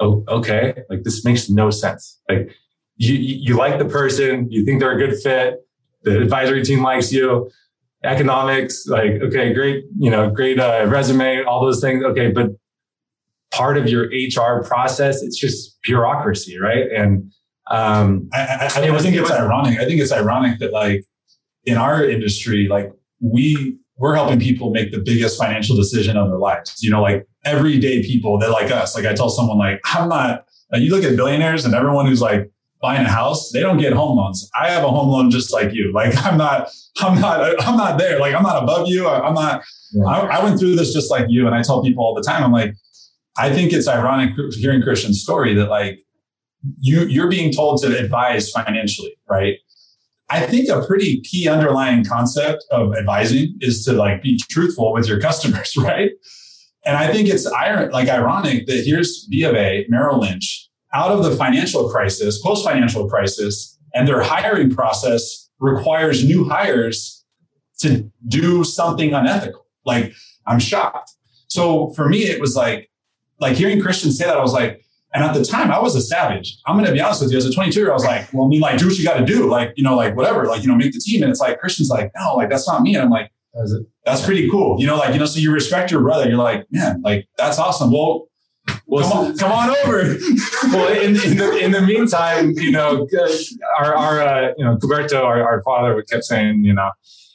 oh, 0.00 0.24
okay. 0.28 0.82
Like 0.88 1.02
this 1.02 1.24
makes 1.24 1.48
no 1.48 1.70
sense. 1.70 2.20
Like 2.28 2.50
you, 2.96 3.14
you 3.14 3.56
like 3.56 3.78
the 3.78 3.84
person, 3.84 4.50
you 4.50 4.64
think 4.64 4.80
they're 4.80 4.98
a 4.98 4.98
good 4.98 5.18
fit. 5.20 5.60
The 6.02 6.20
advisory 6.20 6.64
team 6.64 6.82
likes 6.82 7.12
you. 7.12 7.50
Economics, 8.04 8.86
like, 8.86 9.20
okay, 9.22 9.52
great, 9.52 9.84
you 9.98 10.08
know, 10.08 10.30
great 10.30 10.60
uh, 10.60 10.86
resume, 10.88 11.42
all 11.42 11.64
those 11.64 11.80
things. 11.80 12.04
Okay. 12.04 12.30
But 12.30 12.50
part 13.50 13.76
of 13.76 13.88
your 13.88 14.06
HR 14.06 14.64
process. 14.64 15.22
It's 15.22 15.38
just 15.38 15.78
bureaucracy, 15.82 16.58
right? 16.58 16.84
And 16.94 17.32
um, 17.70 18.28
I, 18.32 18.38
I, 18.38 18.54
I, 18.64 18.96
I 18.96 18.98
think 18.98 19.16
it's 19.16 19.30
ironic. 19.30 19.78
I 19.78 19.84
think 19.84 20.00
it's 20.00 20.12
ironic 20.12 20.58
that 20.60 20.72
like 20.72 21.04
in 21.64 21.76
our 21.76 22.04
industry, 22.04 22.66
like 22.68 22.92
we 23.20 23.78
we're 23.96 24.14
helping 24.14 24.38
people 24.38 24.70
make 24.70 24.92
the 24.92 25.00
biggest 25.00 25.38
financial 25.38 25.76
decision 25.76 26.16
of 26.16 26.28
their 26.28 26.38
lives. 26.38 26.82
You 26.82 26.90
know, 26.90 27.02
like 27.02 27.26
everyday 27.44 28.02
people 28.02 28.38
that 28.38 28.50
like 28.50 28.70
us. 28.70 28.94
Like 28.94 29.04
I 29.04 29.14
tell 29.14 29.28
someone, 29.28 29.58
like 29.58 29.80
I'm 29.84 30.08
not. 30.08 30.44
Like 30.70 30.82
you 30.82 30.90
look 30.90 31.04
at 31.04 31.16
billionaires 31.16 31.64
and 31.64 31.74
everyone 31.74 32.06
who's 32.06 32.20
like 32.20 32.50
buying 32.80 33.04
a 33.04 33.08
house, 33.08 33.50
they 33.50 33.60
don't 33.60 33.78
get 33.78 33.92
home 33.92 34.18
loans. 34.18 34.48
I 34.58 34.70
have 34.70 34.84
a 34.84 34.88
home 34.88 35.08
loan 35.08 35.30
just 35.30 35.52
like 35.52 35.72
you. 35.72 35.92
Like 35.92 36.16
I'm 36.24 36.36
not, 36.38 36.70
I'm 37.00 37.20
not, 37.20 37.66
I'm 37.66 37.76
not 37.76 37.98
there. 37.98 38.18
Like 38.18 38.34
I'm 38.34 38.42
not 38.42 38.62
above 38.62 38.86
you. 38.88 39.06
I, 39.06 39.26
am 39.26 39.34
not. 39.34 39.62
Yeah. 39.92 40.04
I, 40.04 40.38
I 40.38 40.44
went 40.44 40.58
through 40.58 40.76
this 40.76 40.92
just 40.92 41.10
like 41.10 41.26
you, 41.28 41.46
and 41.46 41.54
I 41.54 41.62
tell 41.62 41.82
people 41.82 42.04
all 42.04 42.14
the 42.14 42.22
time. 42.22 42.42
I'm 42.42 42.52
like, 42.52 42.74
I 43.36 43.52
think 43.52 43.72
it's 43.72 43.88
ironic 43.88 44.34
hearing 44.54 44.82
Christian's 44.82 45.22
story 45.22 45.54
that 45.54 45.68
like 45.68 46.00
you 46.78 47.02
you're 47.06 47.28
being 47.28 47.52
told 47.52 47.82
to 47.82 47.98
advise 47.98 48.50
financially, 48.50 49.16
right? 49.28 49.56
I 50.30 50.44
think 50.44 50.68
a 50.68 50.84
pretty 50.86 51.20
key 51.22 51.48
underlying 51.48 52.04
concept 52.04 52.64
of 52.70 52.94
advising 52.94 53.56
is 53.60 53.84
to 53.86 53.94
like 53.94 54.22
be 54.22 54.38
truthful 54.50 54.92
with 54.92 55.08
your 55.08 55.20
customers, 55.20 55.74
right? 55.78 56.10
And 56.84 56.96
I 56.96 57.10
think 57.12 57.28
it's 57.28 57.44
like 57.46 58.08
ironic 58.08 58.66
that 58.66 58.84
here's 58.84 59.26
B 59.26 59.42
of 59.44 59.54
A, 59.54 59.86
Merrill 59.88 60.20
Lynch, 60.20 60.68
out 60.92 61.10
of 61.10 61.24
the 61.24 61.34
financial 61.36 61.88
crisis, 61.90 62.40
post 62.40 62.64
financial 62.64 63.08
crisis, 63.08 63.78
and 63.94 64.06
their 64.06 64.22
hiring 64.22 64.70
process 64.70 65.48
requires 65.58 66.24
new 66.24 66.48
hires 66.48 67.24
to 67.80 68.10
do 68.26 68.64
something 68.64 69.14
unethical. 69.14 69.66
Like 69.84 70.12
I'm 70.46 70.58
shocked. 70.58 71.12
So 71.48 71.90
for 71.90 72.08
me, 72.08 72.24
it 72.24 72.40
was 72.40 72.54
like 72.56 72.90
like 73.40 73.56
hearing 73.56 73.80
Christian 73.80 74.10
say 74.10 74.24
that, 74.26 74.36
I 74.36 74.42
was 74.42 74.52
like, 74.52 74.82
and 75.18 75.24
at 75.24 75.34
the 75.34 75.44
time, 75.44 75.72
I 75.72 75.80
was 75.80 75.96
a 75.96 76.00
savage. 76.00 76.58
I'm 76.64 76.76
going 76.76 76.86
to 76.86 76.92
be 76.92 77.00
honest 77.00 77.22
with 77.22 77.32
you. 77.32 77.38
As 77.38 77.44
a 77.44 77.52
22 77.52 77.80
year, 77.80 77.88
old, 77.88 77.92
I 77.92 77.94
was 77.94 78.04
like, 78.04 78.32
well, 78.32 78.46
I 78.46 78.48
mean, 78.48 78.60
like, 78.60 78.78
do 78.78 78.86
what 78.86 78.96
you 78.96 79.02
got 79.02 79.18
to 79.18 79.24
do. 79.24 79.50
Like, 79.50 79.72
you 79.74 79.82
know, 79.82 79.96
like 79.96 80.14
whatever, 80.14 80.46
like, 80.46 80.62
you 80.62 80.68
know, 80.68 80.76
make 80.76 80.92
the 80.92 81.00
team. 81.00 81.24
And 81.24 81.30
it's 81.30 81.40
like, 81.40 81.58
Christian's 81.58 81.88
like, 81.88 82.12
no, 82.16 82.36
like, 82.36 82.48
that's 82.48 82.68
not 82.68 82.82
me. 82.82 82.94
And 82.94 83.02
I'm 83.02 83.10
like, 83.10 83.32
that's 84.04 84.24
pretty 84.24 84.48
cool. 84.48 84.80
You 84.80 84.86
know, 84.86 84.96
like, 84.96 85.12
you 85.14 85.18
know, 85.18 85.26
so 85.26 85.40
you 85.40 85.50
respect 85.50 85.90
your 85.90 86.02
brother. 86.02 86.28
You're 86.28 86.38
like, 86.38 86.66
man, 86.70 87.02
like, 87.02 87.26
that's 87.36 87.58
awesome. 87.58 87.90
Well, 87.90 88.28
well, 88.86 89.08
come 89.08 89.18
on, 89.18 89.38
come 89.38 89.50
on 89.50 89.70
over. 89.70 90.16
well, 90.64 90.92
in, 90.92 91.16
in, 91.16 91.36
the 91.36 91.58
in 91.58 91.72
the 91.72 91.80
meantime, 91.80 92.52
you 92.52 92.70
know, 92.70 93.08
our 93.80 93.94
our 93.94 94.20
uh, 94.20 94.52
you 94.56 94.64
know, 94.64 94.76
Cuberto, 94.76 95.24
our, 95.24 95.42
our 95.42 95.62
father, 95.62 95.94
would 95.94 96.08
kept 96.08 96.24
saying, 96.24 96.64
you 96.64 96.74
know, 96.74 96.90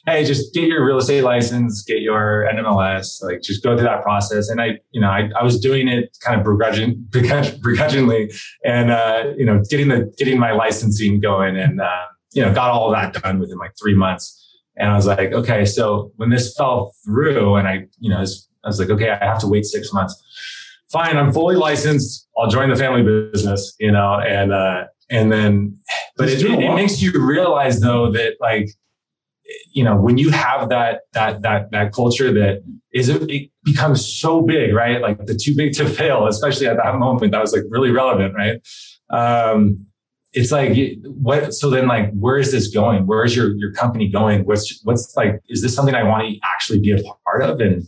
hey, 0.06 0.24
just 0.24 0.52
get 0.52 0.68
your 0.68 0.84
real 0.84 0.98
estate 0.98 1.22
license, 1.22 1.82
get 1.82 2.02
your 2.02 2.46
NMLS, 2.52 3.22
like 3.22 3.40
just 3.40 3.62
go 3.62 3.74
through 3.74 3.86
that 3.86 4.02
process. 4.02 4.48
And 4.48 4.60
I, 4.60 4.78
you 4.90 5.00
know, 5.00 5.08
I, 5.08 5.30
I 5.38 5.42
was 5.42 5.58
doing 5.58 5.88
it 5.88 6.16
kind 6.20 6.38
of 6.38 6.44
begrudging, 6.44 7.06
begrudgingly 7.10 8.30
and, 8.64 8.90
uh, 8.90 9.32
you 9.36 9.46
know, 9.46 9.62
getting 9.70 9.88
the, 9.88 10.12
getting 10.18 10.38
my 10.38 10.52
licensing 10.52 11.20
going 11.20 11.56
and, 11.56 11.80
uh, 11.80 12.06
you 12.32 12.42
know, 12.42 12.52
got 12.52 12.70
all 12.70 12.92
of 12.92 13.00
that 13.00 13.22
done 13.22 13.38
within 13.38 13.56
like 13.56 13.72
three 13.80 13.94
months. 13.94 14.40
And 14.76 14.90
I 14.90 14.96
was 14.96 15.06
like, 15.06 15.32
okay, 15.32 15.64
so 15.64 16.12
when 16.16 16.30
this 16.30 16.54
fell 16.54 16.94
through 17.04 17.56
and 17.56 17.66
I, 17.66 17.86
you 17.98 18.10
know, 18.10 18.18
I 18.18 18.20
was, 18.20 18.48
I 18.62 18.68
was 18.68 18.78
like, 18.78 18.90
okay, 18.90 19.10
I 19.10 19.24
have 19.24 19.38
to 19.40 19.46
wait 19.46 19.64
six 19.64 19.92
months. 19.92 20.20
Fine. 20.90 21.16
I'm 21.16 21.32
fully 21.32 21.56
licensed. 21.56 22.28
I'll 22.36 22.48
join 22.48 22.68
the 22.68 22.76
family 22.76 23.02
business, 23.02 23.74
you 23.78 23.90
know, 23.90 24.20
and, 24.20 24.52
uh, 24.52 24.84
and 25.10 25.30
then, 25.30 25.78
but 26.16 26.28
it, 26.28 26.42
it, 26.42 26.60
it 26.60 26.74
makes 26.74 27.00
you 27.00 27.12
realize 27.24 27.80
though 27.80 28.10
that 28.12 28.34
like, 28.40 28.68
you 29.72 29.84
know 29.84 29.96
when 29.96 30.18
you 30.18 30.30
have 30.30 30.68
that 30.68 31.02
that 31.12 31.42
that 31.42 31.70
that 31.70 31.92
culture 31.92 32.32
that 32.32 32.62
is 32.92 33.08
it 33.08 33.50
becomes 33.64 34.06
so 34.06 34.40
big 34.40 34.74
right? 34.74 35.00
Like 35.00 35.24
the 35.26 35.34
too 35.34 35.54
big 35.56 35.74
to 35.74 35.88
fail 36.00 36.26
especially 36.26 36.66
at 36.66 36.76
that 36.76 36.96
moment 36.96 37.32
that 37.32 37.40
was 37.40 37.52
like 37.52 37.62
really 37.68 37.90
relevant 37.90 38.34
right? 38.34 38.60
Um 39.10 39.86
it's 40.32 40.50
like 40.50 40.76
what 41.04 41.54
so 41.54 41.70
then 41.70 41.86
like 41.86 42.12
where 42.12 42.38
is 42.38 42.52
this 42.52 42.68
going? 42.68 43.06
Where 43.06 43.24
is 43.24 43.36
your 43.36 43.54
your 43.56 43.72
company 43.72 44.08
going? 44.08 44.44
What's 44.44 44.80
what's 44.84 45.14
like 45.16 45.40
is 45.48 45.62
this 45.62 45.74
something 45.74 45.94
i 45.94 46.02
want 46.02 46.26
to 46.28 46.38
actually 46.42 46.80
be 46.80 46.92
a 46.92 47.02
part 47.24 47.42
of? 47.42 47.60
And 47.60 47.82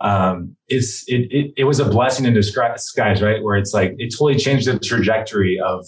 um 0.00 0.56
it's 0.68 1.04
it 1.08 1.26
it, 1.30 1.52
it 1.56 1.64
was 1.64 1.80
a 1.80 1.84
blessing 1.84 2.24
in 2.24 2.34
disguise 2.34 3.20
right? 3.20 3.42
Where 3.42 3.56
it's 3.56 3.74
like 3.74 3.94
it 3.98 4.12
totally 4.12 4.36
changed 4.36 4.66
the 4.66 4.78
trajectory 4.78 5.60
of 5.60 5.86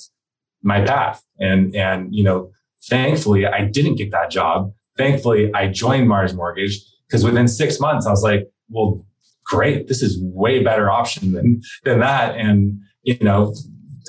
my 0.62 0.84
path. 0.84 1.22
And 1.38 1.74
and 1.76 2.14
you 2.14 2.24
know 2.24 2.50
thankfully 2.88 3.46
i 3.46 3.64
didn't 3.64 3.94
get 3.94 4.10
that 4.10 4.30
job 4.30 4.72
thankfully 4.96 5.52
I 5.54 5.68
joined 5.68 6.08
Mares 6.08 6.34
Mortgage 6.34 6.80
because 7.08 7.24
within 7.24 7.48
six 7.48 7.80
months 7.80 8.06
I 8.06 8.10
was 8.10 8.22
like, 8.22 8.50
well, 8.68 9.04
great. 9.44 9.88
This 9.88 10.02
is 10.02 10.18
way 10.22 10.62
better 10.62 10.90
option 10.90 11.32
than, 11.32 11.62
than 11.84 12.00
that. 12.00 12.36
And, 12.36 12.80
you 13.02 13.18
know, 13.20 13.54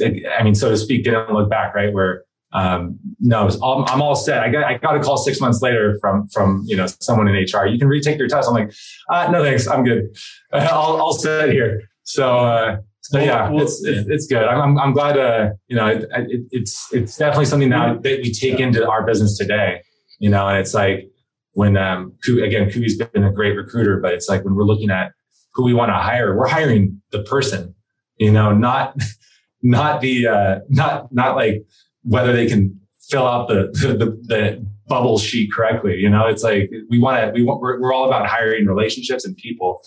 I 0.02 0.44
mean, 0.44 0.56
so 0.56 0.70
to 0.70 0.78
speak, 0.78 1.04
didn't 1.04 1.34
look 1.34 1.50
back, 1.50 1.76
right? 1.76 1.94
Where 1.94 2.24
um, 2.54 3.00
no, 3.20 3.50
all, 3.62 3.84
I'm 3.90 4.02
all 4.02 4.16
set. 4.16 4.44
I 4.44 4.50
got 4.50 4.64
I 4.64 4.78
got 4.78 4.96
a 4.96 5.00
call 5.00 5.18
six 5.18 5.42
months 5.42 5.62
later 5.62 5.98
from 6.00 6.28
from 6.28 6.64
you 6.66 6.78
know 6.78 6.86
someone 6.86 7.28
in 7.28 7.36
HR. 7.36 7.66
You 7.66 7.80
can 7.80 7.88
retake 7.88 8.20
your 8.20 8.28
test. 8.28 8.48
I'm 8.48 8.54
like, 8.54 8.72
uh, 9.10 9.32
no 9.32 9.44
thanks, 9.44 9.68
I'm 9.68 9.84
good. 9.84 10.16
I'll 10.54 10.98
I'll 10.98 11.14
sit 11.14 11.52
here. 11.52 11.82
So 12.04 12.40
uh, 12.40 12.78
so 13.02 13.20
yeah, 13.20 13.50
it's, 13.54 13.84
it's, 13.84 14.08
it's 14.08 14.28
good. 14.28 14.44
I'm 14.44 14.78
I'm 14.78 14.94
glad. 14.94 15.18
Uh, 15.18 15.50
you 15.68 15.76
know, 15.76 15.88
it, 15.88 16.06
it, 16.12 16.42
it's 16.52 16.94
it's 16.94 17.18
definitely 17.18 17.46
something 17.46 17.70
now 17.70 17.96
that 17.96 18.20
we 18.22 18.32
take 18.32 18.60
into 18.60 18.88
our 18.88 19.04
business 19.04 19.36
today. 19.36 19.82
You 20.20 20.30
know, 20.30 20.48
and 20.48 20.58
it's 20.58 20.74
like 20.74 21.12
when 21.54 21.78
um 21.78 22.14
again, 22.28 22.70
Kubi's 22.70 22.98
been 22.98 23.24
a 23.24 23.32
great 23.32 23.56
recruiter, 23.56 24.00
but 24.00 24.14
it's 24.14 24.30
like 24.30 24.44
when 24.44 24.56
we're 24.56 24.64
looking 24.64 24.90
at 24.90 25.12
who 25.54 25.64
we 25.64 25.74
want 25.74 25.90
to 25.90 25.96
hire, 25.96 26.38
we're 26.38 26.48
hiring 26.48 27.02
the 27.12 27.24
person. 27.24 27.76
You 28.18 28.32
know, 28.32 28.54
not 28.54 28.96
not 29.62 30.02
the 30.02 30.28
uh, 30.28 30.60
not 30.70 31.14
not 31.14 31.36
like 31.36 31.66
whether 32.04 32.34
they 32.34 32.48
can 32.48 32.80
fill 33.10 33.28
out 33.28 33.48
the, 33.48 33.70
the, 33.74 34.06
the 34.24 34.66
bubble 34.88 35.18
sheet 35.18 35.52
correctly. 35.54 35.96
You 35.98 36.10
know, 36.10 36.28
it's 36.28 36.44
like 36.44 36.70
we 36.90 37.00
want 37.00 37.22
to, 37.22 37.32
we 37.32 37.44
want, 37.44 37.62
we're, 37.62 37.80
we're 37.80 37.94
all 37.94 38.08
about 38.08 38.28
hiring 38.28 38.66
relationships 38.66 39.26
and 39.26 39.36
people 39.36 39.82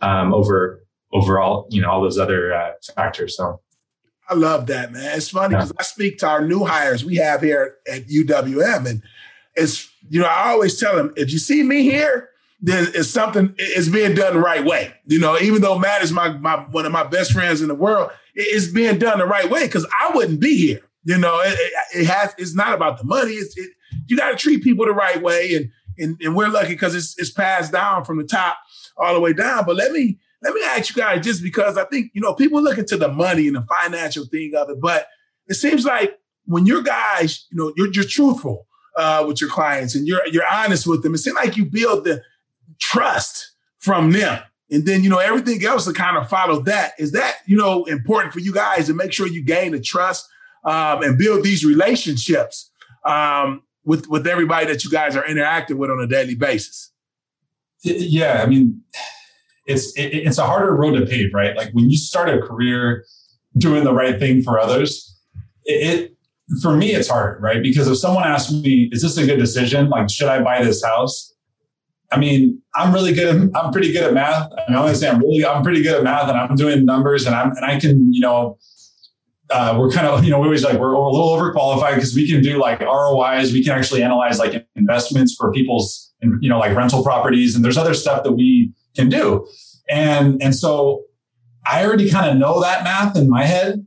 um, 0.00 0.32
over, 0.32 0.84
overall, 1.12 1.66
you 1.70 1.80
know, 1.80 1.90
all 1.90 2.02
those 2.02 2.18
other 2.18 2.54
uh, 2.54 2.70
factors. 2.94 3.36
So 3.36 3.60
I 4.28 4.34
love 4.34 4.66
that, 4.66 4.92
man. 4.92 5.16
It's 5.16 5.30
funny 5.30 5.54
because 5.54 5.70
yeah. 5.70 5.80
I 5.80 5.82
speak 5.82 6.18
to 6.18 6.28
our 6.28 6.44
new 6.44 6.64
hires 6.64 7.04
we 7.04 7.16
have 7.16 7.40
here 7.40 7.76
at 7.90 8.08
UWM, 8.08 8.86
and 8.86 9.02
it's 9.58 9.90
you 10.08 10.20
know 10.20 10.26
I 10.26 10.50
always 10.50 10.78
tell 10.78 10.96
them 10.96 11.12
if 11.16 11.32
you 11.32 11.38
see 11.38 11.62
me 11.62 11.82
here, 11.82 12.30
then 12.60 12.88
it's 12.94 13.08
something 13.08 13.54
it's 13.58 13.88
being 13.88 14.14
done 14.14 14.34
the 14.34 14.40
right 14.40 14.64
way. 14.64 14.92
You 15.06 15.18
know, 15.18 15.38
even 15.38 15.62
though 15.62 15.78
Matt 15.78 16.02
is 16.02 16.12
my 16.12 16.30
my 16.30 16.56
one 16.70 16.86
of 16.86 16.92
my 16.92 17.04
best 17.04 17.32
friends 17.32 17.60
in 17.60 17.68
the 17.68 17.74
world, 17.74 18.10
it's 18.34 18.68
being 18.68 18.98
done 18.98 19.18
the 19.18 19.26
right 19.26 19.48
way 19.50 19.66
because 19.66 19.86
I 20.00 20.12
wouldn't 20.14 20.40
be 20.40 20.56
here. 20.56 20.80
You 21.04 21.18
know, 21.18 21.40
it, 21.40 21.58
it, 21.94 22.06
has. 22.06 22.34
It's 22.38 22.54
not 22.54 22.74
about 22.74 22.98
the 22.98 23.04
money. 23.04 23.32
It's 23.32 23.56
it, 23.56 23.70
you 24.06 24.16
got 24.16 24.30
to 24.30 24.36
treat 24.36 24.62
people 24.62 24.86
the 24.86 24.92
right 24.92 25.22
way, 25.22 25.54
and 25.54 25.70
and, 25.98 26.16
and 26.20 26.36
we're 26.36 26.48
lucky 26.48 26.74
because 26.74 26.94
it's 26.94 27.18
it's 27.18 27.30
passed 27.30 27.72
down 27.72 28.04
from 28.04 28.18
the 28.18 28.24
top 28.24 28.58
all 28.96 29.14
the 29.14 29.20
way 29.20 29.32
down. 29.32 29.64
But 29.64 29.76
let 29.76 29.92
me 29.92 30.18
let 30.42 30.54
me 30.54 30.60
ask 30.66 30.94
you 30.94 31.02
guys, 31.02 31.24
just 31.24 31.42
because 31.42 31.78
I 31.78 31.84
think 31.84 32.10
you 32.14 32.20
know 32.20 32.34
people 32.34 32.62
look 32.62 32.78
into 32.78 32.96
the 32.96 33.08
money 33.08 33.46
and 33.46 33.56
the 33.56 33.62
financial 33.82 34.26
thing 34.26 34.52
of 34.56 34.68
it, 34.70 34.80
but 34.80 35.06
it 35.46 35.54
seems 35.54 35.84
like 35.84 36.18
when 36.44 36.66
your 36.66 36.82
guys, 36.82 37.46
you 37.50 37.56
know, 37.56 37.72
you're 37.76 37.92
you're 37.92 38.04
truthful 38.04 38.67
uh, 38.98 39.24
with 39.26 39.40
your 39.40 39.48
clients 39.48 39.94
and 39.94 40.06
you're 40.06 40.26
you're 40.26 40.46
honest 40.52 40.86
with 40.86 41.02
them. 41.02 41.14
It 41.14 41.18
seems 41.18 41.36
like 41.36 41.56
you 41.56 41.64
build 41.64 42.04
the 42.04 42.22
trust 42.78 43.52
from 43.78 44.12
them. 44.12 44.42
And 44.70 44.84
then, 44.84 45.02
you 45.02 45.08
know, 45.08 45.18
everything 45.18 45.64
else 45.64 45.86
to 45.86 45.94
kind 45.94 46.18
of 46.18 46.28
follow 46.28 46.60
that. 46.62 46.92
Is 46.98 47.12
that, 47.12 47.36
you 47.46 47.56
know, 47.56 47.84
important 47.84 48.34
for 48.34 48.40
you 48.40 48.52
guys 48.52 48.86
to 48.88 48.94
make 48.94 49.12
sure 49.12 49.26
you 49.26 49.42
gain 49.42 49.72
the 49.72 49.80
trust 49.80 50.28
um, 50.64 51.02
and 51.02 51.16
build 51.16 51.42
these 51.42 51.64
relationships 51.64 52.70
um, 53.04 53.62
with 53.84 54.08
with 54.08 54.26
everybody 54.26 54.66
that 54.66 54.84
you 54.84 54.90
guys 54.90 55.16
are 55.16 55.26
interacting 55.26 55.78
with 55.78 55.90
on 55.90 56.00
a 56.00 56.06
daily 56.06 56.34
basis. 56.34 56.92
Yeah, 57.82 58.42
I 58.42 58.46
mean, 58.46 58.82
it's 59.64 59.96
it, 59.96 60.08
it's 60.08 60.38
a 60.38 60.44
harder 60.44 60.74
road 60.74 60.98
to 60.98 61.06
pave, 61.06 61.32
right? 61.32 61.56
Like 61.56 61.70
when 61.72 61.88
you 61.88 61.96
start 61.96 62.28
a 62.28 62.40
career 62.40 63.04
doing 63.56 63.84
the 63.84 63.94
right 63.94 64.18
thing 64.18 64.42
for 64.42 64.58
others, 64.58 65.16
it, 65.64 66.00
it 66.00 66.17
for 66.62 66.76
me 66.76 66.92
it's 66.92 67.08
harder, 67.08 67.38
right? 67.40 67.62
Because 67.62 67.88
if 67.88 67.98
someone 67.98 68.24
asks 68.24 68.52
me, 68.52 68.88
"Is 68.92 69.02
this 69.02 69.16
a 69.16 69.26
good 69.26 69.38
decision? 69.38 69.88
Like, 69.88 70.10
should 70.10 70.28
I 70.28 70.42
buy 70.42 70.62
this 70.64 70.84
house?" 70.84 71.34
I 72.10 72.18
mean, 72.18 72.62
I'm 72.74 72.92
really 72.94 73.12
good. 73.12 73.36
At, 73.36 73.56
I'm 73.56 73.70
pretty 73.72 73.92
good 73.92 74.04
at 74.04 74.14
math. 74.14 74.50
I 74.66 74.72
mean, 74.72 74.94
say 74.94 75.08
I'm 75.08 75.20
really, 75.20 75.44
I'm 75.44 75.62
pretty 75.62 75.82
good 75.82 75.96
at 75.96 76.04
math, 76.04 76.28
and 76.28 76.38
I'm 76.38 76.56
doing 76.56 76.84
numbers, 76.84 77.26
and 77.26 77.34
I'm, 77.34 77.50
and 77.50 77.64
I 77.64 77.78
can, 77.78 78.12
you 78.12 78.20
know, 78.20 78.58
uh, 79.50 79.76
we're 79.78 79.90
kind 79.90 80.06
of, 80.06 80.24
you 80.24 80.30
know, 80.30 80.38
we 80.38 80.46
always 80.46 80.64
like, 80.64 80.78
we're 80.78 80.92
a 80.92 81.10
little 81.10 81.36
overqualified 81.36 81.94
because 81.94 82.14
we 82.14 82.28
can 82.28 82.42
do 82.42 82.58
like 82.58 82.80
ROIs. 82.80 83.52
We 83.52 83.62
can 83.62 83.72
actually 83.72 84.02
analyze 84.02 84.38
like 84.38 84.66
investments 84.76 85.34
for 85.34 85.52
people's, 85.52 86.12
you 86.22 86.48
know, 86.48 86.58
like 86.58 86.76
rental 86.76 87.02
properties. 87.02 87.54
And 87.54 87.64
there's 87.64 87.78
other 87.78 87.94
stuff 87.94 88.24
that 88.24 88.32
we 88.32 88.72
can 88.96 89.08
do. 89.08 89.46
And, 89.88 90.42
and 90.42 90.54
so 90.54 91.04
I 91.66 91.84
already 91.84 92.10
kind 92.10 92.30
of 92.30 92.36
know 92.36 92.60
that 92.60 92.84
math 92.84 93.16
in 93.16 93.28
my 93.28 93.44
head. 93.44 93.86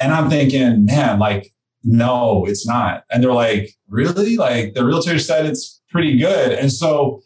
And 0.00 0.12
I'm 0.12 0.30
thinking, 0.30 0.84
man, 0.84 1.18
like, 1.18 1.52
no, 1.88 2.44
it's 2.44 2.66
not. 2.66 3.04
And 3.10 3.22
they're 3.22 3.32
like, 3.32 3.70
really? 3.88 4.36
Like 4.36 4.74
the 4.74 4.84
realtor 4.84 5.18
said 5.18 5.46
it's 5.46 5.80
pretty 5.90 6.18
good. 6.18 6.52
And 6.52 6.70
so 6.70 7.22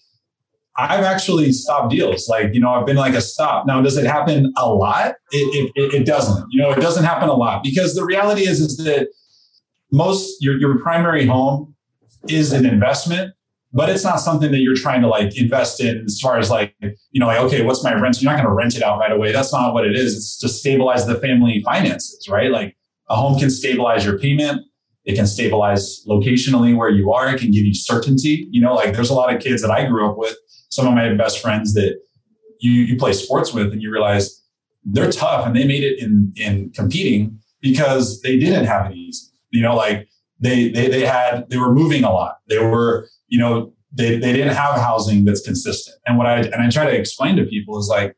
I've 0.76 1.02
actually 1.02 1.50
stopped 1.50 1.90
deals. 1.90 2.28
Like, 2.28 2.54
you 2.54 2.60
know, 2.60 2.70
I've 2.70 2.86
been 2.86 2.96
like 2.96 3.14
a 3.14 3.20
stop. 3.20 3.66
Now, 3.66 3.82
does 3.82 3.96
it 3.96 4.06
happen 4.06 4.52
a 4.56 4.72
lot? 4.72 5.16
It, 5.32 5.72
it, 5.74 5.94
it 5.94 6.06
doesn't. 6.06 6.46
You 6.52 6.62
know, 6.62 6.70
it 6.70 6.80
doesn't 6.80 7.02
happen 7.02 7.28
a 7.28 7.34
lot 7.34 7.64
because 7.64 7.96
the 7.96 8.04
reality 8.04 8.42
is, 8.42 8.60
is 8.60 8.76
that 8.78 9.08
most 9.90 10.40
your, 10.40 10.56
your 10.58 10.78
primary 10.78 11.26
home 11.26 11.74
is 12.28 12.52
an 12.52 12.64
investment, 12.64 13.34
but 13.72 13.90
it's 13.90 14.04
not 14.04 14.20
something 14.20 14.52
that 14.52 14.60
you're 14.60 14.76
trying 14.76 15.02
to 15.02 15.08
like 15.08 15.36
invest 15.36 15.80
in 15.80 16.04
as 16.04 16.20
far 16.20 16.38
as 16.38 16.50
like, 16.50 16.76
you 17.10 17.18
know, 17.18 17.26
like, 17.26 17.40
okay, 17.40 17.62
what's 17.62 17.82
my 17.82 17.94
rent? 17.94 18.22
You're 18.22 18.30
not 18.30 18.38
going 18.38 18.48
to 18.48 18.54
rent 18.54 18.76
it 18.76 18.82
out 18.84 19.00
right 19.00 19.10
away. 19.10 19.32
That's 19.32 19.52
not 19.52 19.74
what 19.74 19.84
it 19.84 19.96
is. 19.96 20.16
It's 20.16 20.38
to 20.38 20.48
stabilize 20.48 21.04
the 21.04 21.16
family 21.16 21.60
finances, 21.64 22.28
right? 22.28 22.50
Like 22.52 22.76
a 23.12 23.16
home 23.16 23.38
can 23.38 23.50
stabilize 23.50 24.04
your 24.04 24.18
payment. 24.18 24.62
It 25.04 25.16
can 25.16 25.26
stabilize 25.26 26.02
locationally 26.08 26.74
where 26.74 26.88
you 26.88 27.12
are. 27.12 27.28
It 27.34 27.38
can 27.38 27.50
give 27.50 27.64
you 27.64 27.74
certainty. 27.74 28.48
You 28.50 28.62
know, 28.62 28.74
like 28.74 28.94
there's 28.94 29.10
a 29.10 29.14
lot 29.14 29.34
of 29.34 29.42
kids 29.42 29.60
that 29.62 29.70
I 29.70 29.84
grew 29.84 30.08
up 30.08 30.16
with 30.16 30.34
some 30.70 30.86
of 30.86 30.94
my 30.94 31.12
best 31.14 31.40
friends 31.40 31.74
that 31.74 32.00
you 32.60 32.72
you 32.72 32.96
play 32.96 33.12
sports 33.12 33.52
with, 33.52 33.72
and 33.72 33.82
you 33.82 33.92
realize 33.92 34.42
they're 34.84 35.12
tough 35.12 35.46
and 35.46 35.54
they 35.54 35.66
made 35.66 35.84
it 35.84 36.02
in 36.02 36.32
in 36.36 36.70
competing 36.70 37.38
because 37.60 38.22
they 38.22 38.38
didn't 38.38 38.64
have 38.64 38.92
easy. 38.92 39.26
You 39.50 39.60
know, 39.60 39.76
like 39.76 40.08
they 40.40 40.70
they 40.70 40.88
they 40.88 41.04
had 41.04 41.50
they 41.50 41.58
were 41.58 41.74
moving 41.74 42.04
a 42.04 42.12
lot. 42.12 42.36
They 42.48 42.58
were 42.58 43.08
you 43.28 43.38
know 43.38 43.74
they 43.92 44.16
they 44.18 44.32
didn't 44.32 44.54
have 44.54 44.76
housing 44.76 45.26
that's 45.26 45.42
consistent. 45.42 45.96
And 46.06 46.16
what 46.16 46.26
I 46.26 46.38
and 46.38 46.62
I 46.62 46.70
try 46.70 46.86
to 46.86 46.96
explain 46.96 47.36
to 47.36 47.44
people 47.44 47.78
is 47.78 47.88
like 47.88 48.16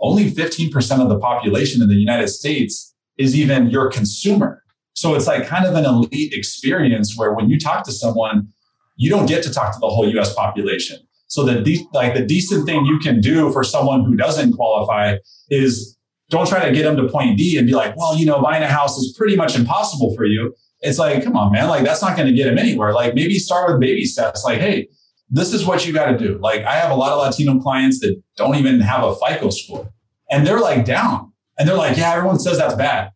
only 0.00 0.28
15% 0.28 1.00
of 1.00 1.08
the 1.08 1.18
population 1.18 1.80
in 1.80 1.88
the 1.88 1.94
United 1.94 2.28
States 2.28 2.91
is 3.18 3.36
even 3.36 3.70
your 3.70 3.90
consumer. 3.90 4.62
So 4.94 5.14
it's 5.14 5.26
like 5.26 5.46
kind 5.46 5.64
of 5.64 5.74
an 5.74 5.84
elite 5.84 6.32
experience 6.32 7.16
where 7.16 7.32
when 7.32 7.48
you 7.48 7.58
talk 7.58 7.84
to 7.84 7.92
someone, 7.92 8.48
you 8.96 9.10
don't 9.10 9.26
get 9.26 9.42
to 9.44 9.52
talk 9.52 9.72
to 9.72 9.78
the 9.80 9.88
whole 9.88 10.08
US 10.18 10.34
population. 10.34 10.98
So 11.26 11.44
the 11.44 11.60
de- 11.62 11.86
like 11.92 12.14
the 12.14 12.24
decent 12.24 12.66
thing 12.66 12.84
you 12.84 12.98
can 12.98 13.20
do 13.20 13.50
for 13.52 13.64
someone 13.64 14.04
who 14.04 14.16
doesn't 14.16 14.52
qualify 14.52 15.16
is 15.48 15.96
don't 16.28 16.46
try 16.46 16.66
to 16.66 16.74
get 16.74 16.82
them 16.82 16.96
to 16.96 17.08
point 17.08 17.36
B 17.38 17.56
and 17.56 17.66
be 17.66 17.74
like, 17.74 17.96
well, 17.96 18.16
you 18.16 18.26
know, 18.26 18.40
buying 18.40 18.62
a 18.62 18.68
house 18.68 18.98
is 18.98 19.14
pretty 19.16 19.36
much 19.36 19.56
impossible 19.56 20.14
for 20.14 20.24
you. 20.24 20.54
It's 20.80 20.98
like, 20.98 21.22
come 21.22 21.36
on, 21.36 21.52
man, 21.52 21.68
like 21.68 21.84
that's 21.84 22.02
not 22.02 22.16
going 22.16 22.28
to 22.28 22.34
get 22.34 22.44
them 22.44 22.58
anywhere. 22.58 22.92
Like 22.92 23.14
maybe 23.14 23.38
start 23.38 23.70
with 23.70 23.80
baby 23.80 24.04
steps. 24.04 24.44
Like, 24.44 24.60
hey, 24.60 24.88
this 25.30 25.54
is 25.54 25.64
what 25.64 25.86
you 25.86 25.92
got 25.92 26.10
to 26.12 26.18
do. 26.18 26.38
Like 26.38 26.64
I 26.64 26.74
have 26.74 26.90
a 26.90 26.94
lot 26.94 27.12
of 27.12 27.18
Latino 27.18 27.58
clients 27.58 28.00
that 28.00 28.20
don't 28.36 28.56
even 28.56 28.80
have 28.80 29.02
a 29.04 29.14
FICO 29.14 29.50
score 29.50 29.90
and 30.30 30.46
they're 30.46 30.60
like 30.60 30.84
down 30.84 31.31
and 31.58 31.68
they're 31.68 31.76
like, 31.76 31.96
yeah, 31.96 32.14
everyone 32.14 32.38
says 32.38 32.58
that's 32.58 32.74
bad. 32.74 33.10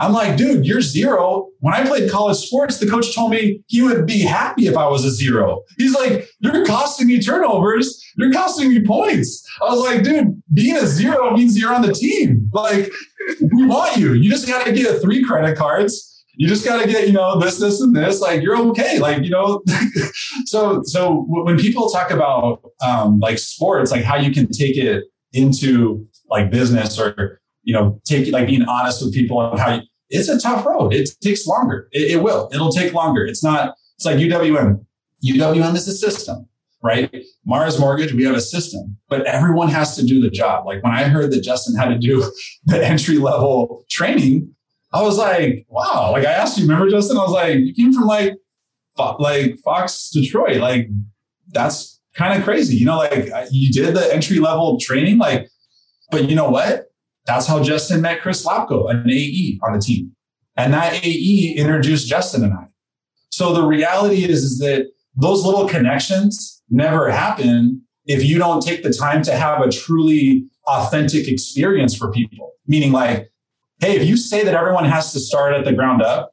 I'm 0.00 0.12
like, 0.12 0.36
dude, 0.36 0.64
you're 0.64 0.80
zero. 0.80 1.48
When 1.58 1.74
I 1.74 1.84
played 1.84 2.10
college 2.10 2.36
sports, 2.36 2.78
the 2.78 2.88
coach 2.88 3.14
told 3.14 3.32
me 3.32 3.62
he 3.66 3.82
would 3.82 4.06
be 4.06 4.20
happy 4.20 4.68
if 4.68 4.76
I 4.76 4.86
was 4.86 5.04
a 5.04 5.10
zero. 5.10 5.62
He's 5.76 5.92
like, 5.92 6.28
you're 6.38 6.64
costing 6.64 7.08
me 7.08 7.20
turnovers. 7.20 8.00
You're 8.16 8.32
costing 8.32 8.68
me 8.68 8.84
points. 8.84 9.44
I 9.60 9.64
was 9.64 9.80
like, 9.80 10.04
dude, 10.04 10.40
being 10.54 10.76
a 10.76 10.86
zero 10.86 11.32
means 11.36 11.58
you're 11.58 11.74
on 11.74 11.82
the 11.82 11.92
team. 11.92 12.48
Like, 12.52 12.92
we 13.40 13.66
want 13.66 13.96
you. 13.96 14.12
You 14.12 14.30
just 14.30 14.46
got 14.46 14.64
to 14.66 14.72
get 14.72 15.02
three 15.02 15.24
credit 15.24 15.58
cards. 15.58 16.24
You 16.36 16.46
just 16.46 16.64
got 16.64 16.80
to 16.80 16.88
get, 16.88 17.08
you 17.08 17.12
know, 17.12 17.40
this, 17.40 17.58
this, 17.58 17.80
and 17.80 17.94
this. 17.94 18.20
Like, 18.20 18.40
you're 18.40 18.56
okay. 18.68 19.00
Like, 19.00 19.24
you 19.24 19.30
know, 19.30 19.62
so, 20.44 20.82
so 20.84 21.24
when 21.26 21.58
people 21.58 21.90
talk 21.90 22.12
about 22.12 22.62
um, 22.80 23.18
like 23.18 23.38
sports, 23.38 23.90
like 23.90 24.04
how 24.04 24.16
you 24.16 24.30
can 24.30 24.46
take 24.48 24.76
it 24.76 25.04
into 25.32 26.06
like 26.30 26.52
business 26.52 27.00
or 27.00 27.37
you 27.68 27.74
know, 27.74 28.00
take 28.06 28.32
like 28.32 28.46
being 28.46 28.62
honest 28.62 29.04
with 29.04 29.12
people 29.12 29.42
and 29.42 29.60
how 29.60 29.74
you, 29.74 29.82
it's 30.08 30.30
a 30.30 30.40
tough 30.40 30.64
road. 30.64 30.94
It 30.94 31.10
takes 31.20 31.46
longer. 31.46 31.86
It, 31.92 32.12
it, 32.12 32.22
will. 32.22 32.48
It'll 32.50 32.72
take 32.72 32.94
longer. 32.94 33.26
It's 33.26 33.44
not, 33.44 33.74
it's 33.94 34.06
like 34.06 34.16
UWM. 34.16 34.86
UWM 35.22 35.74
is 35.76 35.86
a 35.86 35.92
system, 35.92 36.48
right? 36.82 37.14
Mares 37.44 37.78
Mortgage, 37.78 38.14
we 38.14 38.24
have 38.24 38.34
a 38.34 38.40
system, 38.40 38.96
but 39.10 39.26
everyone 39.26 39.68
has 39.68 39.94
to 39.96 40.02
do 40.02 40.18
the 40.18 40.30
job. 40.30 40.64
Like 40.64 40.82
when 40.82 40.94
I 40.94 41.04
heard 41.04 41.30
that 41.32 41.42
Justin 41.42 41.76
had 41.76 41.88
to 41.90 41.98
do 41.98 42.32
the 42.64 42.82
entry 42.82 43.18
level 43.18 43.84
training, 43.90 44.54
I 44.94 45.02
was 45.02 45.18
like, 45.18 45.66
wow. 45.68 46.12
Like 46.12 46.24
I 46.24 46.32
asked 46.32 46.56
you, 46.56 46.66
remember 46.66 46.88
Justin? 46.88 47.18
I 47.18 47.22
was 47.22 47.32
like, 47.32 47.58
you 47.58 47.74
came 47.74 47.92
from 47.92 48.04
like, 48.04 48.32
like 49.18 49.58
Fox 49.62 50.08
Detroit. 50.08 50.56
Like 50.56 50.88
that's 51.48 52.00
kind 52.14 52.38
of 52.38 52.44
crazy. 52.44 52.76
You 52.78 52.86
know, 52.86 52.96
like 52.96 53.28
you 53.50 53.70
did 53.70 53.94
the 53.94 54.10
entry 54.10 54.38
level 54.38 54.80
training, 54.80 55.18
like, 55.18 55.50
but 56.10 56.30
you 56.30 56.34
know 56.34 56.48
what? 56.48 56.87
That's 57.28 57.46
how 57.46 57.62
Justin 57.62 58.00
met 58.00 58.22
Chris 58.22 58.44
Lapko, 58.44 58.90
an 58.90 59.08
AE 59.08 59.60
on 59.62 59.74
the 59.74 59.78
team. 59.78 60.12
And 60.56 60.72
that 60.72 61.04
AE 61.04 61.54
introduced 61.58 62.08
Justin 62.08 62.42
and 62.42 62.54
I. 62.54 62.68
So 63.30 63.52
the 63.52 63.62
reality 63.62 64.24
is, 64.24 64.42
is 64.42 64.58
that 64.60 64.86
those 65.14 65.44
little 65.44 65.68
connections 65.68 66.62
never 66.70 67.10
happen 67.10 67.82
if 68.06 68.24
you 68.24 68.38
don't 68.38 68.62
take 68.62 68.82
the 68.82 68.92
time 68.92 69.22
to 69.24 69.36
have 69.36 69.60
a 69.60 69.70
truly 69.70 70.46
authentic 70.66 71.28
experience 71.28 71.94
for 71.94 72.10
people. 72.10 72.52
Meaning 72.66 72.92
like, 72.92 73.30
hey, 73.80 73.96
if 73.96 74.08
you 74.08 74.16
say 74.16 74.42
that 74.42 74.54
everyone 74.54 74.86
has 74.86 75.12
to 75.12 75.20
start 75.20 75.52
at 75.52 75.66
the 75.66 75.74
ground 75.74 76.00
up, 76.00 76.32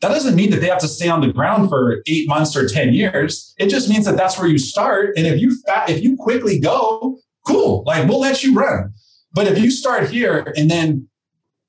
that 0.00 0.08
doesn't 0.08 0.34
mean 0.34 0.50
that 0.50 0.62
they 0.62 0.68
have 0.68 0.78
to 0.78 0.88
stay 0.88 1.10
on 1.10 1.20
the 1.20 1.30
ground 1.30 1.68
for 1.68 2.02
eight 2.06 2.26
months 2.26 2.56
or 2.56 2.66
10 2.66 2.94
years. 2.94 3.54
It 3.58 3.68
just 3.68 3.90
means 3.90 4.06
that 4.06 4.16
that's 4.16 4.38
where 4.38 4.48
you 4.48 4.56
start. 4.56 5.12
And 5.18 5.26
if 5.26 5.38
you, 5.38 5.54
if 5.88 6.02
you 6.02 6.16
quickly 6.16 6.58
go, 6.58 7.18
cool, 7.46 7.82
like 7.84 8.08
we'll 8.08 8.20
let 8.20 8.42
you 8.42 8.54
run. 8.54 8.94
But 9.32 9.46
if 9.46 9.58
you 9.58 9.70
start 9.70 10.10
here 10.10 10.52
and 10.56 10.70
then, 10.70 11.08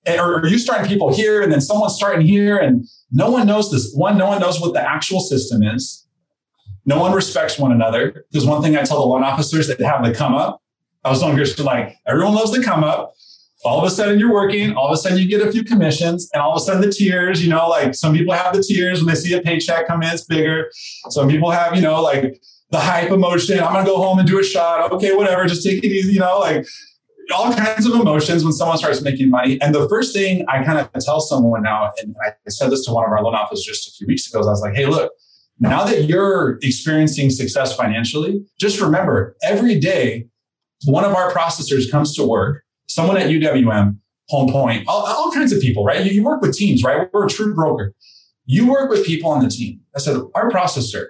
or 0.07 0.45
you 0.47 0.57
starting 0.57 0.87
people 0.87 1.13
here 1.13 1.41
and 1.41 1.51
then 1.51 1.61
someone's 1.61 1.95
starting 1.95 2.25
here 2.25 2.57
and 2.57 2.87
no 3.11 3.29
one 3.29 3.45
knows 3.45 3.71
this. 3.71 3.93
One, 3.93 4.17
no 4.17 4.27
one 4.27 4.41
knows 4.41 4.59
what 4.59 4.73
the 4.73 4.81
actual 4.81 5.19
system 5.19 5.61
is. 5.61 6.07
No 6.85 6.99
one 6.99 7.13
respects 7.13 7.59
one 7.59 7.71
another. 7.71 8.25
There's 8.31 8.45
one 8.45 8.63
thing 8.63 8.75
I 8.75 8.83
tell 8.83 8.99
the 8.99 9.05
loan 9.05 9.23
officers 9.23 9.67
that 9.67 9.79
have 9.81 10.03
the 10.03 10.13
come 10.13 10.33
up. 10.33 10.61
I 11.03 11.09
was 11.09 11.19
telling 11.19 11.35
Christian, 11.35 11.65
like, 11.65 11.95
everyone 12.07 12.33
loves 12.33 12.51
the 12.51 12.63
come 12.63 12.83
up 12.83 13.13
all 13.63 13.79
of 13.79 13.85
a 13.85 13.93
sudden 13.93 14.19
you're 14.19 14.33
working, 14.33 14.73
all 14.73 14.87
of 14.87 14.93
a 14.93 14.97
sudden 14.97 15.17
you 15.17 15.27
get 15.27 15.45
a 15.45 15.51
few 15.51 15.63
commissions, 15.63 16.29
and 16.33 16.41
all 16.41 16.53
of 16.53 16.61
a 16.61 16.65
sudden 16.65 16.81
the 16.81 16.91
tears, 16.91 17.43
you 17.43 17.49
know, 17.49 17.67
like 17.67 17.93
some 17.93 18.13
people 18.15 18.33
have 18.33 18.55
the 18.55 18.63
tears 18.63 18.99
when 18.99 19.13
they 19.13 19.19
see 19.19 19.33
a 19.33 19.41
paycheck 19.41 19.87
come 19.87 20.01
in, 20.03 20.09
it's 20.09 20.23
bigger. 20.23 20.69
Some 21.09 21.29
people 21.29 21.51
have, 21.51 21.75
you 21.75 21.81
know, 21.81 22.01
like 22.01 22.41
the 22.71 22.79
hype 22.79 23.11
emotion. 23.11 23.59
I'm 23.59 23.73
gonna 23.73 23.85
go 23.85 23.97
home 23.97 24.19
and 24.19 24.27
do 24.27 24.39
a 24.39 24.43
shot. 24.43 24.91
Okay, 24.91 25.13
whatever, 25.13 25.45
just 25.45 25.63
take 25.63 25.83
it 25.83 25.87
easy, 25.87 26.13
you 26.13 26.19
know, 26.19 26.39
like 26.39 26.65
all 27.31 27.53
kinds 27.53 27.85
of 27.85 27.93
emotions 27.93 28.43
when 28.43 28.53
someone 28.53 28.77
starts 28.77 29.01
making 29.01 29.29
money. 29.29 29.59
And 29.61 29.73
the 29.73 29.87
first 29.89 30.13
thing 30.13 30.45
I 30.47 30.63
kind 30.63 30.79
of 30.79 30.91
tell 31.03 31.19
someone 31.19 31.63
now, 31.63 31.91
and 32.01 32.15
I 32.23 32.33
said 32.49 32.69
this 32.71 32.85
to 32.85 32.91
one 32.91 33.05
of 33.05 33.11
our 33.11 33.23
loan 33.23 33.35
officers 33.35 33.65
just 33.65 33.87
a 33.87 33.91
few 33.91 34.07
weeks 34.07 34.27
ago, 34.29 34.39
is 34.39 34.47
I 34.47 34.51
was 34.51 34.61
like, 34.61 34.75
hey, 34.75 34.85
look, 34.85 35.11
now 35.59 35.83
that 35.83 36.05
you're 36.05 36.57
experiencing 36.63 37.29
success 37.29 37.75
financially, 37.75 38.43
just 38.59 38.81
remember 38.81 39.35
every 39.43 39.79
day 39.79 40.27
one 40.85 41.03
of 41.03 41.13
our 41.13 41.31
processors 41.31 41.89
comes 41.89 42.15
to 42.15 42.25
work 42.25 42.63
someone 42.87 43.17
at 43.17 43.27
UWM, 43.29 43.97
Home 44.29 44.51
Point, 44.51 44.87
all, 44.87 45.05
all 45.05 45.31
kinds 45.31 45.53
of 45.53 45.61
people, 45.61 45.85
right? 45.85 46.03
You, 46.05 46.11
you 46.11 46.23
work 46.23 46.41
with 46.41 46.55
teams, 46.55 46.83
right? 46.83 47.07
We're 47.13 47.27
a 47.27 47.29
true 47.29 47.53
broker. 47.53 47.93
You 48.45 48.69
work 48.69 48.89
with 48.89 49.05
people 49.05 49.29
on 49.29 49.43
the 49.43 49.49
team. 49.49 49.81
I 49.95 49.99
said, 49.99 50.21
our 50.35 50.49
processor, 50.49 51.07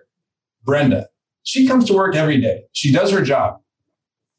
Brenda, 0.64 1.08
she 1.44 1.68
comes 1.68 1.86
to 1.86 1.94
work 1.94 2.16
every 2.16 2.40
day. 2.40 2.64
She 2.74 2.92
does 2.92 3.12
her 3.12 3.22
job. 3.24 3.61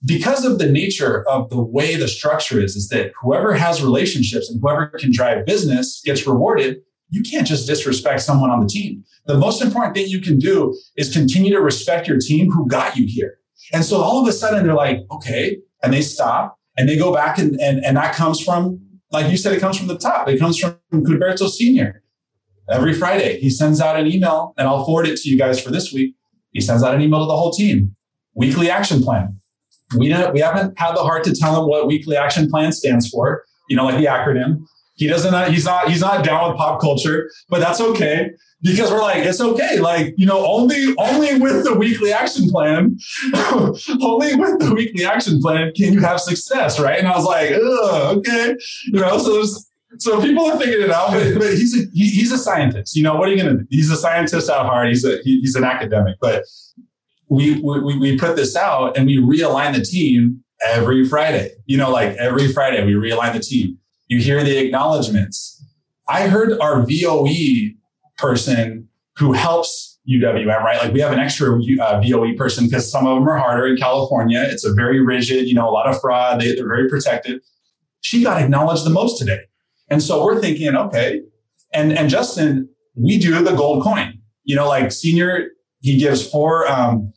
Because 0.04 0.44
of 0.44 0.58
the 0.58 0.70
nature 0.70 1.26
of 1.28 1.48
the 1.50 1.62
way 1.62 1.94
the 1.94 2.08
structure 2.08 2.60
is, 2.60 2.74
is 2.74 2.88
that 2.88 3.12
whoever 3.20 3.54
has 3.54 3.82
relationships 3.82 4.50
and 4.50 4.60
whoever 4.60 4.86
can 4.86 5.12
drive 5.12 5.46
business 5.46 6.02
gets 6.04 6.26
rewarded. 6.26 6.82
You 7.10 7.22
can't 7.22 7.46
just 7.46 7.68
disrespect 7.68 8.22
someone 8.22 8.50
on 8.50 8.60
the 8.60 8.66
team. 8.66 9.04
The 9.26 9.38
most 9.38 9.62
important 9.62 9.94
thing 9.94 10.08
you 10.08 10.20
can 10.20 10.38
do 10.38 10.76
is 10.96 11.12
continue 11.12 11.52
to 11.52 11.60
respect 11.60 12.08
your 12.08 12.18
team 12.18 12.50
who 12.50 12.66
got 12.66 12.96
you 12.96 13.06
here. 13.06 13.38
And 13.72 13.84
so 13.84 14.00
all 14.00 14.20
of 14.20 14.28
a 14.28 14.32
sudden 14.32 14.64
they're 14.64 14.74
like, 14.74 15.00
okay. 15.10 15.58
And 15.82 15.92
they 15.92 16.02
stop 16.02 16.58
and 16.76 16.88
they 16.88 16.96
go 16.96 17.14
back 17.14 17.38
and, 17.38 17.60
and, 17.60 17.84
and 17.84 17.96
that 17.96 18.14
comes 18.14 18.40
from, 18.40 18.80
like 19.12 19.30
you 19.30 19.36
said, 19.36 19.52
it 19.52 19.60
comes 19.60 19.78
from 19.78 19.88
the 19.88 19.98
top. 19.98 20.28
It 20.28 20.38
comes 20.38 20.58
from 20.58 20.78
Cuberto 20.90 21.46
Sr. 21.46 22.02
Every 22.68 22.94
Friday, 22.94 23.38
he 23.40 23.50
sends 23.50 23.80
out 23.80 23.98
an 23.98 24.06
email 24.06 24.54
and 24.56 24.66
I'll 24.66 24.84
forward 24.84 25.06
it 25.06 25.18
to 25.18 25.28
you 25.28 25.36
guys 25.38 25.60
for 25.60 25.70
this 25.70 25.92
week. 25.92 26.16
He 26.52 26.60
sends 26.60 26.82
out 26.82 26.94
an 26.94 27.00
email 27.00 27.20
to 27.20 27.26
the 27.26 27.36
whole 27.36 27.52
team. 27.52 27.94
Weekly 28.34 28.70
action 28.70 29.02
plan. 29.02 29.40
We 29.96 30.08
don't, 30.08 30.32
we 30.32 30.40
haven't 30.40 30.78
had 30.78 30.94
the 30.94 31.02
heart 31.02 31.24
to 31.24 31.34
tell 31.34 31.60
him 31.60 31.68
what 31.68 31.86
weekly 31.86 32.16
action 32.16 32.50
plan 32.50 32.72
stands 32.72 33.08
for, 33.08 33.44
you 33.68 33.76
know, 33.76 33.84
like 33.84 33.98
the 33.98 34.06
acronym. 34.06 34.64
He 34.94 35.08
doesn't, 35.08 35.52
he's 35.52 35.64
not, 35.64 35.88
he's 35.88 36.00
not 36.00 36.24
down 36.24 36.50
with 36.50 36.58
pop 36.58 36.80
culture, 36.80 37.30
but 37.48 37.60
that's 37.60 37.80
okay 37.80 38.30
because 38.62 38.90
we're 38.90 39.00
like, 39.00 39.24
it's 39.24 39.40
okay. 39.40 39.80
Like, 39.80 40.14
you 40.16 40.26
know, 40.26 40.46
only, 40.46 40.94
only 40.98 41.38
with 41.40 41.64
the 41.64 41.74
weekly 41.74 42.12
action 42.12 42.48
plan, 42.48 42.98
only 43.34 44.34
with 44.36 44.60
the 44.60 44.72
weekly 44.74 45.04
action 45.04 45.40
plan 45.40 45.72
can 45.74 45.92
you 45.92 46.00
have 46.00 46.20
success. 46.20 46.78
Right. 46.78 46.98
And 46.98 47.08
I 47.08 47.16
was 47.16 47.24
like, 47.24 47.50
okay. 47.50 48.54
You 48.86 49.00
know, 49.00 49.18
so 49.18 49.44
so 49.98 50.20
people 50.22 50.46
are 50.46 50.58
figuring 50.58 50.84
it 50.84 50.90
out, 50.90 51.10
but, 51.10 51.38
but 51.38 51.50
he's 51.54 51.78
a, 51.78 51.84
he, 51.92 52.08
he's 52.08 52.32
a 52.32 52.38
scientist. 52.38 52.96
You 52.96 53.02
know, 53.02 53.16
what 53.16 53.28
are 53.28 53.32
you 53.32 53.42
to 53.42 53.56
do? 53.58 53.66
He's 53.70 53.90
a 53.90 53.96
scientist 53.96 54.48
at 54.48 54.64
heart. 54.64 54.88
He's 54.88 55.04
a, 55.04 55.18
he, 55.22 55.40
he's 55.40 55.54
an 55.54 55.64
academic, 55.64 56.16
but 56.20 56.44
we, 57.32 57.60
we, 57.60 57.98
we 57.98 58.18
put 58.18 58.36
this 58.36 58.54
out 58.54 58.96
and 58.96 59.06
we 59.06 59.16
realign 59.16 59.74
the 59.74 59.82
team 59.82 60.44
every 60.62 61.08
Friday. 61.08 61.50
You 61.64 61.78
know, 61.78 61.90
like 61.90 62.14
every 62.18 62.52
Friday 62.52 62.84
we 62.84 62.92
realign 62.92 63.32
the 63.32 63.40
team. 63.40 63.78
You 64.08 64.18
hear 64.18 64.44
the 64.44 64.58
acknowledgments. 64.58 65.64
I 66.08 66.28
heard 66.28 66.58
our 66.60 66.84
VOE 66.86 67.70
person 68.18 68.88
who 69.16 69.32
helps 69.32 69.98
UWM, 70.06 70.62
right? 70.62 70.78
Like 70.82 70.92
we 70.92 71.00
have 71.00 71.12
an 71.12 71.20
extra 71.20 71.56
uh, 71.56 72.02
VOE 72.02 72.34
person 72.36 72.66
because 72.66 72.90
some 72.90 73.06
of 73.06 73.14
them 73.14 73.26
are 73.26 73.38
harder 73.38 73.66
in 73.66 73.78
California. 73.78 74.42
It's 74.50 74.66
a 74.66 74.74
very 74.74 75.00
rigid, 75.00 75.48
you 75.48 75.54
know, 75.54 75.66
a 75.66 75.70
lot 75.70 75.86
of 75.86 75.98
fraud. 76.02 76.38
They, 76.38 76.54
they're 76.54 76.68
very 76.68 76.88
protective. 76.88 77.40
She 78.02 78.22
got 78.22 78.42
acknowledged 78.42 78.84
the 78.84 78.90
most 78.90 79.18
today. 79.18 79.40
And 79.88 80.02
so 80.02 80.22
we're 80.22 80.38
thinking, 80.38 80.76
okay. 80.76 81.22
And, 81.72 81.92
and 81.92 82.10
Justin, 82.10 82.68
we 82.94 83.18
do 83.18 83.42
the 83.42 83.54
gold 83.54 83.84
coin, 83.84 84.20
you 84.44 84.54
know, 84.54 84.68
like 84.68 84.92
senior, 84.92 85.48
he 85.80 85.98
gives 85.98 86.28
four, 86.28 86.70
um, 86.70 87.12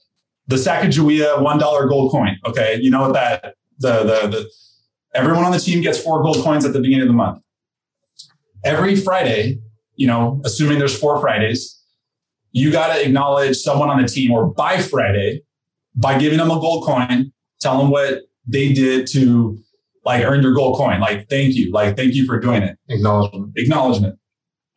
the 0.47 0.55
Sacagawea 0.55 1.37
$1 1.37 1.89
gold 1.89 2.11
coin. 2.11 2.37
Okay. 2.45 2.79
You 2.81 2.91
know 2.91 3.11
that 3.11 3.55
the, 3.79 3.99
the, 3.99 4.27
the, 4.27 4.49
everyone 5.13 5.43
on 5.43 5.51
the 5.51 5.59
team 5.59 5.81
gets 5.81 6.01
four 6.01 6.21
gold 6.23 6.37
coins 6.37 6.65
at 6.65 6.73
the 6.73 6.79
beginning 6.79 7.03
of 7.03 7.07
the 7.07 7.13
month. 7.13 7.41
Every 8.63 8.95
Friday, 8.95 9.59
you 9.95 10.07
know, 10.07 10.41
assuming 10.43 10.79
there's 10.79 10.97
four 10.97 11.19
Fridays, 11.19 11.81
you 12.51 12.71
got 12.71 12.93
to 12.93 13.05
acknowledge 13.05 13.57
someone 13.57 13.89
on 13.89 14.01
the 14.01 14.07
team 14.07 14.31
or 14.31 14.47
by 14.47 14.81
Friday 14.81 15.43
by 15.95 16.17
giving 16.17 16.37
them 16.37 16.51
a 16.51 16.59
gold 16.59 16.85
coin, 16.85 17.31
tell 17.59 17.77
them 17.77 17.89
what 17.89 18.21
they 18.47 18.73
did 18.73 19.07
to 19.07 19.57
like 20.03 20.23
earn 20.23 20.41
your 20.41 20.53
gold 20.53 20.77
coin. 20.77 20.99
Like, 20.99 21.29
thank 21.29 21.55
you. 21.55 21.71
Like, 21.71 21.97
thank 21.97 22.13
you 22.13 22.25
for 22.25 22.39
doing 22.39 22.63
it. 22.63 22.77
Acknowledgement. 22.89 23.53
Acknowledgement. 23.55 24.19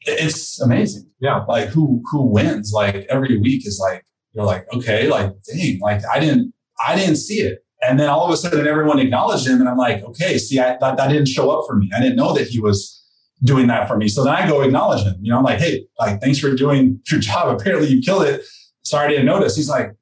It's 0.03 0.61
amazing. 0.61 1.11
Yeah. 1.21 1.45
Like 1.47 1.69
who, 1.69 2.03
who 2.11 2.25
wins? 2.25 2.73
Like 2.73 3.07
every 3.11 3.39
week 3.39 3.67
is 3.67 3.79
like, 3.81 4.05
you're 4.39 4.47
like, 4.47 4.73
okay, 4.73 5.09
like, 5.09 5.33
dang, 5.43 5.81
like 5.81 6.03
I 6.13 6.21
didn't, 6.21 6.55
I 6.87 6.95
didn't 6.95 7.17
see 7.17 7.41
it. 7.41 7.65
And 7.83 7.99
then 7.99 8.09
all 8.09 8.25
of 8.25 8.31
a 8.31 8.37
sudden 8.37 8.67
everyone 8.67 8.99
acknowledged 8.99 9.47
him. 9.47 9.61
And 9.61 9.69
I'm 9.69 9.77
like, 9.77 10.03
okay, 10.05 10.39
see, 10.39 10.59
I, 10.59 10.77
that, 10.81 10.97
that 10.97 11.09
didn't 11.09 11.27
show 11.27 11.51
up 11.51 11.65
for 11.67 11.77
me. 11.77 11.91
I 11.95 12.01
didn't 12.01 12.17
know 12.17 12.33
that 12.35 12.49
he 12.49 12.61
was 12.61 13.05
doing 13.43 13.67
that 13.69 13.89
for 13.89 13.97
me. 13.97 14.09
So 14.09 14.25
then 14.25 14.35
I 14.35 14.49
go 14.49 14.63
acknowledge 14.63 15.05
him. 15.05 15.17
You 15.21 15.33
know, 15.33 15.39
I'm 15.39 15.45
like, 15.45 15.59
hey, 15.59 15.87
like, 15.99 16.21
thanks 16.21 16.39
for 16.39 16.55
doing 16.55 17.01
your 17.11 17.21
job. 17.29 17.49
Apparently 17.49 17.89
you 17.89 18.01
killed 18.01 18.25
it. 18.25 18.43
Sorry 18.83 19.07
I 19.07 19.09
didn't 19.11 19.27
notice. 19.27 19.57
He's 19.57 19.69
like, 19.69 19.93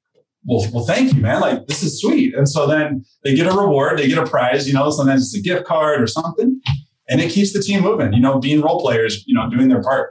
well, 0.45 0.66
well, 0.72 0.84
thank 0.84 1.12
you, 1.12 1.20
man. 1.20 1.41
Like, 1.41 1.66
this 1.66 1.82
is 1.82 2.01
sweet. 2.01 2.34
And 2.34 2.49
so 2.49 2.66
then 2.66 3.05
they 3.24 3.34
get 3.34 3.47
a 3.47 3.57
reward, 3.57 3.99
they 3.99 4.07
get 4.07 4.18
a 4.18 4.26
prize, 4.26 4.68
you 4.68 4.74
know, 4.74 4.91
sometimes 4.91 5.22
it's 5.22 5.34
a 5.34 5.43
gift 5.43 5.66
card 5.66 6.01
or 6.01 6.07
something. 6.07 6.61
And 7.09 7.20
it 7.20 7.30
keeps 7.30 7.53
the 7.53 7.61
team 7.61 7.82
moving, 7.82 8.12
you 8.12 8.20
know, 8.20 8.39
being 8.39 8.61
role 8.61 8.80
players, 8.80 9.26
you 9.26 9.34
know, 9.34 9.49
doing 9.51 9.68
their 9.68 9.82
part. 9.82 10.11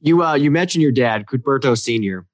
You 0.00 0.22
uh, 0.22 0.34
you 0.34 0.50
mentioned 0.50 0.82
your 0.82 0.92
dad, 0.92 1.26
Cuberto 1.26 1.74
Senior, 1.74 2.26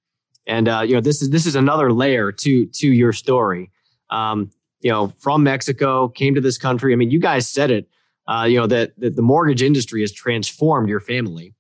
and 0.47 0.69
uh, 0.69 0.81
you 0.81 0.95
know 0.95 1.01
this 1.01 1.23
is 1.23 1.31
this 1.31 1.47
is 1.47 1.55
another 1.55 1.93
layer 1.93 2.33
to 2.33 2.67
to 2.67 2.89
your 2.89 3.13
story. 3.13 3.71
Um, 4.11 4.51
you 4.81 4.91
know, 4.91 5.13
from 5.19 5.43
Mexico, 5.43 6.09
came 6.09 6.35
to 6.35 6.41
this 6.41 6.57
country. 6.57 6.93
I 6.93 6.97
mean, 6.97 7.11
you 7.11 7.21
guys 7.21 7.47
said 7.47 7.71
it 7.71 7.89
uh, 8.31 8.45
you 8.45 8.59
know, 8.59 8.67
that, 8.69 8.93
that 8.99 9.17
the 9.17 9.23
mortgage 9.23 9.63
industry 9.63 10.03
has 10.03 10.13
transformed 10.13 10.89
your 10.89 11.01
family. 11.01 11.53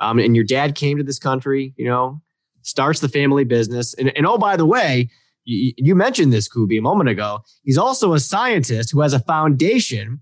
Um, 0.00 0.18
and 0.18 0.36
your 0.36 0.44
dad 0.44 0.74
came 0.74 0.98
to 0.98 1.02
this 1.02 1.18
country, 1.18 1.74
you 1.76 1.86
know, 1.86 2.20
starts 2.62 3.00
the 3.00 3.08
family 3.08 3.44
business. 3.44 3.94
And, 3.94 4.14
and 4.16 4.26
oh, 4.26 4.36
by 4.36 4.56
the 4.56 4.66
way, 4.66 5.08
you, 5.44 5.72
you 5.76 5.94
mentioned 5.94 6.32
this, 6.32 6.46
Kubi, 6.46 6.76
a 6.76 6.82
moment 6.82 7.08
ago. 7.08 7.40
He's 7.62 7.78
also 7.78 8.12
a 8.12 8.20
scientist 8.20 8.90
who 8.90 9.00
has 9.00 9.14
a 9.14 9.20
foundation 9.20 10.20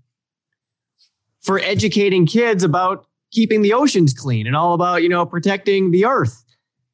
for 1.41 1.59
educating 1.59 2.25
kids 2.25 2.63
about 2.63 3.05
keeping 3.31 3.61
the 3.61 3.73
oceans 3.73 4.13
clean 4.13 4.47
and 4.47 4.55
all 4.55 4.73
about, 4.73 5.03
you 5.03 5.09
know, 5.09 5.25
protecting 5.25 5.91
the 5.91 6.05
earth. 6.05 6.43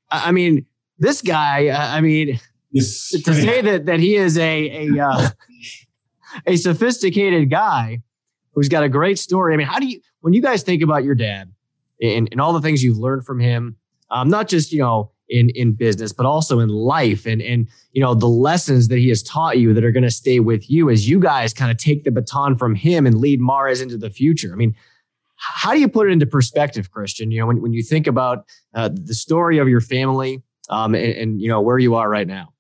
I, 0.10 0.30
I 0.30 0.32
mean, 0.32 0.66
this 0.98 1.22
guy, 1.22 1.70
I 1.70 2.02
mean, 2.02 2.40
to 2.74 2.82
say 2.82 3.62
that, 3.62 3.86
that 3.86 4.00
he 4.00 4.16
is 4.16 4.38
a, 4.38 4.88
a, 4.88 5.00
uh, 5.00 5.30
a 6.46 6.56
sophisticated 6.56 7.50
guy 7.50 8.02
who's 8.54 8.70
got 8.70 8.84
a 8.84 8.90
great 8.90 9.20
story. 9.20 9.54
I 9.54 9.58
mean, 9.58 9.68
how 9.68 9.80
do 9.80 9.88
you, 9.88 10.00
when 10.22 10.34
you 10.34 10.42
guys 10.42 10.64
think 10.64 10.82
about 10.82 11.04
your 11.04 11.16
dad 11.16 11.52
and, 12.02 12.28
and 12.32 12.42
all 12.42 12.54
the 12.54 12.62
things 12.62 12.84
you've 12.84 12.98
learned 12.98 13.26
from 13.26 13.40
him, 13.40 13.78
um, 14.10 14.30
not 14.30 14.48
just, 14.48 14.72
you 14.72 14.80
know, 14.80 15.12
in, 15.28 15.50
in 15.50 15.74
business, 15.74 16.14
but 16.14 16.26
also 16.26 16.60
in 16.60 16.70
life 16.70 17.26
and, 17.26 17.42
and, 17.42 17.68
you 17.92 18.02
know, 18.02 18.14
the 18.14 18.28
lessons 18.28 18.88
that 18.90 19.00
he 19.00 19.10
has 19.10 19.24
taught 19.24 19.58
you 19.58 19.74
that 19.74 19.84
are 19.84 19.92
going 19.92 20.04
to 20.04 20.12
stay 20.12 20.40
with 20.40 20.70
you 20.70 20.90
as 20.90 21.10
you 21.10 21.20
guys 21.20 21.54
kind 21.54 21.72
of 21.72 21.78
take 21.78 22.04
the 22.04 22.12
baton 22.12 22.56
from 22.58 22.76
him 22.76 23.06
and 23.06 23.20
lead 23.20 23.42
Mares 23.42 23.82
into 23.82 23.98
the 23.98 24.10
future. 24.10 24.54
I 24.54 24.56
mean, 24.56 24.76
how 25.38 25.74
do 25.74 25.80
you 25.80 25.88
put 25.88 26.08
it 26.08 26.12
into 26.12 26.26
perspective, 26.26 26.92
Christian? 26.92 27.32
You 27.32 27.40
know, 27.40 27.48
when, 27.48 27.62
when 27.62 27.74
you 27.74 27.84
think 27.84 28.08
about 28.08 28.46
uh, 28.74 28.90
the 28.94 29.16
story 29.16 29.58
of 29.58 29.68
your 29.68 29.82
family 29.82 30.44
um, 30.70 30.96
and, 30.96 31.14
and, 31.14 31.42
you 31.42 31.48
know, 31.48 31.62
where 31.62 31.78
you 31.78 31.96
are 31.96 32.10
right 32.10 32.28
now. 32.28 32.54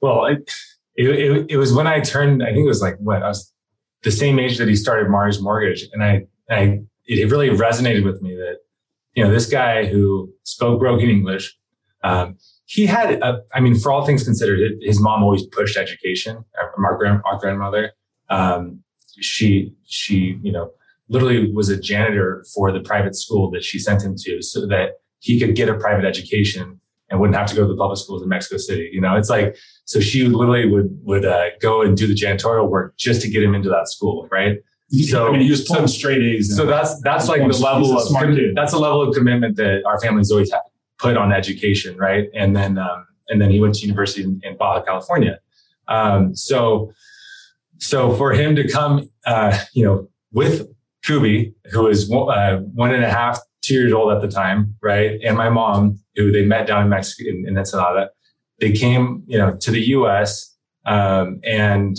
Well, 0.00 0.26
it, 0.26 0.50
it, 0.96 1.46
it 1.50 1.56
was 1.56 1.72
when 1.72 1.86
I 1.86 2.00
turned, 2.00 2.42
I 2.42 2.52
think 2.52 2.64
it 2.64 2.68
was 2.68 2.82
like 2.82 2.96
what 2.98 3.22
I 3.22 3.28
was 3.28 3.52
the 4.02 4.10
same 4.10 4.38
age 4.38 4.58
that 4.58 4.68
he 4.68 4.76
started 4.76 5.10
Mares 5.10 5.40
Mortgage. 5.40 5.88
And 5.92 6.04
I, 6.04 6.26
I, 6.50 6.80
it 7.06 7.30
really 7.30 7.50
resonated 7.50 8.04
with 8.04 8.20
me 8.22 8.34
that, 8.36 8.58
you 9.14 9.24
know, 9.24 9.30
this 9.30 9.46
guy 9.46 9.86
who 9.86 10.32
spoke 10.42 10.78
broken 10.78 11.08
English, 11.08 11.56
um, 12.02 12.36
he 12.66 12.86
had, 12.86 13.22
a, 13.22 13.40
I 13.54 13.60
mean, 13.60 13.74
for 13.78 13.92
all 13.92 14.04
things 14.04 14.24
considered, 14.24 14.72
his 14.80 15.00
mom 15.00 15.22
always 15.22 15.46
pushed 15.46 15.76
education. 15.76 16.44
Uh, 16.60 16.82
our, 16.84 16.96
grand, 16.96 17.20
our 17.24 17.38
grandmother, 17.38 17.92
um, 18.30 18.80
she 19.20 19.72
she 19.84 20.38
you 20.42 20.52
know 20.52 20.70
literally 21.08 21.52
was 21.52 21.68
a 21.68 21.78
janitor 21.78 22.44
for 22.54 22.72
the 22.72 22.80
private 22.80 23.14
school 23.14 23.50
that 23.50 23.62
she 23.62 23.78
sent 23.78 24.02
him 24.02 24.14
to, 24.16 24.42
so 24.42 24.66
that 24.66 24.94
he 25.24 25.40
could 25.40 25.56
get 25.56 25.70
a 25.70 25.74
private 25.74 26.04
education 26.04 26.78
and 27.08 27.18
wouldn't 27.18 27.36
have 27.36 27.48
to 27.48 27.54
go 27.54 27.62
to 27.62 27.68
the 27.68 27.76
public 27.76 27.98
schools 27.98 28.22
in 28.22 28.28
Mexico 28.28 28.58
City. 28.58 28.90
You 28.92 29.00
know, 29.00 29.16
it's 29.16 29.30
like 29.30 29.56
so 29.86 29.98
she 30.00 30.26
literally 30.26 30.70
would 30.70 30.98
would 31.02 31.24
uh, 31.24 31.46
go 31.60 31.80
and 31.80 31.96
do 31.96 32.06
the 32.06 32.14
janitorial 32.14 32.68
work 32.68 32.96
just 32.98 33.22
to 33.22 33.28
get 33.30 33.42
him 33.42 33.54
into 33.54 33.70
that 33.70 33.88
school, 33.88 34.28
right? 34.30 34.58
So 34.90 35.26
I 35.26 35.32
mean, 35.32 35.40
he 35.40 35.50
was 35.50 35.64
pulling 35.64 35.86
so, 35.86 35.94
straight 35.94 36.22
A's. 36.22 36.54
So 36.54 36.66
that's 36.66 37.00
that's 37.00 37.26
like 37.26 37.40
the 37.40 37.56
level 37.56 37.96
of 37.96 38.06
that's 38.54 38.74
a 38.74 38.78
level 38.78 39.02
of 39.02 39.14
commitment 39.14 39.56
that 39.56 39.82
our 39.86 39.98
family's 39.98 40.30
always 40.30 40.52
put 40.98 41.16
on 41.16 41.32
education, 41.32 41.96
right? 41.96 42.28
And 42.34 42.54
then 42.54 42.76
um, 42.76 43.06
and 43.28 43.40
then 43.40 43.50
he 43.50 43.60
went 43.60 43.76
to 43.76 43.86
university 43.86 44.24
in, 44.24 44.40
in 44.42 44.58
Baja 44.58 44.84
California. 44.84 45.40
Um, 45.88 46.36
so 46.36 46.92
so 47.78 48.14
for 48.14 48.32
him 48.32 48.54
to 48.56 48.68
come, 48.68 49.08
uh, 49.26 49.58
you 49.72 49.84
know, 49.84 50.08
with 50.32 50.68
Kubi, 51.02 51.54
who 51.72 51.84
was 51.84 52.10
uh, 52.10 52.58
one 52.74 52.92
and 52.92 53.04
a 53.04 53.10
half, 53.10 53.38
two 53.64 53.74
years 53.74 53.92
old 53.92 54.12
at 54.12 54.20
the 54.20 54.28
time, 54.28 54.74
right, 54.82 55.20
and 55.24 55.36
my 55.36 55.48
mom, 55.48 55.98
who 56.16 56.30
they 56.30 56.44
met 56.44 56.66
down 56.66 56.82
in 56.82 56.88
Mexico 56.88 57.28
in, 57.28 57.44
in 57.46 57.56
Ensenada, 57.56 58.10
they 58.60 58.72
came, 58.72 59.22
you 59.26 59.38
know, 59.38 59.56
to 59.60 59.70
the 59.70 59.80
U.S. 59.88 60.54
Um, 60.86 61.40
and 61.44 61.96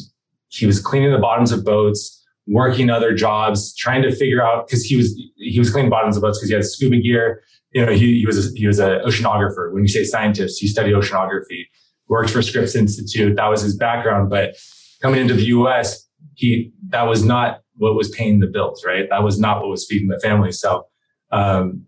he 0.49 0.66
was 0.66 0.80
cleaning 0.80 1.11
the 1.11 1.20
bottoms 1.20 1.51
of 1.51 1.66
boats, 1.66 2.24
working 2.47 2.89
other 2.89 3.13
jobs, 3.13 3.76
trying 3.76 4.01
to 4.03 4.16
figure 4.16 4.41
out 4.41 4.68
because 4.68 4.84
he 4.84 4.95
was 4.95 5.13
he 5.38 5.59
was 5.59 5.70
cleaning 5.70 5.89
bottoms 5.89 6.16
of 6.16 6.22
boats 6.22 6.38
because 6.38 6.49
he 6.49 6.55
had 6.55 6.66
scuba 6.66 6.97
gear 6.97 7.41
you 7.76 7.86
know, 7.86 7.91
he, 7.91 8.20
he 8.20 8.26
was 8.26 8.47
a, 8.47 8.57
he 8.57 8.66
was 8.66 8.80
an 8.80 9.01
oceanographer. 9.05 9.72
When 9.74 9.84
you 9.84 9.89
say 9.89 10.05
scientist, 10.05 10.61
he 10.61 10.68
studied 10.68 10.93
oceanography, 10.93 11.66
worked 12.07 12.30
for 12.30 12.41
Scripps 12.41 12.74
Institute. 12.74 13.36
That 13.36 13.49
was 13.49 13.61
his 13.61 13.76
background. 13.76 14.30
But 14.30 14.55
coming 15.01 15.20
into 15.20 15.34
the 15.34 15.43
U.S., 15.43 16.07
he 16.36 16.72
that 16.89 17.03
was 17.03 17.26
not 17.26 17.59
what 17.76 17.95
was 17.95 18.09
paying 18.09 18.39
the 18.39 18.47
bills, 18.47 18.86
right? 18.86 19.09
That 19.09 19.24
was 19.24 19.38
not 19.38 19.59
what 19.59 19.70
was 19.70 19.86
feeding 19.86 20.07
the 20.07 20.20
family. 20.20 20.53
So 20.53 20.88
um, 21.32 21.86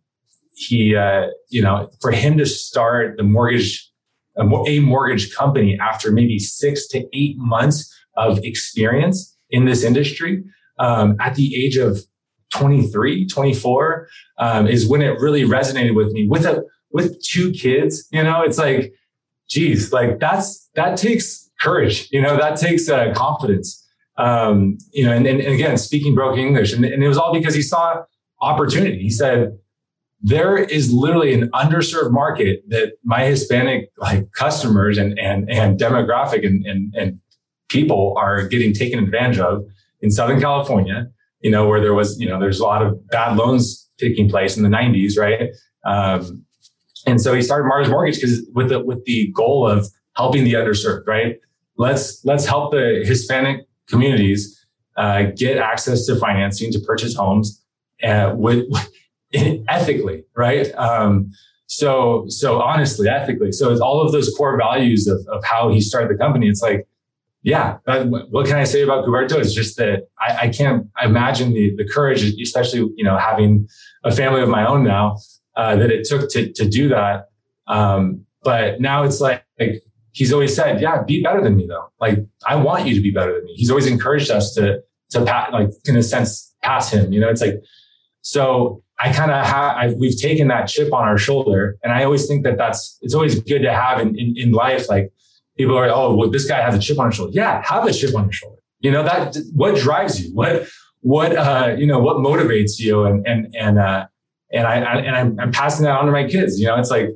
he, 0.55 0.95
uh, 0.95 1.27
you 1.49 1.61
know, 1.61 1.89
for 2.01 2.11
him 2.11 2.37
to 2.37 2.45
start 2.45 3.17
the 3.17 3.23
mortgage 3.23 3.87
a, 4.37 4.79
mortgage 4.79 5.33
company 5.33 5.77
after 5.79 6.11
maybe 6.11 6.39
six 6.39 6.87
to 6.87 7.07
eight 7.13 7.37
months 7.37 7.93
of 8.15 8.39
experience 8.43 9.35
in 9.49 9.65
this 9.65 9.83
industry 9.83 10.43
um, 10.79 11.15
at 11.19 11.35
the 11.35 11.55
age 11.55 11.77
of 11.77 11.99
23, 12.53 13.27
24, 13.27 14.07
um, 14.37 14.67
is 14.67 14.87
when 14.87 15.01
it 15.01 15.19
really 15.19 15.43
resonated 15.43 15.95
with 15.95 16.11
me 16.11 16.27
with 16.27 16.45
a, 16.45 16.63
with 16.91 17.21
two 17.23 17.51
kids, 17.51 18.07
you 18.11 18.23
know, 18.23 18.41
it's 18.41 18.57
like, 18.57 18.93
geez, 19.49 19.91
like 19.91 20.19
that's, 20.19 20.69
that 20.75 20.97
takes 20.97 21.49
courage, 21.59 22.07
you 22.11 22.21
know, 22.21 22.37
that 22.37 22.57
takes 22.57 22.87
uh, 22.89 23.13
confidence. 23.15 23.83
Um, 24.17 24.77
you 24.93 25.05
know, 25.05 25.13
and, 25.13 25.27
and, 25.27 25.39
and, 25.39 25.53
again, 25.53 25.77
speaking 25.77 26.15
broken 26.15 26.39
English 26.39 26.73
and, 26.73 26.83
and 26.83 27.03
it 27.03 27.07
was 27.07 27.19
all 27.19 27.31
because 27.31 27.53
he 27.53 27.61
saw 27.61 28.01
opportunity. 28.41 29.01
He 29.01 29.09
said, 29.09 29.57
there 30.21 30.57
is 30.57 30.91
literally 30.91 31.33
an 31.33 31.49
underserved 31.51 32.11
market 32.11 32.63
that 32.69 32.93
my 33.03 33.25
Hispanic 33.25 33.91
like 33.97 34.31
customers 34.31 34.97
and, 34.97 35.17
and, 35.19 35.49
and 35.49 35.79
demographic 35.79 36.45
and, 36.45 36.65
and, 36.65 36.93
and 36.95 37.19
people 37.69 38.15
are 38.17 38.47
getting 38.47 38.73
taken 38.73 38.97
advantage 38.99 39.39
of 39.39 39.65
in 40.01 40.09
Southern 40.09 40.41
California 40.41 41.07
you 41.41 41.51
know, 41.51 41.67
where 41.67 41.79
there 41.79 41.93
was, 41.93 42.19
you 42.19 42.27
know, 42.27 42.39
there's 42.39 42.59
a 42.59 42.63
lot 42.63 42.81
of 42.81 43.07
bad 43.09 43.37
loans 43.37 43.89
taking 43.97 44.29
place 44.29 44.57
in 44.57 44.63
the 44.63 44.69
90s, 44.69 45.17
right? 45.17 45.49
Um, 45.85 46.43
and 47.05 47.21
so 47.21 47.33
he 47.33 47.41
started 47.41 47.67
Mares 47.67 47.89
Mortgage 47.89 48.15
because 48.15 48.45
with 48.53 48.69
the 48.69 48.79
with 48.79 49.05
the 49.05 49.31
goal 49.33 49.67
of 49.67 49.87
helping 50.15 50.43
the 50.43 50.53
underserved, 50.53 51.07
right? 51.07 51.37
Let's 51.77 52.23
let's 52.25 52.45
help 52.45 52.71
the 52.71 53.03
Hispanic 53.05 53.65
communities 53.87 54.65
uh, 54.97 55.27
get 55.35 55.57
access 55.57 56.05
to 56.07 56.17
financing 56.17 56.71
to 56.73 56.79
purchase 56.79 57.15
homes 57.15 57.63
uh, 58.03 58.33
with, 58.35 58.65
ethically, 59.33 60.23
right? 60.35 60.73
Um, 60.75 61.31
so 61.67 62.25
so 62.29 62.61
honestly, 62.61 63.09
ethically. 63.09 63.51
So 63.51 63.71
it's 63.71 63.81
all 63.81 64.01
of 64.01 64.11
those 64.13 64.33
core 64.35 64.57
values 64.57 65.07
of, 65.07 65.19
of 65.27 65.43
how 65.43 65.69
he 65.69 65.81
started 65.81 66.09
the 66.09 66.17
company. 66.17 66.47
It's 66.47 66.61
like 66.61 66.87
yeah, 67.47 67.77
what 67.85 68.45
can 68.45 68.57
I 68.57 68.65
say 68.65 68.81
about 68.81 69.05
Cuberto? 69.05 69.39
It's 69.39 69.53
just 69.53 69.77
that 69.77 70.09
I, 70.19 70.47
I, 70.47 70.49
can't 70.49 70.87
imagine 71.01 71.53
the, 71.53 71.73
the 71.77 71.87
courage, 71.87 72.21
especially, 72.41 72.79
you 72.97 73.05
know, 73.05 73.17
having 73.17 73.69
a 74.03 74.11
family 74.11 74.41
of 74.41 74.49
my 74.49 74.67
own 74.67 74.83
now, 74.83 75.17
uh, 75.55 75.77
that 75.77 75.89
it 75.89 76.05
took 76.05 76.29
to, 76.31 76.51
to 76.51 76.67
do 76.67 76.89
that. 76.89 77.29
Um, 77.67 78.25
but 78.43 78.81
now 78.81 79.03
it's 79.03 79.21
like, 79.21 79.45
like, 79.57 79.81
he's 80.11 80.33
always 80.33 80.53
said, 80.53 80.81
yeah, 80.81 81.03
be 81.03 81.23
better 81.23 81.41
than 81.41 81.55
me 81.55 81.67
though. 81.67 81.89
Like, 82.01 82.19
I 82.45 82.55
want 82.55 82.85
you 82.85 82.95
to 82.95 83.01
be 83.01 83.11
better 83.11 83.33
than 83.35 83.45
me. 83.45 83.53
He's 83.53 83.69
always 83.69 83.87
encouraged 83.87 84.29
us 84.29 84.53
to, 84.55 84.81
to 85.11 85.23
pass, 85.23 85.49
like, 85.53 85.69
in 85.85 85.95
a 85.95 86.03
sense, 86.03 86.53
pass 86.61 86.91
him, 86.91 87.13
you 87.13 87.21
know, 87.21 87.29
it's 87.29 87.41
like, 87.41 87.63
so 88.27 88.83
I 88.99 89.13
kind 89.13 89.31
of 89.31 89.45
have, 89.45 89.93
we've 89.93 90.19
taken 90.19 90.49
that 90.49 90.67
chip 90.67 90.91
on 90.91 91.07
our 91.07 91.17
shoulder. 91.17 91.77
And 91.81 91.93
I 91.93 92.03
always 92.03 92.27
think 92.27 92.43
that 92.43 92.57
that's, 92.57 92.97
it's 93.01 93.13
always 93.13 93.39
good 93.39 93.61
to 93.61 93.71
have 93.71 94.01
in, 94.01 94.19
in, 94.19 94.35
in 94.35 94.51
life, 94.51 94.89
like, 94.89 95.13
people 95.57 95.77
are, 95.77 95.87
oh, 95.87 96.13
well, 96.13 96.29
this 96.29 96.45
guy 96.45 96.59
has 96.59 96.75
a 96.75 96.79
chip 96.79 96.99
on 96.99 97.05
his 97.05 97.15
shoulder. 97.15 97.31
Yeah, 97.33 97.63
have 97.65 97.87
a 97.87 97.93
chip 97.93 98.13
on 98.13 98.25
your 98.25 98.33
shoulder. 98.33 98.57
You 98.81 98.91
know, 98.91 99.01
that, 99.03 99.37
what 99.53 99.77
drives 99.77 100.21
you? 100.21 100.35
What, 100.35 100.67
what, 100.99 101.37
uh, 101.37 101.75
you 101.77 101.87
know, 101.87 101.99
what 101.99 102.17
motivates 102.17 102.79
you? 102.79 103.05
And, 103.05 103.25
and, 103.25 103.55
and, 103.55 103.79
uh, 103.79 104.07
and 104.51 104.67
I, 104.67 104.81
I 104.81 104.95
and 104.97 105.15
I'm, 105.15 105.39
I'm, 105.39 105.51
passing 105.53 105.85
that 105.85 105.97
on 105.97 106.05
to 106.05 106.11
my 106.11 106.27
kids. 106.27 106.59
You 106.59 106.67
know, 106.67 106.75
it's 106.77 106.91
like, 106.91 107.11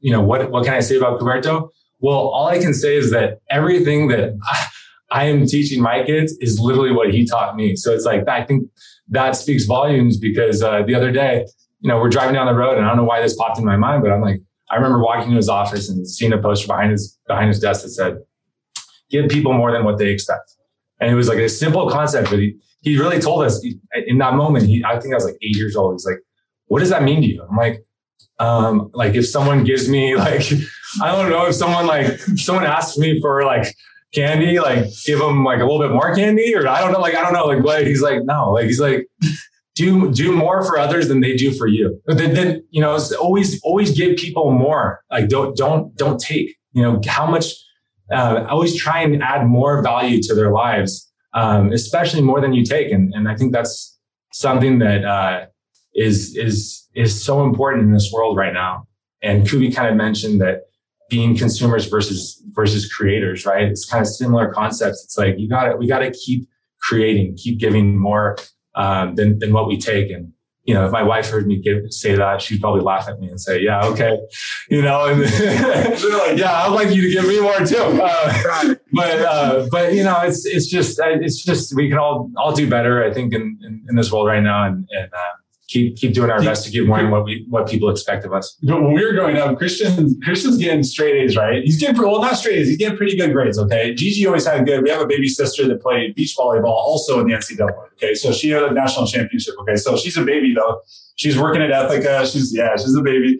you 0.00 0.12
know, 0.12 0.22
what, 0.22 0.50
what 0.50 0.64
can 0.64 0.72
I 0.72 0.80
say 0.80 0.96
about 0.96 1.18
Cuberto? 1.18 1.68
Well, 2.00 2.28
all 2.28 2.46
I 2.46 2.58
can 2.58 2.72
say 2.72 2.96
is 2.96 3.10
that 3.10 3.40
everything 3.50 4.08
that 4.08 4.34
I, 4.48 4.66
I 5.10 5.24
am 5.24 5.46
teaching 5.46 5.82
my 5.82 6.04
kids 6.04 6.32
is 6.40 6.58
literally 6.58 6.92
what 6.92 7.12
he 7.12 7.26
taught 7.26 7.54
me. 7.54 7.76
So 7.76 7.92
it's 7.92 8.04
like, 8.06 8.26
I 8.28 8.44
think 8.44 8.68
that 9.10 9.36
speaks 9.36 9.64
volumes 9.64 10.18
because, 10.18 10.62
uh, 10.62 10.82
the 10.82 10.94
other 10.94 11.10
day, 11.10 11.46
you 11.80 11.88
know, 11.88 11.98
we're 11.98 12.08
driving 12.08 12.34
down 12.34 12.46
the 12.46 12.54
road 12.54 12.76
and 12.76 12.84
I 12.84 12.88
don't 12.88 12.98
know 12.98 13.04
why 13.04 13.20
this 13.22 13.36
popped 13.36 13.58
in 13.58 13.64
my 13.64 13.76
mind, 13.76 14.02
but 14.02 14.10
I'm 14.10 14.20
like, 14.20 14.40
I 14.70 14.76
remember 14.76 15.02
walking 15.02 15.30
to 15.30 15.36
his 15.36 15.48
office 15.48 15.88
and 15.88 16.06
seeing 16.06 16.32
a 16.32 16.38
poster 16.38 16.66
behind 16.66 16.90
his 16.90 17.18
behind 17.26 17.48
his 17.48 17.60
desk 17.60 17.82
that 17.82 17.90
said, 17.90 18.18
"Give 19.10 19.28
people 19.28 19.52
more 19.52 19.72
than 19.72 19.84
what 19.84 19.98
they 19.98 20.08
expect." 20.10 20.52
And 21.00 21.10
it 21.10 21.14
was 21.14 21.28
like 21.28 21.38
a 21.38 21.48
simple 21.48 21.88
concept, 21.88 22.30
but 22.30 22.38
he 22.38 22.56
he 22.82 22.98
really 22.98 23.20
told 23.20 23.44
us 23.44 23.64
in 24.06 24.18
that 24.18 24.34
moment. 24.34 24.66
He 24.66 24.84
I 24.84 24.98
think 25.00 25.14
I 25.14 25.16
was 25.16 25.24
like 25.24 25.38
eight 25.42 25.56
years 25.56 25.74
old. 25.74 25.94
He's 25.94 26.04
like, 26.04 26.18
"What 26.66 26.80
does 26.80 26.90
that 26.90 27.02
mean 27.02 27.22
to 27.22 27.26
you?" 27.26 27.46
I'm 27.48 27.56
like, 27.56 27.84
um, 28.38 28.90
like 28.92 29.14
if 29.14 29.26
someone 29.26 29.64
gives 29.64 29.88
me 29.88 30.16
like 30.26 30.42
I 31.02 31.12
don't 31.12 31.30
know 31.30 31.46
if 31.46 31.54
someone 31.54 31.86
like 31.86 32.18
someone 32.36 32.64
asks 32.64 32.98
me 32.98 33.20
for 33.20 33.44
like 33.44 33.74
candy, 34.14 34.58
like 34.58 34.86
give 35.04 35.18
them 35.18 35.44
like 35.44 35.60
a 35.60 35.64
little 35.64 35.80
bit 35.80 35.90
more 35.90 36.14
candy, 36.14 36.54
or 36.54 36.66
I 36.66 36.80
don't 36.80 36.92
know, 36.92 37.00
like 37.00 37.14
I 37.14 37.22
don't 37.22 37.32
know, 37.32 37.46
like 37.46 37.62
what 37.62 37.86
he's 37.86 38.02
like, 38.02 38.24
no, 38.24 38.52
like 38.52 38.66
he's 38.66 38.80
like 38.80 39.06
do 39.78 40.10
do 40.12 40.32
more 40.32 40.64
for 40.64 40.76
others 40.76 41.06
than 41.08 41.20
they 41.20 41.36
do 41.36 41.52
for 41.52 41.68
you. 41.68 42.00
Then, 42.06 42.34
then 42.34 42.64
you 42.70 42.80
know, 42.80 42.98
always 43.20 43.60
always 43.62 43.96
give 43.96 44.16
people 44.16 44.50
more. 44.50 45.00
Like 45.10 45.28
don't 45.28 45.56
don't 45.56 45.96
don't 45.96 46.20
take. 46.20 46.56
You 46.72 46.82
know 46.82 47.00
how 47.06 47.26
much. 47.30 47.46
Uh, 48.10 48.46
always 48.48 48.74
try 48.74 49.02
and 49.02 49.22
add 49.22 49.46
more 49.46 49.82
value 49.82 50.22
to 50.22 50.34
their 50.34 50.50
lives, 50.50 51.12
um, 51.34 51.70
especially 51.72 52.22
more 52.22 52.40
than 52.40 52.54
you 52.54 52.64
take. 52.64 52.90
And 52.90 53.12
and 53.14 53.28
I 53.28 53.36
think 53.36 53.52
that's 53.52 53.98
something 54.32 54.78
that 54.78 55.04
uh, 55.04 55.46
is 55.94 56.36
is 56.36 56.88
is 56.94 57.22
so 57.22 57.44
important 57.44 57.84
in 57.84 57.92
this 57.92 58.10
world 58.12 58.36
right 58.36 58.54
now. 58.54 58.86
And 59.22 59.46
Kubi 59.48 59.70
kind 59.70 59.88
of 59.88 59.96
mentioned 59.96 60.40
that 60.40 60.62
being 61.08 61.36
consumers 61.36 61.86
versus 61.86 62.42
versus 62.52 62.92
creators, 62.92 63.46
right? 63.46 63.64
It's 63.64 63.84
kind 63.84 64.02
of 64.02 64.08
similar 64.08 64.52
concepts. 64.52 65.02
It's 65.04 65.16
like 65.16 65.38
you 65.38 65.48
got 65.48 65.64
to 65.64 65.76
we 65.76 65.86
got 65.86 66.00
to 66.00 66.10
keep 66.10 66.48
creating, 66.80 67.36
keep 67.36 67.58
giving 67.58 67.98
more 67.98 68.36
um, 68.74 69.14
than 69.14 69.38
than 69.38 69.52
what 69.52 69.68
we 69.68 69.78
take. 69.78 70.10
And 70.10 70.32
you 70.64 70.74
know, 70.74 70.84
if 70.84 70.92
my 70.92 71.02
wife 71.02 71.30
heard 71.30 71.46
me 71.46 71.56
give, 71.56 71.90
say 71.90 72.14
that, 72.14 72.42
she'd 72.42 72.60
probably 72.60 72.82
laugh 72.82 73.08
at 73.08 73.18
me 73.20 73.28
and 73.28 73.40
say, 73.40 73.60
"Yeah, 73.62 73.84
okay," 73.86 74.18
you 74.70 74.82
know, 74.82 75.06
and 75.06 75.20
like, 75.22 76.38
"Yeah, 76.38 76.64
I'd 76.64 76.72
like 76.72 76.94
you 76.94 77.02
to 77.02 77.10
give 77.10 77.26
me 77.26 77.40
more 77.40 77.58
too." 77.60 77.78
Uh, 77.78 78.74
but 78.92 79.20
uh, 79.20 79.66
but 79.70 79.94
you 79.94 80.04
know, 80.04 80.20
it's 80.22 80.44
it's 80.44 80.66
just 80.66 81.00
it's 81.02 81.42
just 81.42 81.74
we 81.74 81.88
can 81.88 81.98
all 81.98 82.30
all 82.36 82.52
do 82.52 82.68
better. 82.68 83.02
I 83.02 83.12
think 83.12 83.32
in 83.32 83.58
in, 83.62 83.84
in 83.88 83.96
this 83.96 84.12
world 84.12 84.26
right 84.26 84.42
now, 84.42 84.66
and 84.66 84.86
and 84.90 85.12
uh, 85.12 85.36
keep 85.68 85.96
keep 85.96 86.14
doing 86.14 86.30
our 86.30 86.42
best 86.42 86.64
to 86.64 86.70
give 86.70 86.86
more 86.86 86.96
than 86.98 87.10
what 87.10 87.24
we 87.24 87.44
what 87.48 87.68
people 87.68 87.90
expect 87.90 88.24
of 88.24 88.32
us. 88.32 88.56
But 88.62 88.82
when 88.82 88.92
we 88.92 89.04
were 89.04 89.12
growing 89.12 89.36
up, 89.36 89.56
Christian 89.58 90.18
Christian's 90.22 90.56
getting 90.56 90.82
straight 90.82 91.22
A's, 91.22 91.36
right? 91.36 91.62
He's 91.62 91.78
getting 91.78 92.00
well, 92.00 92.20
not 92.20 92.36
straight 92.36 92.58
A's. 92.58 92.68
He's 92.68 92.78
getting 92.78 92.96
pretty 92.96 93.16
good 93.16 93.32
grades. 93.32 93.58
Okay, 93.58 93.94
Gigi 93.94 94.26
always 94.26 94.46
had 94.46 94.66
good. 94.66 94.82
We 94.82 94.90
have 94.90 95.02
a 95.02 95.06
baby 95.06 95.28
sister 95.28 95.68
that 95.68 95.80
played 95.80 96.14
beach 96.14 96.34
volleyball, 96.36 96.64
also 96.64 97.20
in 97.20 97.28
the 97.28 97.34
NCAA. 97.34 97.70
Okay, 97.94 98.14
so 98.14 98.32
she 98.32 98.50
had 98.50 98.64
a 98.64 98.72
national 98.72 99.06
championship. 99.06 99.54
Okay, 99.60 99.76
so 99.76 99.96
she's 99.96 100.16
a 100.16 100.24
baby 100.24 100.54
though. 100.54 100.80
She's 101.16 101.38
working 101.38 101.62
at 101.62 101.70
Ethica. 101.70 102.30
She's 102.32 102.54
yeah, 102.54 102.76
she's 102.76 102.96
a 102.96 103.02
baby. 103.02 103.38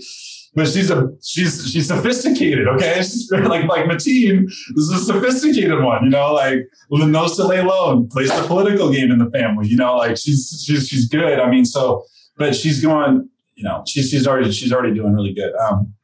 But 0.55 0.66
she's 0.66 0.91
a 0.91 1.09
she's 1.22 1.70
she's 1.70 1.89
sophisticated, 1.89 2.66
okay? 2.66 2.97
She's 3.03 3.31
like 3.31 3.68
like 3.68 3.85
Mateen 3.85 4.47
is 4.47 4.91
a 4.91 4.99
sophisticated 4.99 5.83
one, 5.85 6.05
you 6.05 6.11
know, 6.11 6.33
like 6.33 6.66
knows 6.91 7.37
to 7.37 7.47
lay 7.47 7.62
low 7.62 7.93
and 7.93 8.11
plays 8.11 8.35
the 8.35 8.45
political 8.47 8.91
game 8.91 9.12
in 9.12 9.18
the 9.18 9.31
family, 9.31 9.68
you 9.68 9.76
know, 9.76 9.97
like 9.97 10.16
she's 10.16 10.64
she's 10.66 10.89
she's 10.89 11.07
good. 11.07 11.39
I 11.39 11.49
mean, 11.49 11.64
so 11.64 12.05
but 12.39 12.55
she's 12.55 12.82
going, 12.82 13.28
you 13.55 13.64
know, 13.64 13.82
she's 13.86 14.11
she's 14.11 14.26
already 14.26 14.51
she's 14.53 14.72
already 14.72 14.95
doing 14.95 15.14
really 15.14 15.34
good. 15.34 15.55
Um, 15.57 15.95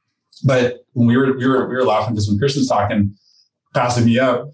but 0.45 0.85
when 0.93 1.07
we 1.07 1.16
were 1.16 1.37
we 1.37 1.47
were 1.47 1.68
we 1.68 1.74
were 1.74 1.85
laughing 1.85 2.14
because 2.14 2.28
when 2.28 2.39
Christian's 2.39 2.68
talking, 2.68 3.14
passing 3.74 4.05
me 4.05 4.18
up, 4.18 4.51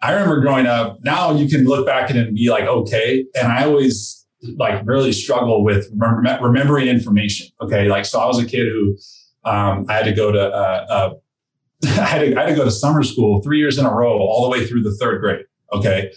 I 0.00 0.12
remember 0.12 0.40
growing 0.40 0.66
up. 0.66 0.98
Now 1.02 1.32
you 1.32 1.48
can 1.48 1.64
look 1.64 1.86
back 1.86 2.10
at 2.10 2.16
it 2.16 2.28
and 2.28 2.36
be 2.36 2.50
like, 2.50 2.64
okay. 2.64 3.24
And 3.34 3.52
I 3.52 3.64
always 3.64 4.26
like 4.56 4.86
really 4.86 5.12
struggle 5.12 5.64
with 5.64 5.90
rem- 5.96 6.42
remembering 6.42 6.88
information. 6.88 7.48
Okay, 7.60 7.88
like 7.88 8.04
so 8.04 8.20
I 8.20 8.26
was 8.26 8.38
a 8.38 8.46
kid 8.46 8.68
who 8.68 8.96
um, 9.44 9.86
I 9.88 9.94
had 9.94 10.04
to 10.04 10.12
go 10.12 10.32
to 10.32 10.40
uh, 10.40 10.86
uh, 10.88 11.14
I, 11.84 11.88
had 11.88 12.18
to, 12.20 12.36
I 12.36 12.40
had 12.42 12.48
to 12.50 12.56
go 12.56 12.64
to 12.64 12.70
summer 12.70 13.02
school 13.02 13.42
three 13.42 13.58
years 13.58 13.78
in 13.78 13.86
a 13.86 13.92
row, 13.92 14.18
all 14.18 14.44
the 14.44 14.50
way 14.50 14.66
through 14.66 14.82
the 14.82 14.94
third 14.94 15.20
grade. 15.20 15.44
Okay. 15.72 16.12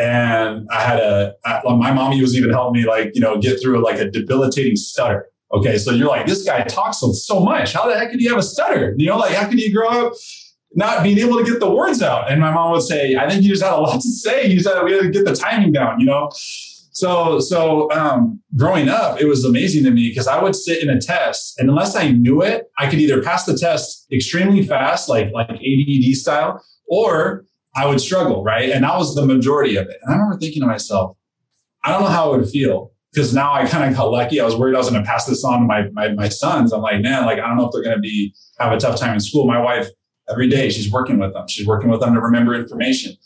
And 0.00 0.66
I 0.70 0.80
had 0.80 0.98
a, 0.98 1.34
I, 1.44 1.60
my 1.64 1.92
mommy 1.92 2.20
was 2.22 2.34
even 2.34 2.50
helping 2.50 2.80
me 2.80 2.88
like, 2.88 3.10
you 3.14 3.20
know, 3.20 3.38
get 3.38 3.60
through 3.60 3.84
like 3.84 3.98
a 3.98 4.10
debilitating 4.10 4.76
stutter. 4.76 5.26
Okay. 5.52 5.76
So 5.76 5.90
you're 5.90 6.08
like, 6.08 6.26
this 6.26 6.44
guy 6.44 6.62
talks 6.62 7.00
so, 7.00 7.40
much. 7.40 7.72
How 7.72 7.86
the 7.86 7.98
heck 7.98 8.10
could 8.10 8.22
you 8.22 8.30
have 8.30 8.38
a 8.38 8.42
stutter? 8.42 8.94
You 8.96 9.08
know, 9.08 9.18
like 9.18 9.34
how 9.34 9.46
could 9.48 9.60
you 9.60 9.72
grow 9.74 9.88
up 9.88 10.12
not 10.74 11.02
being 11.02 11.18
able 11.18 11.36
to 11.38 11.44
get 11.44 11.60
the 11.60 11.70
words 11.70 12.00
out? 12.00 12.30
And 12.30 12.40
my 12.40 12.50
mom 12.50 12.70
would 12.72 12.82
say, 12.82 13.16
I 13.16 13.28
think 13.28 13.42
you 13.42 13.50
just 13.50 13.62
had 13.62 13.72
a 13.72 13.80
lot 13.80 14.00
to 14.00 14.08
say. 14.08 14.46
You 14.46 14.60
said 14.60 14.82
we 14.82 14.92
had 14.92 15.02
to 15.02 15.10
get 15.10 15.24
the 15.24 15.34
timing 15.34 15.72
down, 15.72 16.00
you 16.00 16.06
know? 16.06 16.30
So, 16.92 17.40
so 17.40 17.90
um, 17.92 18.40
growing 18.56 18.88
up, 18.88 19.20
it 19.20 19.26
was 19.26 19.44
amazing 19.44 19.84
to 19.84 19.90
me 19.90 20.08
because 20.08 20.26
I 20.26 20.42
would 20.42 20.54
sit 20.54 20.82
in 20.82 20.90
a 20.90 21.00
test, 21.00 21.58
and 21.58 21.70
unless 21.70 21.96
I 21.96 22.10
knew 22.10 22.42
it, 22.42 22.70
I 22.78 22.90
could 22.90 22.98
either 22.98 23.22
pass 23.22 23.44
the 23.44 23.56
test 23.56 24.06
extremely 24.12 24.62
fast, 24.62 25.08
like 25.08 25.32
like 25.32 25.50
ADD 25.50 26.14
style, 26.14 26.62
or 26.88 27.44
I 27.74 27.86
would 27.86 28.00
struggle, 28.00 28.42
right? 28.42 28.70
And 28.70 28.84
that 28.84 28.96
was 28.96 29.14
the 29.14 29.24
majority 29.24 29.76
of 29.76 29.86
it. 29.86 29.96
And 30.02 30.12
I 30.12 30.16
remember 30.16 30.38
thinking 30.38 30.62
to 30.62 30.66
myself, 30.66 31.16
I 31.84 31.92
don't 31.92 32.02
know 32.02 32.08
how 32.08 32.32
it 32.32 32.38
would 32.38 32.48
feel 32.48 32.92
because 33.12 33.34
now 33.34 33.52
I 33.52 33.66
kind 33.66 33.90
of 33.90 33.96
got 33.96 34.10
lucky. 34.10 34.40
I 34.40 34.44
was 34.44 34.56
worried 34.56 34.74
I 34.74 34.78
was 34.78 34.90
going 34.90 35.02
to 35.02 35.08
pass 35.08 35.26
this 35.26 35.44
on 35.44 35.60
to 35.60 35.66
my, 35.66 35.88
my 35.92 36.12
my 36.12 36.28
sons. 36.28 36.72
I'm 36.72 36.82
like, 36.82 37.00
man, 37.00 37.24
like 37.24 37.38
I 37.38 37.46
don't 37.46 37.56
know 37.56 37.66
if 37.66 37.72
they're 37.72 37.82
going 37.82 37.96
to 37.96 38.00
be 38.00 38.34
have 38.58 38.72
a 38.72 38.78
tough 38.78 38.98
time 38.98 39.14
in 39.14 39.20
school. 39.20 39.46
My 39.46 39.60
wife 39.60 39.88
every 40.28 40.48
day 40.48 40.70
she's 40.70 40.90
working 40.90 41.18
with 41.18 41.32
them. 41.32 41.48
She's 41.48 41.66
working 41.66 41.90
with 41.90 42.00
them 42.00 42.14
to 42.14 42.20
remember 42.20 42.54
information 42.54 43.16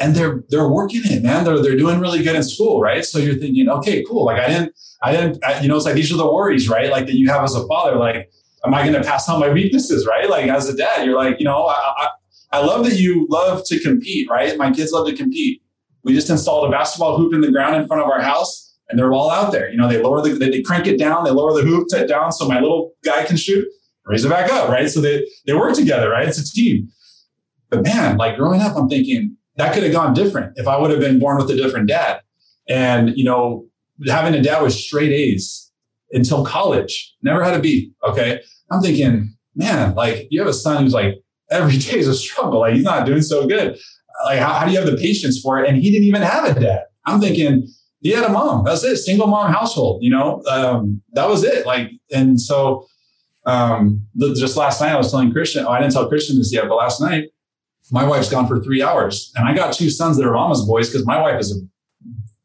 and 0.00 0.14
they're 0.14 0.44
they're 0.48 0.68
working 0.68 1.02
it, 1.04 1.22
man. 1.22 1.44
They're 1.44 1.60
they're 1.60 1.76
doing 1.76 2.00
really 2.00 2.22
good 2.22 2.36
in 2.36 2.42
school, 2.42 2.80
right? 2.80 3.04
So 3.04 3.18
you're 3.18 3.34
thinking, 3.34 3.68
okay, 3.68 4.04
cool. 4.04 4.24
Like 4.24 4.40
I 4.40 4.48
didn't, 4.48 4.74
I 5.02 5.12
didn't, 5.12 5.44
I, 5.44 5.60
you 5.60 5.68
know, 5.68 5.76
it's 5.76 5.84
like 5.84 5.94
these 5.94 6.12
are 6.12 6.16
the 6.16 6.32
worries, 6.32 6.68
right? 6.68 6.90
Like 6.90 7.06
that 7.06 7.16
you 7.16 7.28
have 7.28 7.42
as 7.44 7.54
a 7.54 7.66
father. 7.66 7.96
Like, 7.96 8.30
am 8.64 8.74
I 8.74 8.82
going 8.82 9.00
to 9.00 9.06
pass 9.06 9.28
on 9.28 9.40
my 9.40 9.50
weaknesses, 9.50 10.06
right? 10.06 10.28
Like 10.28 10.48
as 10.48 10.68
a 10.68 10.76
dad, 10.76 11.04
you're 11.04 11.16
like, 11.16 11.38
you 11.38 11.44
know, 11.44 11.66
I, 11.66 11.72
I, 11.96 12.08
I 12.50 12.64
love 12.64 12.84
that 12.86 12.98
you 12.98 13.26
love 13.28 13.62
to 13.66 13.78
compete, 13.80 14.28
right? 14.30 14.56
My 14.56 14.70
kids 14.70 14.92
love 14.92 15.06
to 15.06 15.14
compete. 15.14 15.62
We 16.04 16.14
just 16.14 16.30
installed 16.30 16.68
a 16.68 16.70
basketball 16.70 17.18
hoop 17.18 17.34
in 17.34 17.40
the 17.40 17.50
ground 17.50 17.76
in 17.76 17.86
front 17.86 18.02
of 18.02 18.08
our 18.08 18.20
house, 18.20 18.74
and 18.88 18.98
they're 18.98 19.12
all 19.12 19.30
out 19.30 19.52
there. 19.52 19.70
You 19.70 19.76
know, 19.76 19.88
they 19.88 20.02
lower 20.02 20.22
the, 20.22 20.30
they, 20.30 20.62
crank 20.62 20.86
it 20.86 20.98
down, 20.98 21.24
they 21.24 21.30
lower 21.30 21.52
the 21.52 21.62
hoop 21.62 21.88
down 22.08 22.32
so 22.32 22.48
my 22.48 22.60
little 22.60 22.92
guy 23.04 23.24
can 23.24 23.36
shoot, 23.36 23.66
raise 24.06 24.24
it 24.24 24.30
back 24.30 24.50
up, 24.50 24.70
right? 24.70 24.88
So 24.88 25.00
they 25.00 25.28
they 25.46 25.54
work 25.54 25.74
together, 25.74 26.10
right? 26.10 26.26
It's 26.26 26.38
a 26.38 26.44
team. 26.44 26.88
But 27.70 27.82
man, 27.82 28.16
like 28.16 28.36
growing 28.36 28.62
up, 28.62 28.76
I'm 28.76 28.88
thinking 28.88 29.36
that 29.56 29.74
could 29.74 29.82
have 29.82 29.92
gone 29.92 30.14
different 30.14 30.52
if 30.56 30.66
I 30.66 30.78
would 30.78 30.90
have 30.90 31.00
been 31.00 31.18
born 31.18 31.36
with 31.36 31.50
a 31.50 31.56
different 31.56 31.88
dad. 31.88 32.20
And, 32.68 33.16
you 33.16 33.24
know, 33.24 33.66
having 34.06 34.34
a 34.34 34.42
dad 34.42 34.62
with 34.62 34.72
straight 34.72 35.12
A's 35.12 35.70
until 36.12 36.44
college, 36.44 37.14
never 37.22 37.42
had 37.42 37.54
a 37.54 37.58
B. 37.58 37.92
Okay. 38.06 38.40
I'm 38.70 38.80
thinking, 38.80 39.34
man, 39.54 39.94
like 39.94 40.28
you 40.30 40.38
have 40.40 40.48
a 40.48 40.54
son 40.54 40.82
who's 40.82 40.94
like 40.94 41.16
every 41.50 41.76
day 41.78 41.98
is 41.98 42.08
a 42.08 42.14
struggle. 42.14 42.60
Like 42.60 42.74
he's 42.74 42.84
not 42.84 43.06
doing 43.06 43.22
so 43.22 43.46
good. 43.46 43.78
Like, 44.24 44.40
how, 44.40 44.54
how 44.54 44.66
do 44.66 44.72
you 44.72 44.78
have 44.78 44.90
the 44.90 44.96
patience 44.96 45.40
for 45.40 45.62
it? 45.62 45.68
And 45.68 45.78
he 45.78 45.90
didn't 45.90 46.06
even 46.06 46.22
have 46.22 46.44
a 46.44 46.58
dad. 46.58 46.84
I'm 47.06 47.20
thinking, 47.20 47.68
he 48.00 48.10
had 48.10 48.24
a 48.24 48.28
mom. 48.28 48.64
That's 48.64 48.84
it. 48.84 48.96
Single 48.96 49.26
mom 49.26 49.52
household, 49.52 50.02
you 50.02 50.10
know, 50.10 50.42
um, 50.48 51.02
that 51.12 51.28
was 51.28 51.44
it. 51.44 51.66
Like, 51.66 51.90
and 52.12 52.40
so, 52.40 52.86
um, 53.46 54.06
the, 54.14 54.34
just 54.34 54.56
last 54.56 54.80
night 54.80 54.92
I 54.92 54.96
was 54.96 55.10
telling 55.10 55.32
Christian, 55.32 55.64
oh, 55.64 55.70
I 55.70 55.80
didn't 55.80 55.94
tell 55.94 56.08
Christian 56.08 56.36
this 56.36 56.52
yet, 56.52 56.68
but 56.68 56.76
last 56.76 57.00
night 57.00 57.30
my 57.90 58.04
wife's 58.04 58.28
gone 58.28 58.46
for 58.46 58.60
three 58.60 58.82
hours 58.82 59.32
and 59.34 59.48
I 59.48 59.54
got 59.54 59.72
two 59.72 59.90
sons 59.90 60.16
that 60.18 60.26
are 60.26 60.32
mama's 60.32 60.64
boys 60.64 60.90
because 60.90 61.06
my 61.06 61.20
wife 61.20 61.40
is 61.40 61.52
a 61.52 61.60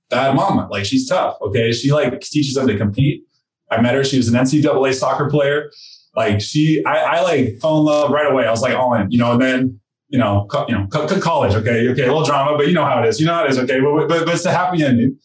bad 0.09 0.35
mama. 0.35 0.67
Like 0.71 0.85
she's 0.85 1.07
tough. 1.07 1.37
Okay. 1.41 1.71
She 1.71 1.91
like 1.91 2.19
teaches 2.21 2.53
them 2.53 2.67
to 2.67 2.77
compete. 2.77 3.23
I 3.69 3.81
met 3.81 3.95
her. 3.95 4.03
She 4.03 4.17
was 4.17 4.27
an 4.27 4.35
NCAA 4.35 4.93
soccer 4.93 5.29
player. 5.29 5.71
Like 6.15 6.41
she, 6.41 6.83
I, 6.85 6.97
I 7.17 7.21
like 7.21 7.59
fell 7.59 7.79
in 7.79 7.85
love 7.85 8.11
right 8.11 8.31
away. 8.31 8.45
I 8.45 8.51
was 8.51 8.61
like 8.61 8.75
all 8.75 8.93
in, 8.93 9.09
you 9.11 9.17
know, 9.17 9.33
and 9.33 9.41
then, 9.41 9.79
you 10.09 10.19
know, 10.19 10.45
co- 10.49 10.65
you 10.67 10.75
know, 10.75 10.85
co- 10.87 11.07
co- 11.07 11.19
college. 11.19 11.55
Okay. 11.55 11.89
Okay. 11.89 12.03
A 12.03 12.07
little 12.07 12.23
drama, 12.23 12.55
but 12.55 12.67
you 12.67 12.73
know 12.73 12.85
how 12.85 13.01
it 13.01 13.07
is. 13.07 13.19
You 13.19 13.25
know 13.25 13.33
how 13.33 13.45
it 13.45 13.51
is. 13.51 13.57
Okay. 13.57 13.79
But, 13.79 14.07
but, 14.07 14.25
but 14.25 14.35
it's 14.35 14.45
a 14.45 14.51
happy 14.51 14.83
ending. 14.83 15.17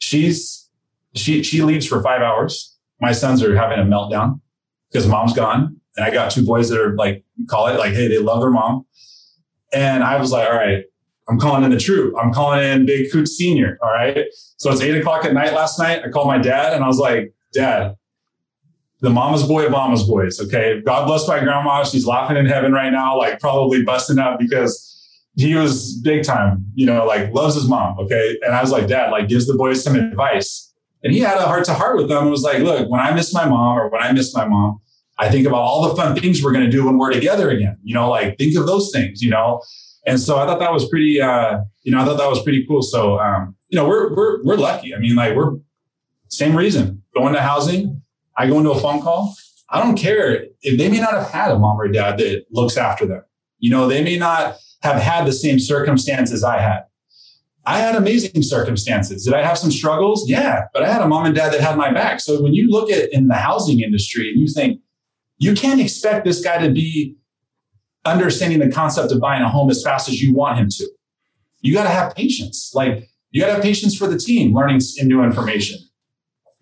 She's, 0.00 0.68
she, 1.14 1.42
she 1.42 1.62
leaves 1.62 1.86
for 1.86 2.02
five 2.02 2.22
hours. 2.22 2.76
My 3.00 3.12
sons 3.12 3.42
are 3.42 3.56
having 3.56 3.78
a 3.78 3.84
meltdown 3.84 4.40
because 4.90 5.06
mom's 5.06 5.32
gone. 5.32 5.76
And 5.96 6.04
I 6.04 6.10
got 6.10 6.30
two 6.30 6.44
boys 6.44 6.68
that 6.70 6.80
are 6.80 6.94
like, 6.94 7.24
call 7.48 7.68
it 7.68 7.78
like, 7.78 7.92
hey, 7.92 8.08
they 8.08 8.18
love 8.18 8.40
their 8.40 8.50
mom. 8.50 8.84
And 9.72 10.02
I 10.02 10.18
was 10.18 10.32
like, 10.32 10.48
all 10.48 10.56
right, 10.56 10.84
I'm 11.28 11.38
calling 11.38 11.62
in 11.62 11.70
the 11.70 11.78
troop. 11.78 12.14
I'm 12.20 12.32
calling 12.32 12.64
in 12.64 12.86
Big 12.86 13.12
Coot 13.12 13.28
Senior. 13.28 13.78
All 13.82 13.90
right. 13.90 14.26
So 14.56 14.72
it's 14.72 14.80
eight 14.80 14.96
o'clock 14.96 15.24
at 15.24 15.34
night 15.34 15.52
last 15.52 15.78
night. 15.78 16.02
I 16.04 16.08
called 16.08 16.26
my 16.26 16.38
dad 16.38 16.72
and 16.72 16.82
I 16.82 16.86
was 16.86 16.98
like, 16.98 17.32
Dad, 17.52 17.94
the 19.00 19.10
mama's 19.10 19.44
boy 19.44 19.66
of 19.66 19.70
mama's 19.70 20.02
boys. 20.02 20.40
Okay. 20.40 20.80
God 20.80 21.06
bless 21.06 21.28
my 21.28 21.38
grandma. 21.40 21.84
She's 21.84 22.06
laughing 22.06 22.36
in 22.36 22.46
heaven 22.46 22.72
right 22.72 22.90
now, 22.90 23.16
like 23.16 23.38
probably 23.40 23.82
busting 23.82 24.18
up 24.18 24.38
because 24.38 24.84
he 25.36 25.54
was 25.54 26.00
big 26.00 26.24
time, 26.24 26.66
you 26.74 26.84
know, 26.84 27.06
like 27.06 27.32
loves 27.32 27.54
his 27.54 27.68
mom. 27.68 27.98
Okay. 28.00 28.36
And 28.42 28.54
I 28.54 28.60
was 28.60 28.72
like, 28.72 28.88
Dad, 28.88 29.10
like 29.10 29.28
gives 29.28 29.46
the 29.46 29.54
boys 29.54 29.82
some 29.84 29.94
advice. 29.94 30.74
And 31.04 31.12
he 31.12 31.20
had 31.20 31.38
a 31.38 31.42
heart 31.42 31.64
to 31.66 31.74
heart 31.74 31.96
with 31.96 32.08
them 32.08 32.22
and 32.22 32.30
was 32.30 32.42
like, 32.42 32.58
look, 32.58 32.90
when 32.90 33.00
I 33.00 33.12
miss 33.12 33.32
my 33.32 33.48
mom 33.48 33.78
or 33.78 33.88
when 33.88 34.02
I 34.02 34.10
miss 34.10 34.34
my 34.34 34.46
mom, 34.46 34.80
I 35.16 35.28
think 35.28 35.46
about 35.46 35.60
all 35.60 35.88
the 35.88 35.94
fun 35.94 36.16
things 36.16 36.42
we're 36.42 36.52
going 36.52 36.64
to 36.64 36.70
do 36.70 36.86
when 36.86 36.98
we're 36.98 37.12
together 37.12 37.50
again. 37.50 37.76
You 37.84 37.94
know, 37.94 38.10
like 38.10 38.36
think 38.36 38.56
of 38.56 38.66
those 38.66 38.90
things, 38.90 39.22
you 39.22 39.30
know. 39.30 39.62
And 40.06 40.18
so 40.18 40.38
I 40.38 40.46
thought 40.46 40.58
that 40.58 40.72
was 40.72 40.88
pretty, 40.88 41.20
uh, 41.20 41.60
you 41.82 41.92
know, 41.92 42.00
I 42.00 42.04
thought 42.04 42.18
that 42.18 42.28
was 42.28 42.42
pretty 42.42 42.66
cool. 42.66 42.82
So, 42.82 43.20
um, 43.20 43.54
you 43.68 43.76
know, 43.76 43.86
we're, 43.86 44.14
we're, 44.14 44.42
we're 44.42 44.56
lucky. 44.56 44.94
I 44.94 44.98
mean, 44.98 45.14
like 45.14 45.36
we're 45.36 45.56
same 46.28 46.56
reason 46.56 47.02
going 47.14 47.32
to 47.34 47.40
housing. 47.40 47.97
I 48.38 48.46
go 48.46 48.58
into 48.58 48.70
a 48.70 48.80
phone 48.80 49.02
call. 49.02 49.34
I 49.68 49.82
don't 49.82 49.96
care 49.96 50.46
if 50.62 50.78
they 50.78 50.88
may 50.88 51.00
not 51.00 51.12
have 51.12 51.30
had 51.30 51.50
a 51.50 51.58
mom 51.58 51.78
or 51.78 51.88
dad 51.88 52.18
that 52.18 52.46
looks 52.50 52.76
after 52.76 53.04
them. 53.04 53.22
You 53.58 53.70
know, 53.70 53.88
they 53.88 54.02
may 54.02 54.16
not 54.16 54.56
have 54.82 55.02
had 55.02 55.26
the 55.26 55.32
same 55.32 55.58
circumstances 55.58 56.44
I 56.44 56.60
had. 56.60 56.84
I 57.66 57.80
had 57.80 57.96
amazing 57.96 58.42
circumstances. 58.42 59.24
Did 59.24 59.34
I 59.34 59.42
have 59.42 59.58
some 59.58 59.70
struggles? 59.70 60.26
Yeah, 60.26 60.66
but 60.72 60.82
I 60.82 60.90
had 60.90 61.02
a 61.02 61.08
mom 61.08 61.26
and 61.26 61.34
dad 61.34 61.52
that 61.52 61.60
had 61.60 61.76
my 61.76 61.92
back. 61.92 62.20
So 62.20 62.42
when 62.42 62.54
you 62.54 62.70
look 62.70 62.90
at 62.90 63.12
in 63.12 63.28
the 63.28 63.34
housing 63.34 63.80
industry 63.80 64.30
and 64.30 64.40
you 64.40 64.46
think, 64.46 64.80
you 65.36 65.54
can't 65.54 65.80
expect 65.80 66.24
this 66.24 66.42
guy 66.42 66.64
to 66.66 66.72
be 66.72 67.16
understanding 68.04 68.60
the 68.60 68.70
concept 68.70 69.12
of 69.12 69.20
buying 69.20 69.42
a 69.42 69.50
home 69.50 69.68
as 69.68 69.82
fast 69.82 70.08
as 70.08 70.22
you 70.22 70.32
want 70.34 70.58
him 70.58 70.68
to. 70.70 70.88
You 71.60 71.74
got 71.74 71.82
to 71.82 71.90
have 71.90 72.14
patience. 72.14 72.72
Like 72.74 73.10
you 73.30 73.40
got 73.42 73.48
to 73.48 73.54
have 73.54 73.62
patience 73.62 73.96
for 73.96 74.06
the 74.06 74.18
team 74.18 74.54
learning 74.54 74.80
new 75.02 75.22
information. 75.22 75.78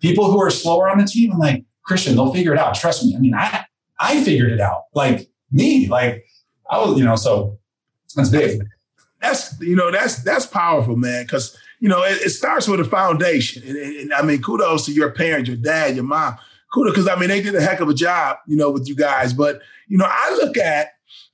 People 0.01 0.29
who 0.31 0.41
are 0.41 0.49
slower 0.49 0.89
on 0.89 0.97
the 0.97 1.05
team, 1.05 1.31
I'm 1.31 1.39
like, 1.39 1.63
Christian, 1.87 2.15
they'll 2.15 2.33
figure 2.33 2.53
it 2.53 2.59
out. 2.59 2.75
Trust 2.75 3.05
me. 3.05 3.15
I 3.15 3.19
mean, 3.19 3.33
I, 3.33 3.65
I 3.99 4.23
figured 4.23 4.51
it 4.51 4.59
out. 4.59 4.83
Like 4.93 5.29
me, 5.51 5.87
like 5.87 6.25
I 6.69 6.79
was, 6.79 6.97
you 6.97 7.05
know, 7.05 7.15
so 7.15 7.57
that's 8.15 8.29
big. 8.29 8.61
That's, 9.21 9.59
you 9.59 9.75
know, 9.75 9.91
that's, 9.91 10.21
that's 10.23 10.45
powerful, 10.45 10.95
man. 10.95 11.25
Cause, 11.27 11.57
you 11.79 11.89
know, 11.89 12.03
it, 12.03 12.21
it 12.21 12.29
starts 12.29 12.67
with 12.67 12.79
a 12.79 12.85
foundation. 12.85 13.63
And, 13.67 13.77
and, 13.77 13.95
and 13.95 14.13
I 14.13 14.21
mean, 14.21 14.41
kudos 14.41 14.85
to 14.85 14.91
your 14.91 15.11
parents, 15.11 15.47
your 15.47 15.57
dad, 15.57 15.95
your 15.95 16.03
mom 16.03 16.37
kudos 16.73 16.93
because 16.93 17.07
I 17.07 17.19
mean 17.19 17.29
they 17.29 17.41
did 17.41 17.55
a 17.55 17.61
heck 17.61 17.79
of 17.79 17.89
a 17.89 17.93
job, 17.93 18.37
you 18.47 18.55
know, 18.55 18.69
with 18.71 18.87
you 18.87 18.95
guys. 18.95 19.33
But 19.33 19.61
you 19.87 19.97
know, 19.97 20.07
I 20.07 20.35
look 20.41 20.57
at 20.57 20.93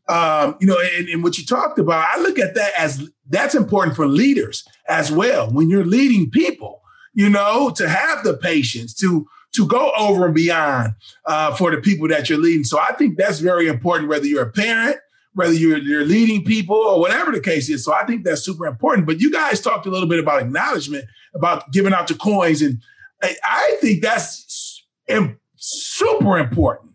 um, 0.09 0.57
you 0.59 0.67
know, 0.67 0.77
and, 0.97 1.07
and 1.07 1.23
what 1.23 1.37
you 1.37 1.45
talked 1.45 1.79
about, 1.79 2.05
I 2.11 2.21
look 2.21 2.37
at 2.37 2.55
that 2.55 2.73
as 2.77 3.09
that's 3.29 3.55
important 3.55 3.95
for 3.95 4.05
leaders 4.05 4.67
as 4.89 5.11
well. 5.11 5.49
When 5.49 5.69
you're 5.69 5.85
leading 5.85 6.29
people, 6.29 6.81
you 7.13 7.29
know, 7.29 7.69
to 7.77 7.87
have 7.87 8.23
the 8.23 8.35
patience 8.35 8.93
to 8.95 9.27
to 9.53 9.67
go 9.67 9.91
over 9.97 10.25
and 10.25 10.35
beyond 10.35 10.93
uh, 11.25 11.53
for 11.55 11.71
the 11.71 11.77
people 11.77 12.07
that 12.07 12.29
you're 12.29 12.39
leading. 12.39 12.63
So 12.63 12.79
I 12.79 12.93
think 12.93 13.17
that's 13.17 13.39
very 13.39 13.67
important, 13.67 14.09
whether 14.09 14.25
you're 14.25 14.43
a 14.43 14.51
parent, 14.51 14.97
whether 15.33 15.53
you're, 15.53 15.77
you're 15.77 16.05
leading 16.05 16.43
people 16.43 16.75
or 16.75 16.99
whatever 16.99 17.31
the 17.31 17.39
case 17.39 17.69
is. 17.69 17.85
So 17.85 17.93
I 17.93 18.05
think 18.05 18.23
that's 18.23 18.41
super 18.41 18.65
important. 18.65 19.07
But 19.07 19.19
you 19.19 19.31
guys 19.31 19.61
talked 19.61 19.85
a 19.85 19.91
little 19.91 20.09
bit 20.09 20.19
about 20.19 20.41
acknowledgement, 20.41 21.05
about 21.35 21.71
giving 21.71 21.93
out 21.93 22.07
the 22.07 22.15
coins. 22.15 22.61
And 22.61 22.79
I, 23.21 23.35
I 23.43 23.77
think 23.81 24.01
that's 24.01 24.83
and 25.07 25.37
super 25.55 26.37
important. 26.37 26.91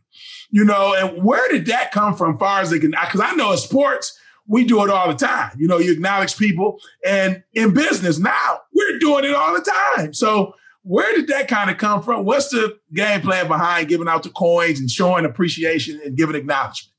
You 0.50 0.64
know, 0.64 0.94
and 0.94 1.22
where 1.22 1.46
did 1.50 1.66
that 1.66 1.92
come 1.92 2.16
from? 2.16 2.38
Far 2.38 2.62
as 2.62 2.70
they 2.70 2.78
can, 2.78 2.92
because 2.92 3.20
I 3.20 3.34
know 3.34 3.52
in 3.52 3.59
sports 3.59 4.18
we 4.46 4.64
do 4.64 4.82
it 4.82 4.88
all 4.88 5.06
the 5.06 5.14
time. 5.14 5.52
You 5.59 5.68
know, 5.68 5.78
you 5.78 5.92
acknowledge 5.92 6.38
people, 6.38 6.78
and 7.04 7.42
in 7.52 7.74
business 7.74 8.18
now 8.18 8.61
we're 8.74 8.98
doing 8.98 9.26
it 9.26 9.34
all 9.34 9.52
the 9.52 9.72
time. 9.96 10.14
So 10.14 10.54
where 10.89 11.14
did 11.14 11.26
that 11.28 11.49
kind 11.49 11.68
of 11.70 11.76
come 11.76 12.03
from? 12.03 12.24
What's 12.24 12.49
the 12.49 12.78
game 12.95 13.20
plan 13.20 13.47
behind 13.47 13.89
giving 13.89 14.09
out 14.09 14.22
the 14.22 14.30
coins 14.30 14.80
and 14.80 14.91
showing 14.91 15.26
appreciation 15.26 16.01
and 16.03 16.16
giving 16.16 16.34
acknowledgement? 16.34 16.95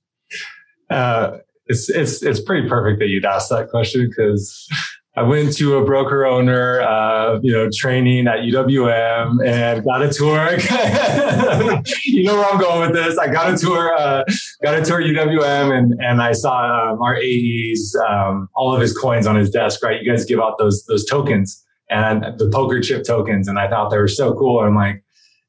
Uh, 0.91 1.39
it's 1.65 1.89
it's 1.89 2.21
it's 2.21 2.39
pretty 2.39 2.69
perfect 2.69 2.99
that 2.99 3.07
you'd 3.07 3.25
ask 3.25 3.49
that 3.49 3.69
question 3.69 4.07
because 4.07 4.67
I 5.15 5.23
went 5.23 5.57
to 5.57 5.77
a 5.77 5.83
broker 5.83 6.23
owner, 6.27 6.81
uh, 6.81 7.39
you 7.41 7.51
know, 7.51 7.67
training 7.73 8.27
at 8.27 8.41
UWM 8.41 9.43
and 9.43 9.83
got 9.83 10.03
a 10.03 10.09
tour. 10.09 10.51
you 12.05 12.25
know 12.25 12.35
where 12.35 12.45
I'm 12.45 12.59
going 12.59 12.91
with 12.91 12.93
this. 12.93 13.17
I 13.17 13.27
got 13.27 13.51
a 13.51 13.57
tour, 13.57 13.95
uh, 13.97 14.23
got 14.63 14.75
a 14.75 14.85
tour 14.85 15.01
UWM 15.01 15.75
and, 15.75 15.93
and 15.99 16.21
I 16.21 16.33
saw 16.33 16.91
um, 16.91 17.01
our 17.01 17.17
AE's, 17.17 17.95
um, 18.07 18.49
all 18.55 18.73
of 18.73 18.79
his 18.79 18.95
coins 18.95 19.25
on 19.25 19.35
his 19.35 19.49
desk, 19.49 19.81
right? 19.83 19.99
You 19.99 20.09
guys 20.09 20.25
give 20.25 20.39
out 20.39 20.59
those, 20.59 20.85
those 20.85 21.05
tokens 21.05 21.65
and 21.89 22.37
the 22.37 22.49
poker 22.53 22.79
chip 22.81 23.03
tokens. 23.03 23.47
And 23.47 23.57
I 23.57 23.67
thought 23.69 23.89
they 23.89 23.97
were 23.97 24.07
so 24.07 24.33
cool. 24.33 24.59
I'm 24.59 24.75
like, 24.75 25.03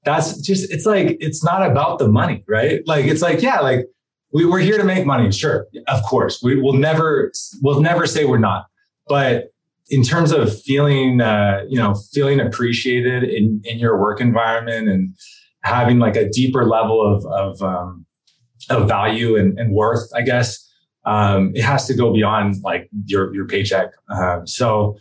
that's 0.05 0.41
just, 0.41 0.73
it's 0.73 0.87
like, 0.87 1.19
it's 1.21 1.45
not 1.45 1.69
about 1.69 1.99
the 1.99 2.09
money, 2.09 2.43
right? 2.49 2.81
Like, 2.87 3.05
it's 3.05 3.21
like, 3.21 3.43
yeah, 3.43 3.61
like 3.61 3.87
we, 4.33 4.47
we're 4.47 4.61
here 4.61 4.79
to 4.79 4.85
make 4.85 5.05
money. 5.05 5.31
Sure. 5.31 5.67
Of 5.89 6.03
course. 6.05 6.41
We 6.43 6.61
will 6.61 6.73
never, 6.73 7.31
we'll 7.61 7.83
never 7.83 8.07
say 8.07 8.25
we're 8.25 8.39
not. 8.39 8.67
But 9.09 9.51
in 9.91 10.03
terms 10.03 10.33
of 10.33 10.59
feeling, 10.63 11.21
uh, 11.21 11.65
you 11.69 11.77
know, 11.77 11.95
feeling 12.15 12.41
appreciated 12.41 13.25
in, 13.25 13.61
in 13.65 13.79
your 13.79 14.01
work 14.01 14.21
environment 14.21 14.89
and 14.89 15.15
having 15.63 15.99
like 15.99 16.17
a 16.17 16.29
deeper 16.31 16.65
level 16.65 17.03
of, 17.03 17.27
of, 17.27 17.61
um, 17.61 18.07
of 18.71 18.89
value 18.89 19.37
and, 19.37 19.59
and 19.59 19.75
worth, 19.75 20.09
I 20.15 20.23
guess, 20.23 20.67
um, 21.05 21.53
it 21.55 21.63
has 21.63 21.87
to 21.89 21.95
go 21.95 22.13
beyond 22.13 22.57
like 22.63 22.89
your, 23.05 23.35
your 23.35 23.47
paycheck. 23.47 23.91
Uh, 24.09 24.41
so, 24.47 24.97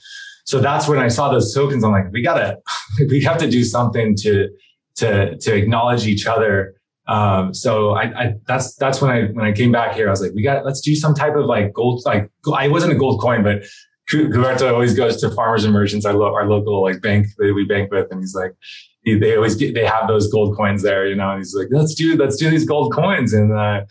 so 0.50 0.60
that's 0.60 0.88
when 0.88 1.00
I 1.00 1.08
saw 1.08 1.32
those 1.32 1.54
tokens. 1.54 1.84
I'm 1.84 1.92
like, 1.92 2.12
we 2.12 2.22
gotta, 2.22 2.58
we 3.10 3.22
have 3.24 3.38
to 3.38 3.50
do 3.50 3.64
something 3.64 4.16
to, 4.18 4.50
to, 4.96 5.38
to 5.38 5.56
acknowledge 5.56 6.08
each 6.08 6.26
other 6.26 6.74
um, 7.10 7.56
so 7.56 7.96
I, 7.96 8.04
I, 8.04 8.34
that's 8.46 8.76
that's 8.76 9.02
when 9.02 9.10
I 9.10 9.24
when 9.30 9.44
I 9.44 9.52
came 9.52 9.72
back 9.72 9.96
here, 9.96 10.08
I 10.08 10.12
was 10.12 10.22
like, 10.22 10.34
we 10.34 10.44
got 10.44 10.64
let's 10.64 10.80
do 10.80 10.96
some 10.96 11.16
type 11.16 11.36
of 11.36 11.46
like 11.46 11.74
gold 11.74 12.04
like 12.06 12.30
I 12.54 12.68
wasn't 12.68 12.94
a 12.94 12.96
gold 12.96 13.20
coin, 13.20 13.42
but 13.42 13.64
Gilberto 14.12 14.72
always 14.72 14.94
goes 14.94 15.20
to 15.22 15.32
farmers 15.32 15.64
and 15.64 15.74
merchants. 15.74 16.06
I 16.06 16.12
love 16.12 16.34
our 16.34 16.48
local 16.48 16.84
like 16.84 17.02
bank 17.02 17.26
that 17.40 17.54
we 17.56 17.66
bank 17.66 17.92
with, 17.92 18.12
and 18.12 18.20
he's 18.20 18.36
like, 18.36 18.52
he, 19.02 19.18
they 19.18 19.36
always 19.36 19.56
get, 19.56 19.74
they 19.74 19.86
have 19.86 20.08
those 20.08 20.32
gold 20.32 20.56
coins 20.56 20.84
there, 20.84 21.08
you 21.08 21.16
know. 21.16 21.32
And 21.32 21.40
he's 21.40 21.56
like, 21.56 21.70
let's 21.72 21.96
do 21.96 22.16
let's 22.16 22.38
do 22.38 22.52
these 22.52 22.66
gold 22.66 22.94
coins, 22.94 23.34
and 23.34 23.54
uh, 23.54 23.82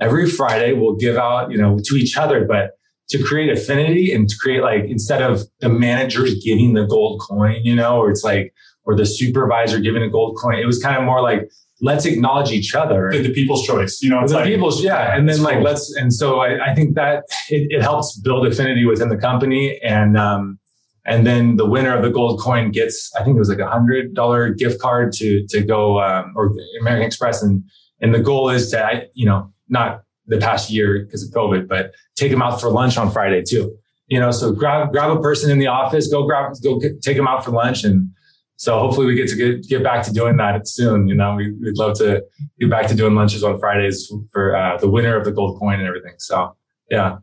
every 0.00 0.28
Friday 0.28 0.72
we'll 0.72 0.96
give 0.96 1.16
out 1.16 1.52
you 1.52 1.58
know 1.58 1.78
to 1.78 1.94
each 1.94 2.16
other, 2.16 2.44
but 2.44 2.72
to 3.08 3.22
create 3.22 3.50
affinity 3.50 4.12
and 4.12 4.28
to 4.28 4.36
create 4.38 4.62
like 4.62 4.84
instead 4.84 5.22
of 5.22 5.42
the 5.60 5.68
managers 5.68 6.42
giving 6.42 6.74
the 6.74 6.86
gold 6.86 7.20
coin, 7.20 7.60
you 7.62 7.74
know, 7.74 7.98
or 7.98 8.10
it's 8.10 8.24
like 8.24 8.54
or 8.84 8.96
the 8.96 9.06
supervisor 9.06 9.80
giving 9.80 10.02
a 10.02 10.08
gold 10.08 10.36
coin, 10.40 10.58
it 10.58 10.66
was 10.66 10.82
kind 10.82 10.96
of 10.96 11.04
more 11.04 11.22
like 11.22 11.48
let's 11.80 12.06
acknowledge 12.06 12.50
each 12.50 12.74
other. 12.74 13.10
The, 13.12 13.22
the 13.22 13.32
people's 13.32 13.66
choice, 13.66 14.00
you 14.00 14.08
know, 14.08 14.22
it's 14.22 14.32
the 14.32 14.38
like, 14.38 14.46
people's, 14.46 14.82
yeah. 14.82 15.16
And 15.16 15.28
then 15.28 15.42
like, 15.42 15.56
cool. 15.56 15.64
let's, 15.64 15.94
and 15.94 16.12
so 16.12 16.40
I, 16.40 16.70
I 16.70 16.74
think 16.74 16.94
that 16.94 17.24
it, 17.50 17.66
it, 17.70 17.82
helps 17.82 18.18
build 18.18 18.46
affinity 18.46 18.86
within 18.86 19.08
the 19.08 19.16
company. 19.16 19.78
And, 19.82 20.16
um, 20.16 20.58
and 21.04 21.26
then 21.26 21.56
the 21.56 21.66
winner 21.66 21.94
of 21.94 22.02
the 22.02 22.10
gold 22.10 22.40
coin 22.40 22.70
gets, 22.70 23.12
I 23.18 23.24
think 23.24 23.36
it 23.36 23.38
was 23.38 23.50
like 23.50 23.58
a 23.58 23.68
hundred 23.68 24.14
dollar 24.14 24.50
gift 24.50 24.80
card 24.80 25.12
to, 25.14 25.46
to 25.48 25.62
go, 25.62 26.00
um, 26.00 26.32
or 26.36 26.54
American 26.80 27.06
Express. 27.06 27.42
And, 27.42 27.62
and 28.00 28.14
the 28.14 28.20
goal 28.20 28.48
is 28.48 28.70
to, 28.70 29.06
you 29.12 29.26
know, 29.26 29.52
not 29.68 30.03
the 30.26 30.38
past 30.38 30.70
year 30.70 31.04
because 31.04 31.22
of 31.22 31.30
COVID, 31.30 31.68
but 31.68 31.92
take 32.16 32.30
them 32.30 32.42
out 32.42 32.60
for 32.60 32.70
lunch 32.70 32.96
on 32.96 33.10
Friday 33.10 33.42
too. 33.42 33.76
You 34.08 34.20
know, 34.20 34.30
so 34.30 34.52
grab, 34.52 34.92
grab 34.92 35.10
a 35.10 35.20
person 35.20 35.50
in 35.50 35.58
the 35.58 35.66
office, 35.66 36.08
go 36.08 36.26
grab, 36.26 36.52
go 36.62 36.80
take 37.02 37.16
them 37.16 37.26
out 37.26 37.44
for 37.44 37.50
lunch 37.50 37.84
and, 37.84 38.10
so 38.56 38.78
hopefully 38.78 39.06
we 39.06 39.14
get 39.14 39.28
to 39.28 39.36
get, 39.36 39.66
get 39.66 39.82
back 39.82 40.04
to 40.04 40.12
doing 40.12 40.36
that 40.36 40.68
soon. 40.68 41.08
You 41.08 41.14
know, 41.14 41.34
we, 41.34 41.52
would 41.52 41.76
love 41.76 41.98
to 41.98 42.24
get 42.60 42.70
back 42.70 42.86
to 42.88 42.94
doing 42.94 43.14
lunches 43.14 43.42
on 43.42 43.58
Fridays 43.58 44.12
for 44.32 44.56
uh, 44.56 44.78
the 44.78 44.88
winner 44.88 45.16
of 45.16 45.24
the 45.24 45.32
gold 45.32 45.58
coin 45.58 45.80
and 45.80 45.88
everything. 45.88 46.14
So 46.18 46.56
yeah. 46.90 47.18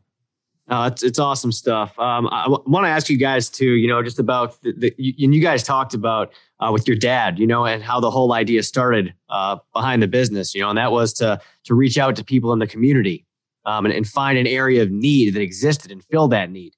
Uh, 0.69 0.89
it's, 0.91 1.03
it's 1.03 1.19
awesome 1.19 1.51
stuff. 1.51 1.97
Um, 1.99 2.29
I 2.31 2.43
w- 2.43 2.63
want 2.65 2.85
to 2.85 2.89
ask 2.89 3.09
you 3.09 3.17
guys 3.17 3.49
too, 3.49 3.71
you 3.71 3.87
know, 3.87 4.01
just 4.01 4.19
about 4.19 4.61
the, 4.61 4.73
the 4.73 4.93
you, 4.97 5.25
and 5.25 5.35
you 5.35 5.41
guys 5.41 5.63
talked 5.63 5.93
about 5.93 6.31
uh, 6.61 6.71
with 6.71 6.87
your 6.87 6.97
dad, 6.97 7.39
you 7.39 7.47
know, 7.47 7.65
and 7.65 7.83
how 7.83 7.99
the 7.99 8.11
whole 8.11 8.33
idea 8.33 8.63
started 8.63 9.13
uh, 9.29 9.57
behind 9.73 10.01
the 10.01 10.07
business, 10.07 10.53
you 10.53 10.61
know, 10.61 10.69
and 10.69 10.77
that 10.77 10.91
was 10.91 11.13
to 11.13 11.39
to 11.65 11.73
reach 11.73 11.97
out 11.97 12.15
to 12.15 12.23
people 12.23 12.53
in 12.53 12.59
the 12.59 12.67
community 12.67 13.25
um, 13.65 13.85
and, 13.85 13.93
and 13.93 14.07
find 14.07 14.37
an 14.37 14.47
area 14.47 14.81
of 14.83 14.91
need 14.91 15.33
that 15.33 15.41
existed 15.41 15.91
and 15.91 16.03
fill 16.05 16.27
that 16.27 16.51
need 16.51 16.75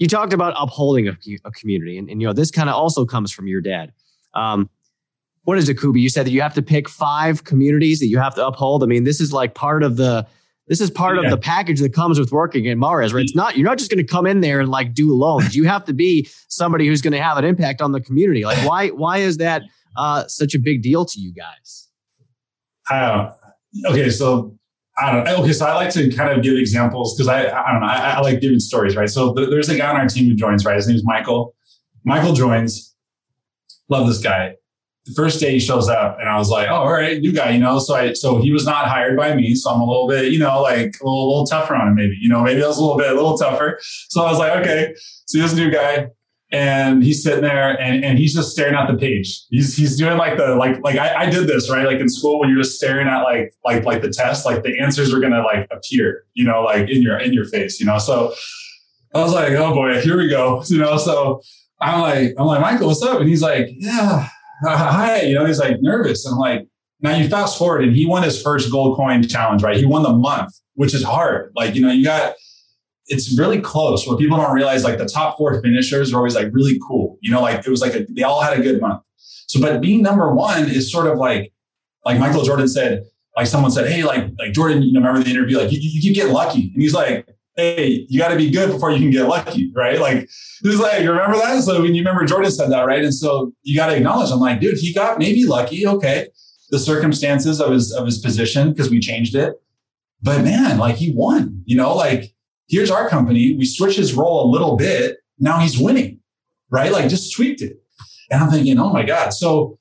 you 0.00 0.08
talked 0.08 0.32
about 0.32 0.54
upholding 0.56 1.08
a, 1.08 1.16
a 1.44 1.50
community, 1.52 1.96
and, 1.98 2.08
and, 2.08 2.20
you 2.20 2.26
know 2.26 2.32
this 2.32 2.50
kind 2.50 2.68
of 2.68 2.74
also 2.74 3.04
comes 3.04 3.30
from 3.30 3.46
your 3.46 3.60
dad. 3.60 3.92
Um, 4.34 4.68
what 5.44 5.58
is 5.58 5.68
it, 5.68 5.78
Kubi? 5.78 6.00
You 6.00 6.08
said 6.08 6.26
that 6.26 6.32
you 6.32 6.40
have 6.40 6.54
to 6.54 6.62
pick 6.62 6.88
five 6.88 7.44
communities 7.44 8.00
that 8.00 8.06
you 8.06 8.18
have 8.18 8.34
to 8.34 8.46
uphold. 8.46 8.82
I 8.82 8.86
mean, 8.86 9.04
this 9.04 9.20
is 9.20 9.32
like 9.32 9.54
part 9.54 9.82
of 9.82 9.96
the 9.96 10.26
this 10.70 10.80
is 10.80 10.88
part 10.88 11.16
yeah. 11.16 11.24
of 11.24 11.30
the 11.32 11.36
package 11.36 11.80
that 11.80 11.92
comes 11.92 12.16
with 12.16 12.30
working 12.30 12.68
at 12.68 12.78
Mares, 12.78 13.12
right? 13.12 13.24
It's 13.24 13.34
not 13.34 13.56
you're 13.56 13.66
not 13.66 13.76
just 13.76 13.90
going 13.90 13.98
to 13.98 14.10
come 14.10 14.24
in 14.24 14.40
there 14.40 14.60
and 14.60 14.68
like 14.70 14.94
do 14.94 15.12
loans. 15.12 15.56
you 15.56 15.64
have 15.64 15.84
to 15.86 15.92
be 15.92 16.28
somebody 16.46 16.86
who's 16.86 17.02
going 17.02 17.12
to 17.12 17.20
have 17.20 17.36
an 17.36 17.44
impact 17.44 17.82
on 17.82 17.90
the 17.90 18.00
community. 18.00 18.44
Like, 18.44 18.64
why 18.66 18.88
why 18.88 19.18
is 19.18 19.38
that 19.38 19.62
uh, 19.96 20.28
such 20.28 20.54
a 20.54 20.60
big 20.60 20.80
deal 20.80 21.04
to 21.04 21.20
you 21.20 21.34
guys? 21.34 21.88
Uh, 22.88 23.32
okay, 23.86 24.10
so 24.10 24.56
I 24.96 25.12
don't 25.12 25.24
know. 25.24 25.42
Okay, 25.42 25.52
so 25.52 25.66
I 25.66 25.74
like 25.74 25.90
to 25.90 26.08
kind 26.12 26.30
of 26.30 26.42
give 26.44 26.56
examples 26.56 27.16
because 27.16 27.26
I, 27.26 27.48
I 27.48 27.72
don't 27.72 27.80
know. 27.80 27.88
I, 27.88 28.12
I, 28.12 28.20
like 28.20 28.40
giving 28.40 28.60
stories, 28.60 28.94
right? 28.94 29.10
So 29.10 29.34
th- 29.34 29.50
there's 29.50 29.68
a 29.68 29.76
guy 29.76 29.90
on 29.90 29.96
our 29.96 30.06
team 30.06 30.28
who 30.28 30.34
joins, 30.36 30.64
right? 30.64 30.76
His 30.76 30.86
name 30.86 30.96
is 30.96 31.04
Michael. 31.04 31.56
Michael 32.04 32.32
joins. 32.32 32.94
Love 33.88 34.06
this 34.06 34.18
guy. 34.18 34.54
The 35.06 35.14
first 35.14 35.40
day 35.40 35.52
he 35.52 35.60
shows 35.60 35.88
up, 35.88 36.18
and 36.20 36.28
I 36.28 36.36
was 36.36 36.50
like, 36.50 36.68
"Oh, 36.68 36.74
all 36.74 36.92
right, 36.92 37.20
new 37.20 37.32
guy," 37.32 37.50
you 37.50 37.58
know. 37.58 37.78
So 37.78 37.94
I, 37.94 38.12
so 38.12 38.38
he 38.38 38.52
was 38.52 38.66
not 38.66 38.86
hired 38.86 39.16
by 39.16 39.34
me, 39.34 39.54
so 39.54 39.70
I'm 39.70 39.80
a 39.80 39.86
little 39.86 40.06
bit, 40.06 40.32
you 40.32 40.38
know, 40.38 40.60
like 40.60 40.94
a 41.00 41.04
little, 41.04 41.28
little 41.28 41.46
tougher 41.46 41.74
on 41.74 41.88
him, 41.88 41.94
maybe, 41.94 42.16
you 42.20 42.28
know, 42.28 42.42
maybe 42.42 42.62
I 42.62 42.66
was 42.66 42.78
a 42.78 42.82
little 42.82 42.98
bit, 42.98 43.10
a 43.10 43.14
little 43.14 43.36
tougher. 43.36 43.78
So 44.08 44.22
I 44.22 44.30
was 44.30 44.38
like, 44.38 44.56
okay, 44.60 44.94
so 45.26 45.38
this 45.38 45.54
new 45.54 45.70
guy, 45.70 46.08
and 46.52 47.02
he's 47.02 47.22
sitting 47.22 47.42
there 47.42 47.80
and, 47.80 48.04
and 48.04 48.18
he's 48.18 48.34
just 48.34 48.50
staring 48.50 48.74
at 48.74 48.90
the 48.90 48.96
page. 48.96 49.42
He's 49.50 49.76
he's 49.76 49.96
doing 49.96 50.18
like 50.18 50.36
the 50.36 50.56
like 50.56 50.82
like 50.82 50.96
I, 50.96 51.22
I 51.22 51.30
did 51.30 51.46
this 51.46 51.70
right 51.70 51.86
like 51.86 52.00
in 52.00 52.08
school 52.08 52.40
when 52.40 52.48
you're 52.48 52.62
just 52.62 52.76
staring 52.76 53.06
at 53.06 53.22
like 53.22 53.54
like 53.64 53.84
like 53.84 54.02
the 54.02 54.10
test 54.10 54.44
like 54.44 54.62
the 54.62 54.78
answers 54.80 55.14
are 55.14 55.20
gonna 55.20 55.42
like 55.42 55.68
appear 55.70 56.24
you 56.34 56.44
know 56.44 56.62
like 56.62 56.88
in 56.88 57.02
your 57.02 57.18
in 57.18 57.32
your 57.32 57.44
face 57.44 57.78
you 57.78 57.86
know 57.86 57.98
so 57.98 58.34
I 59.14 59.20
was 59.20 59.32
like 59.32 59.52
oh 59.52 59.72
boy 59.72 60.00
here 60.00 60.16
we 60.16 60.28
go 60.28 60.62
you 60.68 60.78
know 60.78 60.96
so 60.96 61.40
I'm 61.80 62.00
like 62.00 62.34
I'm 62.36 62.46
like 62.46 62.60
Michael 62.60 62.88
what's 62.88 63.02
up 63.02 63.20
and 63.20 63.28
he's 63.28 63.42
like 63.42 63.68
yeah 63.70 64.28
hi 64.62 65.22
you 65.22 65.34
know 65.34 65.44
he's 65.46 65.58
like 65.58 65.78
nervous 65.80 66.26
I'm 66.26 66.38
like 66.38 66.66
now 67.00 67.16
you 67.16 67.28
fast 67.28 67.58
forward 67.58 67.82
and 67.84 67.96
he 67.96 68.06
won 68.06 68.22
his 68.22 68.42
first 68.42 68.70
gold 68.70 68.96
coin 68.96 69.26
challenge 69.26 69.62
right 69.62 69.76
he 69.76 69.86
won 69.86 70.02
the 70.02 70.12
month 70.12 70.52
which 70.74 70.94
is 70.94 71.02
hard 71.02 71.52
like 71.56 71.74
you 71.74 71.82
know 71.82 71.90
you 71.90 72.04
got 72.04 72.34
it's 73.10 73.36
really 73.36 73.60
close. 73.60 74.06
What 74.06 74.18
people 74.18 74.38
don't 74.38 74.54
realize, 74.54 74.84
like 74.84 74.96
the 74.96 75.06
top 75.06 75.36
four 75.36 75.60
finishers 75.60 76.14
are 76.14 76.16
always 76.16 76.36
like 76.36 76.48
really 76.52 76.78
cool. 76.86 77.18
You 77.20 77.32
know, 77.32 77.42
like 77.42 77.66
it 77.66 77.68
was 77.68 77.82
like 77.82 77.94
a, 77.94 78.06
they 78.08 78.22
all 78.22 78.40
had 78.40 78.58
a 78.58 78.62
good 78.62 78.80
month. 78.80 79.02
So, 79.18 79.60
but 79.60 79.80
being 79.80 80.00
number 80.00 80.32
one 80.32 80.70
is 80.70 80.90
sort 80.90 81.08
of 81.08 81.18
like, 81.18 81.52
like 82.04 82.18
Michael 82.18 82.44
Jordan 82.44 82.68
said, 82.68 83.04
like 83.36 83.48
someone 83.48 83.72
said, 83.72 83.90
Hey, 83.90 84.04
like, 84.04 84.28
like 84.38 84.52
Jordan, 84.52 84.82
you 84.82 84.92
know, 84.92 85.00
remember 85.00 85.24
the 85.24 85.30
interview, 85.30 85.58
like 85.58 85.72
you, 85.72 85.78
you 85.80 86.00
keep 86.00 86.14
getting 86.14 86.32
lucky. 86.32 86.70
And 86.72 86.80
he's 86.80 86.94
like, 86.94 87.26
Hey, 87.56 88.06
you 88.08 88.18
got 88.18 88.28
to 88.28 88.36
be 88.36 88.50
good 88.50 88.70
before 88.70 88.90
you 88.90 88.98
can 88.98 89.10
get 89.10 89.26
lucky. 89.26 89.70
Right. 89.74 89.98
Like, 90.00 90.28
he's 90.62 90.78
like, 90.78 91.02
you 91.02 91.10
remember 91.10 91.36
that? 91.36 91.62
So 91.62 91.82
when 91.82 91.94
you 91.94 92.02
remember 92.02 92.24
Jordan 92.24 92.50
said 92.50 92.70
that, 92.70 92.86
right. 92.86 93.04
And 93.04 93.14
so 93.14 93.52
you 93.62 93.76
got 93.76 93.86
to 93.86 93.96
acknowledge, 93.96 94.30
I'm 94.30 94.40
like, 94.40 94.60
dude, 94.60 94.78
he 94.78 94.92
got 94.92 95.18
maybe 95.18 95.44
lucky. 95.44 95.86
Okay. 95.86 96.28
The 96.70 96.78
circumstances 96.78 97.60
of 97.60 97.72
his, 97.72 97.92
of 97.92 98.06
his 98.06 98.18
position, 98.18 98.70
because 98.70 98.90
we 98.90 99.00
changed 99.00 99.34
it. 99.34 99.54
But 100.22 100.44
man, 100.44 100.78
like 100.78 100.96
he 100.96 101.12
won, 101.12 101.62
you 101.64 101.76
know, 101.76 101.94
like 101.94 102.34
Here's 102.70 102.90
our 102.90 103.08
company. 103.08 103.56
We 103.56 103.66
switch 103.66 103.96
his 103.96 104.14
role 104.14 104.48
a 104.48 104.48
little 104.48 104.76
bit. 104.76 105.18
Now 105.40 105.58
he's 105.58 105.76
winning, 105.76 106.20
right? 106.70 106.92
Like 106.92 107.10
just 107.10 107.34
tweaked 107.34 107.62
it. 107.62 107.82
And 108.30 108.40
I'm 108.40 108.48
thinking, 108.48 108.78
oh 108.78 108.92
my 108.92 109.02
God. 109.02 109.30
So 109.30 109.80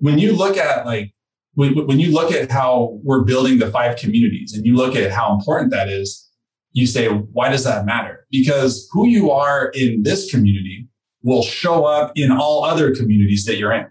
when 0.00 0.18
you 0.18 0.32
look 0.32 0.56
at 0.56 0.86
like, 0.86 1.12
when 1.52 2.00
you 2.00 2.12
look 2.12 2.32
at 2.32 2.50
how 2.50 2.98
we're 3.04 3.20
building 3.20 3.58
the 3.58 3.70
five 3.70 3.96
communities 3.96 4.54
and 4.54 4.64
you 4.64 4.74
look 4.74 4.96
at 4.96 5.12
how 5.12 5.34
important 5.34 5.70
that 5.72 5.88
is, 5.90 6.28
you 6.74 6.86
say, 6.86 7.08
why 7.08 7.48
does 7.48 7.64
that 7.64 7.86
matter? 7.86 8.26
Because 8.30 8.88
who 8.92 9.06
you 9.08 9.30
are 9.30 9.68
in 9.74 10.02
this 10.02 10.30
community 10.30 10.88
will 11.22 11.42
show 11.42 11.84
up 11.84 12.12
in 12.16 12.30
all 12.30 12.64
other 12.64 12.94
communities 12.94 13.46
that 13.46 13.56
you're 13.56 13.72
in. 13.72 13.86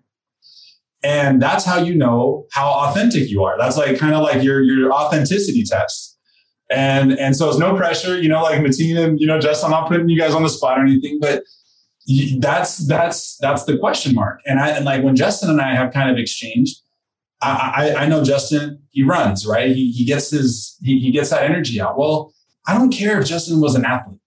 And 1.02 1.42
that's 1.42 1.66
how 1.66 1.78
you 1.78 1.96
know 1.96 2.46
how 2.52 2.70
authentic 2.70 3.30
you 3.30 3.44
are. 3.44 3.58
That's 3.58 3.78
like 3.78 3.98
kind 3.98 4.14
of 4.14 4.22
like 4.22 4.44
your, 4.44 4.62
your 4.62 4.92
authenticity 4.92 5.64
test. 5.64 6.18
And 6.70 7.14
and 7.20 7.36
so 7.36 7.50
it's 7.50 7.58
no 7.58 7.76
pressure, 7.76 8.20
you 8.20 8.30
know, 8.30 8.42
like 8.42 8.60
Mateen 8.60 8.98
and 8.98 9.20
you 9.20 9.28
know, 9.28 9.40
Justin, 9.40 9.68
I'm 9.68 9.72
not 9.72 9.90
putting 9.90 10.10
you 10.10 10.20
guys 10.20 10.34
on 10.34 10.44
the 10.44 10.50
spot 10.50 10.80
or 10.80 10.82
anything, 10.82 11.20
but 11.22 11.44
that's 12.40 12.88
that's 12.88 13.38
that's 13.38 13.66
the 13.66 13.78
question 13.78 14.16
mark. 14.16 14.40
And 14.46 14.60
I 14.60 14.70
and 14.70 14.86
like 14.86 15.04
when 15.04 15.16
Justin 15.16 15.50
and 15.50 15.62
I 15.62 15.76
have 15.76 15.94
kind 15.94 16.10
of 16.10 16.18
exchanged, 16.18 16.80
I, 17.42 17.94
I, 17.96 18.04
I 18.04 18.08
know 18.08 18.24
Justin, 18.24 18.82
he 18.90 19.04
runs, 19.04 19.46
right? 19.46 19.76
He 19.76 19.92
he 19.92 20.06
gets 20.06 20.32
his 20.32 20.78
he, 20.82 21.00
he 21.00 21.12
gets 21.12 21.30
that 21.30 21.44
energy 21.44 21.80
out. 21.80 21.98
Well, 21.98 22.34
I 22.66 22.74
don't 22.74 22.91
care 22.91 23.20
if 23.20 23.28
Justin 23.28 23.59
was 23.59 23.76
an 23.76 23.86
athlete. 23.86 24.20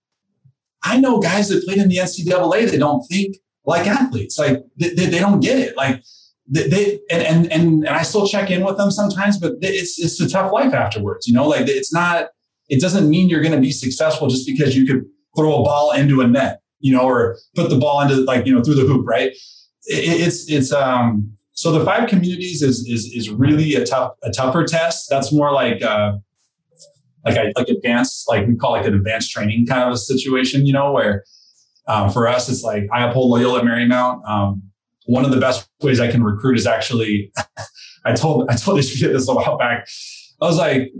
I 0.82 1.00
know 1.00 1.18
guys 1.20 1.48
that 1.48 1.64
played 1.64 1.78
in 1.78 1.88
the 1.88 1.96
NCAA 1.96 2.70
that 2.70 2.78
don't 2.78 3.02
think 3.06 3.36
like 3.64 3.86
athletes. 3.86 4.38
Like 4.38 4.62
they, 4.76 4.90
they, 4.90 5.06
they 5.06 5.18
don't 5.18 5.40
get 5.40 5.58
it. 5.58 5.76
Like 5.76 6.02
they, 6.48 7.00
and, 7.10 7.22
and 7.22 7.52
and 7.52 7.84
and 7.84 7.88
I 7.88 8.02
still 8.02 8.26
check 8.26 8.50
in 8.50 8.64
with 8.64 8.76
them 8.76 8.90
sometimes, 8.90 9.38
but 9.38 9.54
it's 9.62 9.98
it's 9.98 10.20
a 10.20 10.28
tough 10.28 10.52
life 10.52 10.74
afterwards. 10.74 11.26
You 11.26 11.34
know, 11.34 11.48
like 11.48 11.68
it's 11.68 11.92
not. 11.92 12.28
It 12.68 12.80
doesn't 12.80 13.08
mean 13.08 13.28
you're 13.28 13.42
going 13.42 13.54
to 13.54 13.60
be 13.60 13.70
successful 13.70 14.26
just 14.26 14.44
because 14.44 14.76
you 14.76 14.86
could 14.86 15.04
throw 15.36 15.60
a 15.60 15.62
ball 15.62 15.92
into 15.92 16.20
a 16.20 16.26
net, 16.26 16.60
you 16.80 16.92
know, 16.92 17.02
or 17.02 17.38
put 17.54 17.70
the 17.70 17.78
ball 17.78 18.00
into 18.00 18.16
like, 18.22 18.46
you 18.46 18.54
know, 18.54 18.62
through 18.62 18.74
the 18.74 18.82
hoop, 18.82 19.06
right? 19.06 19.30
It, 19.84 20.20
it's, 20.26 20.50
it's, 20.50 20.72
um, 20.72 21.32
so 21.52 21.70
the 21.70 21.84
five 21.84 22.08
communities 22.08 22.62
is, 22.62 22.80
is, 22.88 23.04
is 23.14 23.30
really 23.30 23.74
a 23.74 23.84
tough, 23.84 24.12
a 24.22 24.30
tougher 24.30 24.64
test. 24.64 25.06
That's 25.08 25.32
more 25.32 25.52
like, 25.52 25.82
uh, 25.82 26.14
like 27.26 27.36
I 27.36 27.52
like 27.56 27.68
advanced, 27.68 28.28
like 28.28 28.46
we 28.46 28.54
call 28.56 28.72
like 28.72 28.86
an 28.86 28.94
advanced 28.94 29.32
training 29.32 29.66
kind 29.66 29.82
of 29.82 29.92
a 29.92 29.98
situation, 29.98 30.64
you 30.64 30.72
know, 30.72 30.92
where 30.92 31.24
um, 31.88 32.10
for 32.10 32.28
us 32.28 32.48
it's 32.48 32.62
like 32.62 32.84
I 32.92 33.06
uphold 33.06 33.30
Loyola 33.30 33.62
Marymount. 33.62 34.26
Um, 34.28 34.62
one 35.06 35.24
of 35.24 35.30
the 35.30 35.38
best 35.38 35.68
ways 35.82 36.00
I 36.00 36.10
can 36.10 36.22
recruit 36.22 36.56
is 36.56 36.66
actually, 36.66 37.32
I 38.04 38.14
told 38.14 38.48
I 38.48 38.54
told 38.56 38.78
Ishbia 38.80 39.12
this 39.12 39.28
a 39.28 39.34
while 39.34 39.58
back. 39.58 39.88
I 40.40 40.44
was 40.44 40.58
like, 40.58 40.92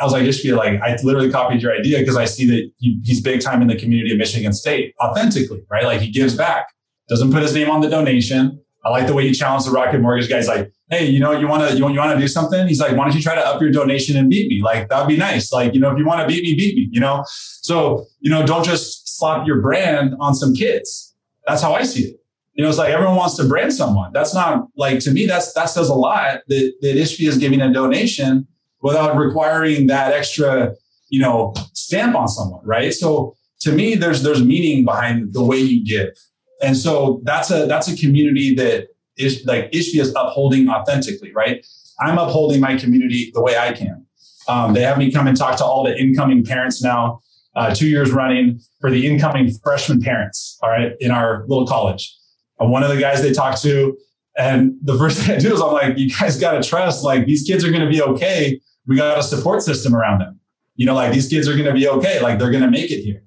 I 0.00 0.04
was 0.04 0.12
like, 0.12 0.24
just 0.24 0.44
Ishbia, 0.44 0.56
like 0.56 0.80
I 0.80 0.96
literally 1.02 1.30
copied 1.30 1.62
your 1.62 1.72
idea 1.72 1.98
because 1.98 2.16
I 2.16 2.26
see 2.26 2.46
that 2.46 2.70
he, 2.78 3.00
he's 3.02 3.20
big 3.20 3.40
time 3.40 3.60
in 3.62 3.68
the 3.68 3.76
community 3.76 4.12
of 4.12 4.18
Michigan 4.18 4.52
State, 4.52 4.94
authentically, 5.02 5.62
right? 5.70 5.84
Like 5.84 6.00
he 6.00 6.10
gives 6.10 6.36
back, 6.36 6.66
doesn't 7.08 7.32
put 7.32 7.42
his 7.42 7.54
name 7.54 7.70
on 7.70 7.80
the 7.80 7.88
donation. 7.88 8.62
I 8.84 8.90
like 8.90 9.06
the 9.06 9.14
way 9.14 9.26
you 9.26 9.34
challenge 9.34 9.64
the 9.64 9.70
Rocket 9.70 10.00
Mortgage 10.00 10.28
guys. 10.28 10.48
Like, 10.48 10.72
hey, 10.90 11.06
you 11.06 11.20
know, 11.20 11.32
you 11.32 11.46
want 11.46 11.68
to 11.68 11.76
you, 11.76 11.88
you 11.88 11.98
want 11.98 12.12
to 12.12 12.18
do 12.18 12.28
something? 12.28 12.66
He's 12.66 12.80
like, 12.80 12.96
why 12.96 13.04
don't 13.04 13.14
you 13.14 13.22
try 13.22 13.34
to 13.34 13.46
up 13.46 13.60
your 13.60 13.70
donation 13.70 14.16
and 14.16 14.28
beat 14.28 14.48
me? 14.48 14.60
Like 14.62 14.88
that'd 14.88 15.08
be 15.08 15.16
nice. 15.16 15.52
Like, 15.52 15.74
you 15.74 15.80
know, 15.80 15.90
if 15.90 15.98
you 15.98 16.04
want 16.04 16.20
to 16.20 16.26
beat 16.26 16.42
me, 16.42 16.54
beat 16.54 16.74
me. 16.76 16.88
You 16.90 17.00
know, 17.00 17.22
so 17.26 18.06
you 18.20 18.30
know, 18.30 18.44
don't 18.44 18.64
just 18.64 19.18
slap 19.18 19.46
your 19.46 19.60
brand 19.60 20.14
on 20.20 20.34
some 20.34 20.54
kids. 20.54 21.14
That's 21.46 21.62
how 21.62 21.74
I 21.74 21.82
see 21.82 22.04
it. 22.04 22.16
You 22.54 22.62
know, 22.62 22.68
it's 22.68 22.78
like 22.78 22.92
everyone 22.92 23.16
wants 23.16 23.36
to 23.36 23.44
brand 23.44 23.72
someone. 23.72 24.12
That's 24.12 24.34
not 24.34 24.66
like 24.76 24.98
to 25.00 25.10
me. 25.10 25.26
That's 25.26 25.52
that 25.54 25.66
says 25.66 25.88
a 25.88 25.94
lot 25.94 26.40
that 26.48 26.72
that 26.80 26.96
Ishbia 26.96 27.28
is 27.28 27.38
giving 27.38 27.60
a 27.60 27.72
donation 27.72 28.46
without 28.82 29.16
requiring 29.16 29.86
that 29.86 30.12
extra, 30.12 30.74
you 31.08 31.20
know, 31.20 31.54
stamp 31.72 32.14
on 32.14 32.28
someone, 32.28 32.64
right? 32.64 32.92
So 32.92 33.36
to 33.60 33.72
me, 33.72 33.94
there's 33.94 34.22
there's 34.22 34.44
meaning 34.44 34.84
behind 34.84 35.32
the 35.32 35.42
way 35.42 35.58
you 35.58 35.84
give, 35.84 36.14
and 36.62 36.76
so 36.76 37.20
that's 37.24 37.50
a 37.50 37.66
that's 37.66 37.88
a 37.88 37.96
community 37.96 38.54
that 38.54 38.88
is 39.16 39.44
like 39.44 39.70
Ishbia 39.72 40.00
is 40.00 40.14
upholding 40.16 40.68
authentically, 40.68 41.32
right? 41.32 41.64
I'm 42.00 42.18
upholding 42.18 42.60
my 42.60 42.76
community 42.76 43.30
the 43.34 43.42
way 43.42 43.56
I 43.56 43.72
can. 43.72 44.06
Um, 44.48 44.72
they 44.72 44.82
have 44.82 44.98
me 44.98 45.12
come 45.12 45.26
and 45.26 45.36
talk 45.36 45.56
to 45.58 45.64
all 45.64 45.84
the 45.84 45.96
incoming 45.96 46.44
parents 46.44 46.82
now, 46.82 47.20
uh, 47.54 47.74
two 47.74 47.88
years 47.88 48.10
running 48.10 48.60
for 48.80 48.90
the 48.90 49.06
incoming 49.06 49.50
freshman 49.62 50.00
parents, 50.00 50.58
all 50.62 50.70
right, 50.70 50.92
in 51.00 51.10
our 51.10 51.44
little 51.48 51.66
college. 51.66 52.16
And 52.58 52.70
one 52.70 52.82
of 52.82 52.88
the 52.88 52.98
guys 52.98 53.22
they 53.22 53.32
talk 53.32 53.60
to, 53.60 53.96
and 54.36 54.74
the 54.82 54.96
first 54.96 55.18
thing 55.20 55.36
I 55.36 55.38
do 55.38 55.52
is 55.52 55.60
I'm 55.60 55.72
like, 55.72 55.98
you 55.98 56.10
guys 56.10 56.38
got 56.38 56.60
to 56.60 56.68
trust, 56.68 57.04
like, 57.04 57.26
these 57.26 57.44
kids 57.44 57.64
are 57.64 57.70
going 57.70 57.84
to 57.84 57.90
be 57.90 58.02
okay. 58.02 58.60
We 58.86 58.96
got 58.96 59.18
a 59.18 59.22
support 59.22 59.62
system 59.62 59.94
around 59.94 60.20
them. 60.20 60.40
You 60.74 60.86
know, 60.86 60.94
like 60.94 61.12
these 61.12 61.28
kids 61.28 61.46
are 61.48 61.52
going 61.52 61.66
to 61.66 61.74
be 61.74 61.86
okay. 61.86 62.20
Like 62.20 62.38
they're 62.38 62.50
going 62.50 62.64
to 62.64 62.70
make 62.70 62.90
it 62.90 63.02
here. 63.02 63.22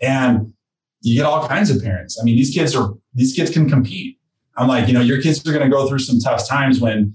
And 0.00 0.52
you 1.02 1.16
get 1.16 1.26
all 1.26 1.46
kinds 1.46 1.70
of 1.70 1.82
parents. 1.82 2.18
I 2.20 2.24
mean, 2.24 2.36
these 2.36 2.54
kids 2.54 2.74
are, 2.74 2.94
these 3.14 3.34
kids 3.34 3.50
can 3.50 3.68
compete. 3.68 4.18
I'm 4.56 4.68
like, 4.68 4.86
you 4.88 4.94
know, 4.94 5.00
your 5.00 5.20
kids 5.20 5.46
are 5.46 5.52
going 5.52 5.64
to 5.64 5.70
go 5.70 5.86
through 5.88 6.00
some 6.00 6.18
tough 6.20 6.48
times 6.48 6.80
when 6.80 7.14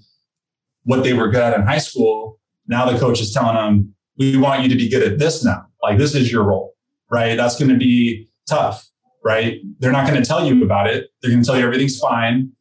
what 0.83 1.03
they 1.03 1.13
were 1.13 1.29
good 1.29 1.41
at 1.41 1.53
in 1.53 1.65
high 1.65 1.77
school, 1.77 2.39
now 2.67 2.89
the 2.89 2.97
coach 2.97 3.19
is 3.19 3.33
telling 3.33 3.55
them, 3.55 3.93
we 4.17 4.38
want 4.38 4.63
you 4.63 4.69
to 4.69 4.75
be 4.75 4.89
good 4.89 5.03
at 5.03 5.19
this 5.19 5.43
now. 5.43 5.65
Like 5.83 5.97
this 5.97 6.15
is 6.15 6.31
your 6.31 6.43
role, 6.43 6.75
right? 7.09 7.35
That's 7.35 7.57
going 7.57 7.69
to 7.69 7.77
be 7.77 8.29
tough, 8.47 8.88
right? 9.23 9.59
They're 9.79 9.91
not 9.91 10.07
going 10.07 10.21
to 10.21 10.27
tell 10.27 10.45
you 10.45 10.63
about 10.63 10.88
it. 10.88 11.09
They're 11.21 11.31
going 11.31 11.43
to 11.43 11.47
tell 11.47 11.57
you 11.57 11.65
everything's 11.65 11.99
fine. 11.99 12.51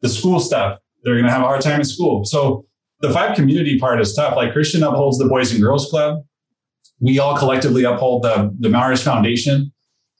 The 0.00 0.08
school 0.08 0.40
stuff, 0.40 0.80
they're 1.04 1.14
going 1.14 1.26
to 1.26 1.30
have 1.30 1.42
a 1.42 1.46
hard 1.46 1.60
time 1.60 1.80
in 1.80 1.84
school. 1.84 2.24
So 2.24 2.66
the 3.00 3.12
five 3.12 3.36
community 3.36 3.78
part 3.78 4.00
is 4.00 4.14
tough. 4.14 4.36
Like 4.36 4.52
Christian 4.52 4.82
upholds 4.82 5.18
the 5.18 5.26
Boys 5.26 5.52
and 5.52 5.60
Girls 5.62 5.88
Club. 5.88 6.24
We 7.00 7.18
all 7.18 7.36
collectively 7.36 7.84
uphold 7.84 8.22
the, 8.22 8.54
the 8.58 8.68
Mares 8.68 9.02
Foundation. 9.02 9.71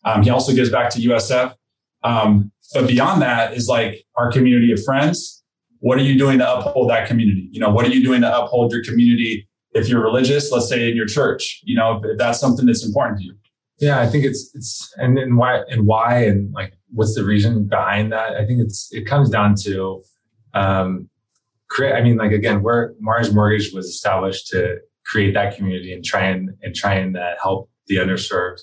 Um, 0.04 0.22
he 0.22 0.30
also 0.30 0.52
gives 0.52 0.70
back 0.70 0.90
to 0.90 1.00
USF. 1.00 1.54
Um, 2.02 2.50
but 2.74 2.88
beyond 2.88 3.22
that 3.22 3.54
is 3.54 3.68
like 3.68 4.04
our 4.16 4.32
community 4.32 4.72
of 4.72 4.82
friends. 4.82 5.42
What 5.80 5.98
are 5.98 6.02
you 6.02 6.16
doing 6.16 6.38
to 6.38 6.58
uphold 6.58 6.90
that 6.90 7.08
community? 7.08 7.48
You 7.50 7.60
know, 7.60 7.70
what 7.70 7.84
are 7.84 7.90
you 7.90 8.02
doing 8.02 8.20
to 8.22 8.38
uphold 8.38 8.72
your 8.72 8.84
community? 8.84 9.48
If 9.72 9.88
you're 9.88 10.02
religious, 10.02 10.52
let's 10.52 10.68
say 10.68 10.90
in 10.90 10.96
your 10.96 11.06
church, 11.06 11.60
you 11.64 11.74
know, 11.74 12.00
if 12.04 12.18
that's 12.18 12.38
something 12.38 12.66
that's 12.66 12.84
important 12.84 13.18
to 13.18 13.24
you. 13.24 13.34
Yeah, 13.78 14.00
I 14.00 14.06
think 14.06 14.24
it's 14.24 14.54
it's 14.54 14.92
and, 14.98 15.18
and 15.18 15.36
why 15.36 15.62
and 15.68 15.86
why 15.86 16.24
and 16.24 16.52
like 16.52 16.74
what's 16.92 17.16
the 17.16 17.24
reason 17.24 17.64
behind 17.64 18.12
that? 18.12 18.36
I 18.36 18.46
think 18.46 18.60
it's 18.60 18.92
it 18.92 19.06
comes 19.06 19.28
down 19.28 19.56
to 19.62 20.02
um 20.54 21.08
create 21.68 21.94
I 21.94 22.02
mean 22.02 22.16
like 22.16 22.30
again 22.30 22.62
where 22.62 22.94
Mares 23.00 23.34
Mortgage 23.34 23.72
was 23.72 23.86
established 23.86 24.46
to 24.48 24.76
create 25.04 25.34
that 25.34 25.56
community 25.56 25.92
and 25.92 26.04
try 26.04 26.26
and 26.26 26.50
and 26.62 26.76
try 26.76 26.94
and 26.94 27.16
uh, 27.16 27.32
help 27.42 27.70
the 27.88 27.96
underserved. 27.96 28.60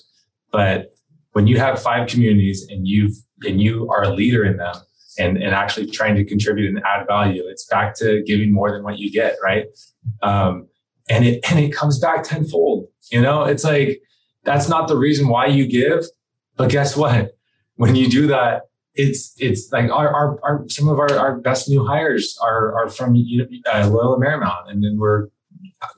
But 0.52 0.94
when 1.32 1.46
you 1.46 1.58
have 1.58 1.80
five 1.80 2.08
communities 2.08 2.66
and 2.68 2.86
you've 2.86 3.14
and 3.42 3.60
you 3.60 3.88
are 3.90 4.02
a 4.02 4.10
leader 4.10 4.44
in 4.44 4.56
them 4.56 4.74
and, 5.18 5.36
and 5.36 5.54
actually 5.54 5.86
trying 5.90 6.14
to 6.16 6.24
contribute 6.24 6.68
and 6.68 6.82
add 6.84 7.06
value, 7.06 7.44
it's 7.46 7.66
back 7.66 7.94
to 7.96 8.22
giving 8.26 8.52
more 8.52 8.70
than 8.70 8.82
what 8.82 8.98
you 8.98 9.10
get, 9.10 9.36
right? 9.42 9.66
Um, 10.22 10.68
and 11.08 11.24
it 11.24 11.40
and 11.50 11.58
it 11.58 11.72
comes 11.72 11.98
back 11.98 12.24
tenfold. 12.24 12.86
You 13.10 13.20
know, 13.20 13.44
it's 13.44 13.64
like 13.64 14.00
that's 14.44 14.68
not 14.68 14.88
the 14.88 14.96
reason 14.96 15.28
why 15.28 15.46
you 15.46 15.66
give, 15.66 16.04
but 16.56 16.70
guess 16.70 16.96
what? 16.96 17.36
When 17.76 17.94
you 17.96 18.08
do 18.08 18.26
that, 18.28 18.62
it's 18.94 19.34
it's 19.38 19.70
like 19.72 19.90
our, 19.90 20.12
our, 20.12 20.38
our 20.42 20.64
some 20.68 20.88
of 20.88 20.98
our, 20.98 21.12
our 21.18 21.36
best 21.38 21.68
new 21.68 21.84
hires 21.84 22.38
are 22.42 22.74
are 22.76 22.88
from 22.88 23.14
uh, 23.14 23.88
Loyola 23.88 24.18
Marymount, 24.18 24.68
and 24.70 24.84
then 24.84 24.98
we're 24.98 25.28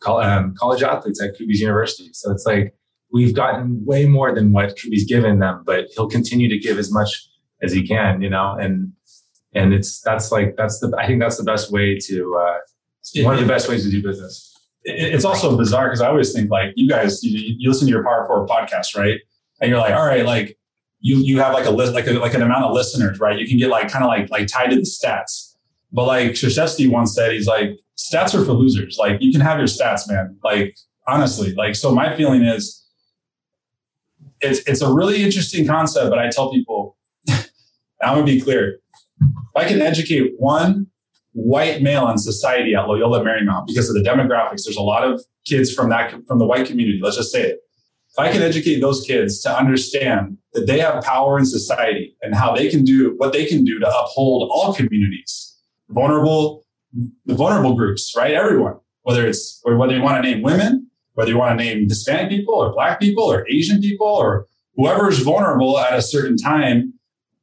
um, 0.07 0.55
college 0.55 0.83
athletes 0.83 1.20
at 1.22 1.37
Kuby's 1.39 1.61
University. 1.61 2.11
So 2.12 2.30
it's 2.30 2.47
like 2.47 2.74
we've 3.13 3.35
gotten 3.35 3.85
way 3.85 4.07
more 4.07 4.35
than 4.35 4.53
what 4.53 4.77
Kuby's 4.77 5.05
given 5.05 5.39
them, 5.39 5.63
but 5.67 5.87
he'll 5.95 6.09
continue 6.09 6.49
to 6.49 6.59
give 6.59 6.79
as 6.79 6.91
much 6.91 7.29
as 7.63 7.73
he 7.73 7.87
can, 7.87 8.23
you 8.23 8.31
know, 8.31 8.57
and 8.59 8.93
and 9.55 9.75
it's 9.75 10.01
that's 10.01 10.33
like 10.33 10.57
that's 10.57 10.81
the 10.81 10.93
I 10.99 11.07
think 11.07 11.21
that's 11.21 11.37
the 11.37 11.45
best 11.45 11.71
way 11.71 11.99
to 12.07 12.37
uh, 12.37 12.59
one 13.23 13.35
of 13.35 13.41
the 13.41 13.47
best 13.47 13.69
ways 13.69 13.85
to 13.85 13.91
do 13.91 14.03
business. 14.03 14.49
It's 14.85 15.25
also 15.25 15.57
bizarre 15.57 15.89
because 15.89 16.01
I 16.01 16.09
always 16.09 16.33
think 16.33 16.51
like 16.51 16.73
you 16.75 16.89
guys 16.89 17.23
you, 17.23 17.55
you 17.59 17.69
listen 17.69 17.87
to 17.87 17.93
your 17.93 18.03
Power 18.03 18.27
Four 18.27 18.47
podcast, 18.47 18.97
right? 18.97 19.19
And 19.61 19.71
you're 19.71 19.79
like, 19.79 19.95
all 19.95 20.07
right, 20.07 20.25
like 20.25 20.59
you 21.01 21.19
you 21.19 21.39
have 21.41 21.53
like 21.53 21.67
a 21.67 21.71
list 21.71 21.93
like 21.93 22.07
a, 22.07 22.13
like 22.13 22.35
an 22.35 22.43
amount 22.43 22.65
of 22.65 22.73
listeners, 22.73 23.21
right? 23.21 23.39
You 23.39 23.47
can 23.47 23.59
get 23.59 23.69
like 23.69 23.91
kind 23.91 24.05
of 24.05 24.09
like 24.09 24.31
like 24.31 24.49
tied 24.49 24.71
to 24.71 24.77
the 24.77 24.83
stats. 24.83 25.55
But 25.93 26.07
like 26.07 26.31
Krzyzewski 26.31 26.91
once 26.91 27.15
said, 27.15 27.33
he's 27.33 27.47
like, 27.47 27.79
stats 27.99 28.35
are 28.35 28.45
for 28.45 28.53
losers. 28.53 28.97
Like 28.99 29.19
you 29.21 29.31
can 29.31 29.43
have 29.43 29.59
your 29.59 29.67
stats, 29.67 30.09
man. 30.09 30.39
Like 30.43 30.75
honestly, 31.07 31.53
like 31.55 31.77
so 31.77 31.95
my 31.95 32.17
feeling 32.17 32.43
is 32.43 32.82
it's 34.43 34.61
it's 34.61 34.82
a 34.82 34.93
really 34.93 35.22
interesting 35.22 35.66
concept, 35.66 36.11
but 36.11 36.18
I 36.18 36.28
tell 36.30 36.51
people 36.51 36.97
I'm 38.03 38.18
to 38.18 38.24
be 38.24 38.40
clear. 38.40 38.78
If 39.20 39.57
I 39.57 39.66
can 39.66 39.80
educate 39.80 40.32
one 40.38 40.88
white 41.32 41.82
male 41.82 42.09
in 42.09 42.18
society 42.18 42.74
at 42.74 42.86
Loyola 42.88 43.20
Marymount 43.20 43.66
because 43.66 43.88
of 43.88 43.95
the 43.95 44.09
demographics, 44.09 44.64
there's 44.64 44.76
a 44.76 44.82
lot 44.82 45.05
of 45.05 45.22
kids 45.47 45.72
from 45.72 45.90
that 45.90 46.14
from 46.26 46.38
the 46.38 46.47
white 46.47 46.66
community. 46.66 47.01
Let's 47.03 47.16
just 47.16 47.32
say 47.32 47.43
it. 47.43 47.59
If 48.11 48.18
I 48.18 48.30
can 48.30 48.43
educate 48.43 48.80
those 48.80 49.03
kids 49.07 49.40
to 49.40 49.57
understand 49.57 50.36
that 50.53 50.66
they 50.66 50.80
have 50.80 51.03
power 51.03 51.38
in 51.38 51.47
society 51.47 52.14
and 52.20 52.34
how 52.34 52.55
they 52.55 52.68
can 52.68 52.84
do 52.84 53.14
what 53.16 53.32
they 53.32 53.47
can 53.47 53.64
do 53.64 53.78
to 53.78 53.88
uphold 53.88 54.51
all 54.53 54.74
communities, 54.74 55.57
vulnerable, 55.88 56.66
the 57.24 57.34
vulnerable 57.34 57.74
groups, 57.74 58.12
right? 58.14 58.32
Everyone, 58.32 58.74
whether 59.03 59.26
it's 59.26 59.62
or 59.64 59.76
whether 59.76 59.95
you 59.97 60.03
want 60.03 60.22
to 60.22 60.30
name 60.30 60.43
women, 60.43 60.90
whether 61.15 61.31
you 61.31 61.39
want 61.39 61.59
to 61.59 61.65
name 61.65 61.89
Hispanic 61.89 62.31
people 62.31 62.55
or 62.55 62.73
Black 62.73 63.01
people 63.01 63.25
or 63.25 63.47
Asian 63.49 63.81
people 63.81 64.07
or 64.07 64.47
whoever 64.77 65.09
is 65.09 65.21
vulnerable 65.21 65.79
at 65.79 65.97
a 65.97 66.03
certain 66.03 66.37
time 66.37 66.95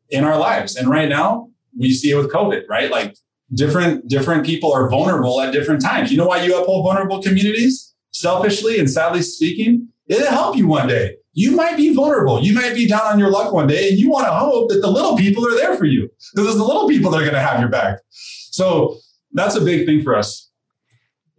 in 0.09 0.23
our 0.23 0.37
lives. 0.37 0.75
And 0.75 0.89
right 0.89 1.09
now, 1.09 1.49
we 1.77 1.93
see 1.93 2.11
it 2.11 2.15
with 2.15 2.31
COVID, 2.31 2.63
right? 2.67 2.89
Like 2.89 3.15
different 3.53 4.07
different 4.07 4.45
people 4.45 4.71
are 4.71 4.89
vulnerable 4.89 5.41
at 5.41 5.53
different 5.53 5.81
times. 5.81 6.11
You 6.11 6.17
know 6.17 6.27
why 6.27 6.43
you 6.43 6.59
uphold 6.59 6.85
vulnerable 6.85 7.21
communities? 7.21 7.93
Selfishly 8.11 8.79
and 8.79 8.89
sadly 8.89 9.21
speaking, 9.21 9.87
it'll 10.07 10.27
help 10.27 10.57
you 10.57 10.67
one 10.67 10.87
day. 10.87 11.15
You 11.33 11.51
might 11.51 11.77
be 11.77 11.93
vulnerable. 11.93 12.41
You 12.41 12.53
might 12.53 12.73
be 12.73 12.87
down 12.87 13.05
on 13.05 13.19
your 13.19 13.29
luck 13.29 13.53
one 13.53 13.67
day, 13.67 13.89
and 13.89 13.97
you 13.99 14.09
want 14.09 14.25
to 14.25 14.33
hope 14.33 14.69
that 14.69 14.81
the 14.81 14.89
little 14.89 15.15
people 15.15 15.47
are 15.47 15.55
there 15.55 15.77
for 15.77 15.85
you 15.85 16.09
because 16.33 16.47
it's 16.49 16.57
the 16.57 16.63
little 16.63 16.87
people 16.87 17.11
that 17.11 17.17
are 17.17 17.21
going 17.21 17.33
to 17.33 17.39
have 17.39 17.59
your 17.59 17.69
back. 17.69 17.99
So 18.09 18.97
that's 19.31 19.55
a 19.55 19.61
big 19.61 19.85
thing 19.85 20.03
for 20.03 20.15
us. 20.15 20.48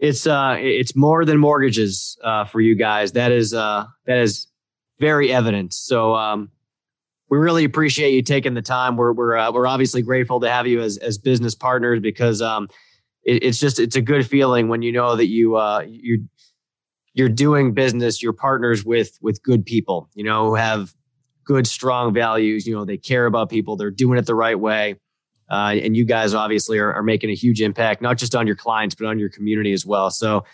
It's 0.01 0.27
uh, 0.27 0.57
it's 0.59 0.97
more 0.97 1.27
than 1.27 1.39
mortgages 1.39 2.19
uh, 2.25 2.47
for 2.47 2.61
you 2.61 2.75
guys. 2.75 3.13
That 3.13 3.33
is 3.33 3.53
uh, 3.53 3.85
that 4.07 4.19
is 4.19 4.47
very 4.99 5.31
evident. 5.31 5.75
So 5.75 6.15
um, 6.15 6.51
we 7.29 7.37
really 7.37 7.65
appreciate 7.65 8.13
you 8.15 8.23
taking 8.23 8.55
the 8.55 8.63
time. 8.63 8.97
We're 8.97 9.13
we're 9.13 9.37
uh, 9.37 9.53
we're 9.53 9.67
obviously 9.67 10.01
grateful 10.01 10.41
to 10.41 10.51
have 10.51 10.67
you 10.67 10.81
as 10.81 10.97
as 10.97 11.19
business 11.19 11.55
partners 11.55 12.01
because 12.01 12.41
um, 12.41 12.69
it, 13.25 13.45
it's 13.45 13.59
just 13.59 13.79
it's 13.79 13.95
a 13.95 14.01
good 14.01 14.27
feeling 14.27 14.69
when 14.69 14.81
you 14.81 14.91
know 14.91 15.17
that 15.17 15.27
you 15.27 15.57
uh, 15.57 15.85
you 15.87 16.27
you're 17.13 17.29
doing 17.29 17.75
business, 17.75 18.23
you're 18.23 18.33
partners 18.33 18.85
with 18.85 19.19
with 19.21 19.43
good 19.43 19.67
people, 19.67 20.09
you 20.15 20.25
know, 20.25 20.47
who 20.47 20.55
have 20.55 20.95
good 21.45 21.67
strong 21.67 22.15
values. 22.15 22.67
You 22.67 22.75
know, 22.75 22.87
they 22.87 22.97
care 22.97 23.27
about 23.27 23.51
people. 23.51 23.77
They're 23.77 23.91
doing 23.91 24.19
it 24.19 24.25
the 24.25 24.35
right 24.35 24.59
way. 24.59 24.97
Uh, 25.51 25.75
and 25.83 25.97
you 25.97 26.05
guys 26.05 26.33
obviously 26.33 26.79
are, 26.79 26.93
are 26.93 27.03
making 27.03 27.29
a 27.29 27.35
huge 27.35 27.61
impact, 27.61 28.01
not 28.01 28.17
just 28.17 28.35
on 28.35 28.47
your 28.47 28.57
clients, 28.57 28.95
but 28.95 29.07
on 29.07 29.19
your 29.19 29.29
community 29.29 29.73
as 29.73 29.85
well. 29.85 30.11
So 30.11 30.45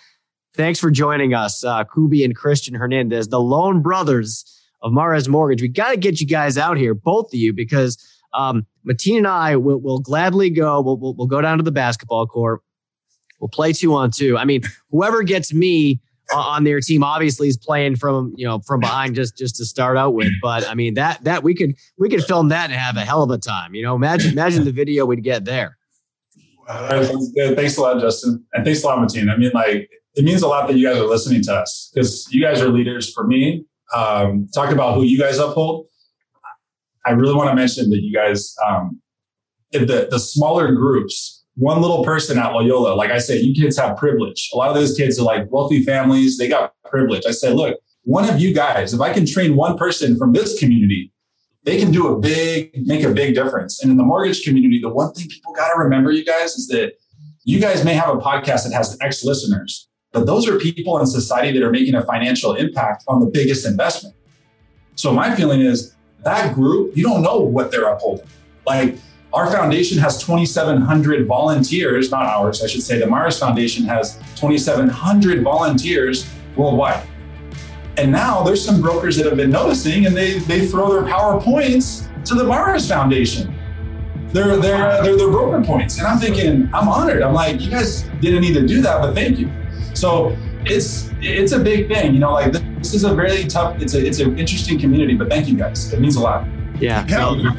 thanks 0.55 0.81
for 0.81 0.91
joining 0.91 1.35
us, 1.35 1.63
uh, 1.63 1.85
Kuby 1.85 2.25
and 2.25 2.35
Christian 2.35 2.75
Hernandez, 2.75 3.29
the 3.29 3.41
Loan 3.41 3.83
Brothers 3.83 4.45
of 4.81 4.93
Mares 4.93 5.29
Mortgage. 5.29 5.61
We 5.61 5.69
got 5.69 5.91
to 5.91 5.97
get 5.99 6.21
you 6.21 6.27
guys 6.27 6.57
out 6.57 6.79
here, 6.79 6.95
both 6.95 7.27
of 7.27 7.39
you, 7.39 7.53
because 7.53 7.99
um, 8.33 8.67
Mateen 8.89 9.19
and 9.19 9.27
I 9.27 9.57
will, 9.57 9.81
will 9.81 10.01
gladly 10.01 10.49
go. 10.49 10.81
We'll, 10.81 10.97
we'll, 10.97 11.15
we'll 11.15 11.27
go 11.27 11.43
down 11.43 11.59
to 11.59 11.65
the 11.65 11.73
basketball 11.73 12.27
court. 12.27 12.63
We'll 13.39 13.49
play 13.49 13.75
two 13.75 13.95
on 13.95 14.11
two. 14.11 14.39
I 14.39 14.47
mean, 14.47 14.63
whoever 14.91 15.23
gets 15.23 15.53
me 15.53 16.01
on 16.35 16.65
their 16.65 16.81
team 16.81 17.05
obviously 17.05 17.49
is 17.49 17.57
playing 17.57 17.97
from 17.97 18.33
you 18.37 18.47
know 18.47 18.61
from 18.61 18.81
behind 18.81 19.15
just 19.15 19.37
just 19.37 19.57
to 19.57 19.65
start 19.65 19.97
out 19.97 20.15
with. 20.15 20.33
But 20.43 20.69
i 20.69 20.75
mean 20.75 20.95
that 20.95 21.23
that 21.25 21.43
we 21.43 21.55
could 21.55 21.75
we 21.99 22.09
could 22.09 22.25
film 22.25 22.49
that 22.49 22.71
and 22.71 22.79
have 22.79 22.97
a 22.97 23.05
hell 23.05 23.23
of 23.23 23.31
a 23.31 23.39
time 23.39 23.75
you 23.75 23.83
know? 23.83 23.95
Imagine 23.95 24.33
imagine 24.33 24.65
the 24.65 24.73
video 24.73 25.07
we'd 25.07 25.23
get 25.23 25.45
there. 25.45 25.77
Thanks 27.55 27.77
a 27.77 27.83
lot 27.83 28.01
justin. 28.01 28.45
And 28.53 28.65
thanks 28.65 28.83
a 28.83 28.87
lot 28.87 28.99
Mateen. 28.99 29.31
i 29.31 29.37
mean 29.37 29.53
like 29.55 29.89
it 30.17 30.25
means 30.25 30.43
a 30.43 30.49
lot 30.49 30.67
that 30.67 30.77
you 30.77 30.89
guys 30.89 30.97
are 30.97 31.07
listening 31.07 31.43
to 31.43 31.55
us 31.55 31.91
because 31.95 32.27
you 32.33 32.41
guys 32.41 32.61
are 32.63 32.69
leaders 32.69 33.13
for 33.13 33.27
me. 33.27 33.67
Um, 33.95 34.49
talk 34.55 34.73
about 34.73 34.95
who 34.95 35.03
you 35.03 35.19
guys 35.19 35.39
uphold. 35.39 35.89
I 37.05 37.11
really 37.11 37.35
want 37.35 37.51
to 37.51 37.55
mention 37.55 37.91
that 37.91 38.01
you 38.03 38.13
guys 38.13 38.55
um, 38.67 39.01
the, 39.73 40.09
the 40.11 40.19
smaller 40.19 40.73
groups 40.73 41.36
one 41.57 41.81
little 41.81 42.05
person 42.05 42.39
at 42.39 42.53
Loyola, 42.53 42.95
like 42.95 43.11
I 43.11 43.19
said, 43.19 43.43
you 43.43 43.55
kids 43.55 43.79
have 43.79 43.97
privilege. 43.97 44.51
A 44.53 44.57
lot 44.57 44.69
of 44.69 44.75
those 44.75 44.97
kids 44.97 45.19
are 45.19 45.25
like 45.25 45.51
wealthy 45.51 45.83
families, 45.83 46.39
they 46.39 46.49
got 46.49 46.75
privilege. 46.85 47.25
I 47.27 47.31
said, 47.31 47.55
look, 47.55 47.79
one 48.03 48.29
of 48.29 48.39
you 48.39 48.55
guys, 48.55 48.93
if 48.93 49.01
I 49.01 49.13
can 49.13 49.27
train 49.27 49.57
one 49.57 49.77
person 49.77 50.17
from 50.17 50.33
this 50.33 50.59
community, 50.59 51.13
they 51.65 51.79
can 51.79 51.91
do 51.91 52.09
a 52.09 52.19
big, 52.19 52.87
make 52.87 53.03
a 53.03 53.11
big 53.11 53.35
difference. 53.35 53.83
And 53.83 53.91
in 53.91 53.97
the 53.97 54.05
mortgage 54.05 54.45
community, 54.45 54.81
the 54.81 54.91
one 54.91 55.13
thing 55.13 55.29
people 55.29 55.53
got 55.55 55.73
to 55.73 55.79
remember, 55.79 56.13
you 56.13 56.25
guys, 56.25 56.55
is 56.55 56.69
that 56.69 56.93
you 57.45 57.59
guys 57.59 57.85
may 57.85 57.95
have 57.95 58.11
a 58.11 58.19
podcast 58.19 58.65
that 58.65 58.73
has 58.73 58.97
X 59.01 59.25
listeners, 59.25 59.89
but 60.13 60.27
those 60.27 60.47
are 60.49 60.59
people 60.59 60.99
in 60.99 61.07
society 61.07 61.59
that 61.59 61.67
are 61.67 61.71
making 61.71 61.95
a 61.95 62.03
financial 62.05 62.55
impact 62.55 63.03
on 63.09 63.21
the 63.21 63.27
biggest 63.27 63.67
investment. 63.67 64.15
So 64.95 65.13
my 65.13 65.35
feeling 65.35 65.61
is 65.61 65.97
that 66.23 66.55
group, 66.55 66.97
you 66.97 67.03
don't 67.03 67.23
know 67.23 67.39
what 67.39 67.71
they're 67.71 67.89
upholding. 67.89 68.27
Like 68.67 68.97
our 69.37 69.53
foundation 69.53 69.99
has 69.99 70.19
2,700 70.23 71.27
volunteers, 71.27 72.11
not 72.11 72.25
ours, 72.25 72.65
I 72.65 72.67
should 72.67 72.83
say. 72.83 72.99
The 72.99 73.07
Mares 73.07 73.39
Foundation 73.39 73.85
has 73.85 74.17
2,700 74.37 75.43
volunteers 75.43 76.27
worldwide. 76.57 77.07
And 77.99 78.11
now 78.11 78.43
there's 78.43 78.65
some 78.65 78.81
brokers 78.81 79.15
that 79.19 79.27
have 79.27 79.37
been 79.37 79.51
noticing 79.51 80.07
and 80.07 80.17
they, 80.17 80.39
they 80.41 80.67
throw 80.67 80.91
their 80.91 81.03
PowerPoints 81.03 82.09
to 82.25 82.35
the 82.35 82.45
Mares 82.45 82.89
Foundation. 82.89 83.55
They're, 84.29 84.57
they're, 84.57 85.03
they're 85.03 85.17
their 85.17 85.31
broker 85.31 85.63
points. 85.63 85.99
And 85.99 86.07
I'm 86.07 86.19
thinking, 86.19 86.71
I'm 86.73 86.89
honored. 86.89 87.23
I'm 87.23 87.35
like, 87.35 87.61
you 87.61 87.71
guys 87.71 88.05
didn't 88.23 88.41
need 88.41 88.55
to 88.55 88.67
do 88.67 88.81
that, 88.81 89.03
but 89.03 89.15
thank 89.15 89.39
you. 89.39 89.53
So 89.93 90.35
it's 90.65 91.11
it's 91.21 91.53
a 91.53 91.59
big 91.59 91.89
thing, 91.89 92.13
you 92.13 92.21
know. 92.21 92.33
Like 92.33 92.53
this 92.53 92.93
is 92.93 93.05
a 93.05 93.15
really 93.15 93.47
tough. 93.47 93.81
It's 93.81 93.95
a 93.95 94.05
it's 94.05 94.19
an 94.19 94.39
interesting 94.39 94.79
community, 94.79 95.15
but 95.15 95.31
thank 95.31 95.49
you 95.49 95.57
guys. 95.57 95.93
It 95.93 96.01
means 96.01 96.17
a 96.17 96.21
lot. 96.21 96.47
Yeah. 96.81 97.05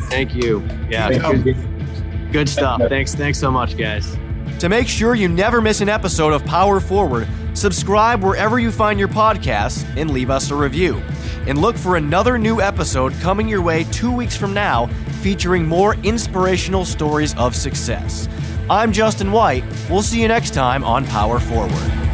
Thank 0.09 0.35
you. 0.35 0.65
Yeah. 0.89 1.09
Good, 1.31 2.31
good 2.31 2.49
stuff. 2.49 2.81
Thanks. 2.89 3.15
Thanks 3.15 3.39
so 3.39 3.51
much, 3.51 3.77
guys. 3.77 4.17
To 4.59 4.69
make 4.69 4.87
sure 4.87 5.13
you 5.15 5.29
never 5.29 5.61
miss 5.61 5.81
an 5.81 5.89
episode 5.89 6.33
of 6.33 6.43
Power 6.45 6.79
Forward, 6.79 7.27
subscribe 7.53 8.23
wherever 8.23 8.59
you 8.59 8.71
find 8.71 8.97
your 8.97 9.07
podcasts 9.07 9.85
and 9.95 10.09
leave 10.11 10.29
us 10.29 10.49
a 10.51 10.55
review. 10.55 11.01
And 11.45 11.59
look 11.59 11.77
for 11.77 11.95
another 11.95 12.37
new 12.37 12.59
episode 12.59 13.13
coming 13.21 13.47
your 13.47 13.61
way 13.61 13.85
two 13.85 14.11
weeks 14.11 14.35
from 14.35 14.53
now 14.53 14.87
featuring 15.21 15.65
more 15.65 15.95
inspirational 15.97 16.85
stories 16.85 17.35
of 17.37 17.55
success. 17.55 18.27
I'm 18.69 18.91
Justin 18.91 19.31
White. 19.31 19.63
We'll 19.89 20.01
see 20.01 20.21
you 20.21 20.27
next 20.27 20.53
time 20.53 20.83
on 20.83 21.05
Power 21.05 21.39
Forward. 21.39 22.06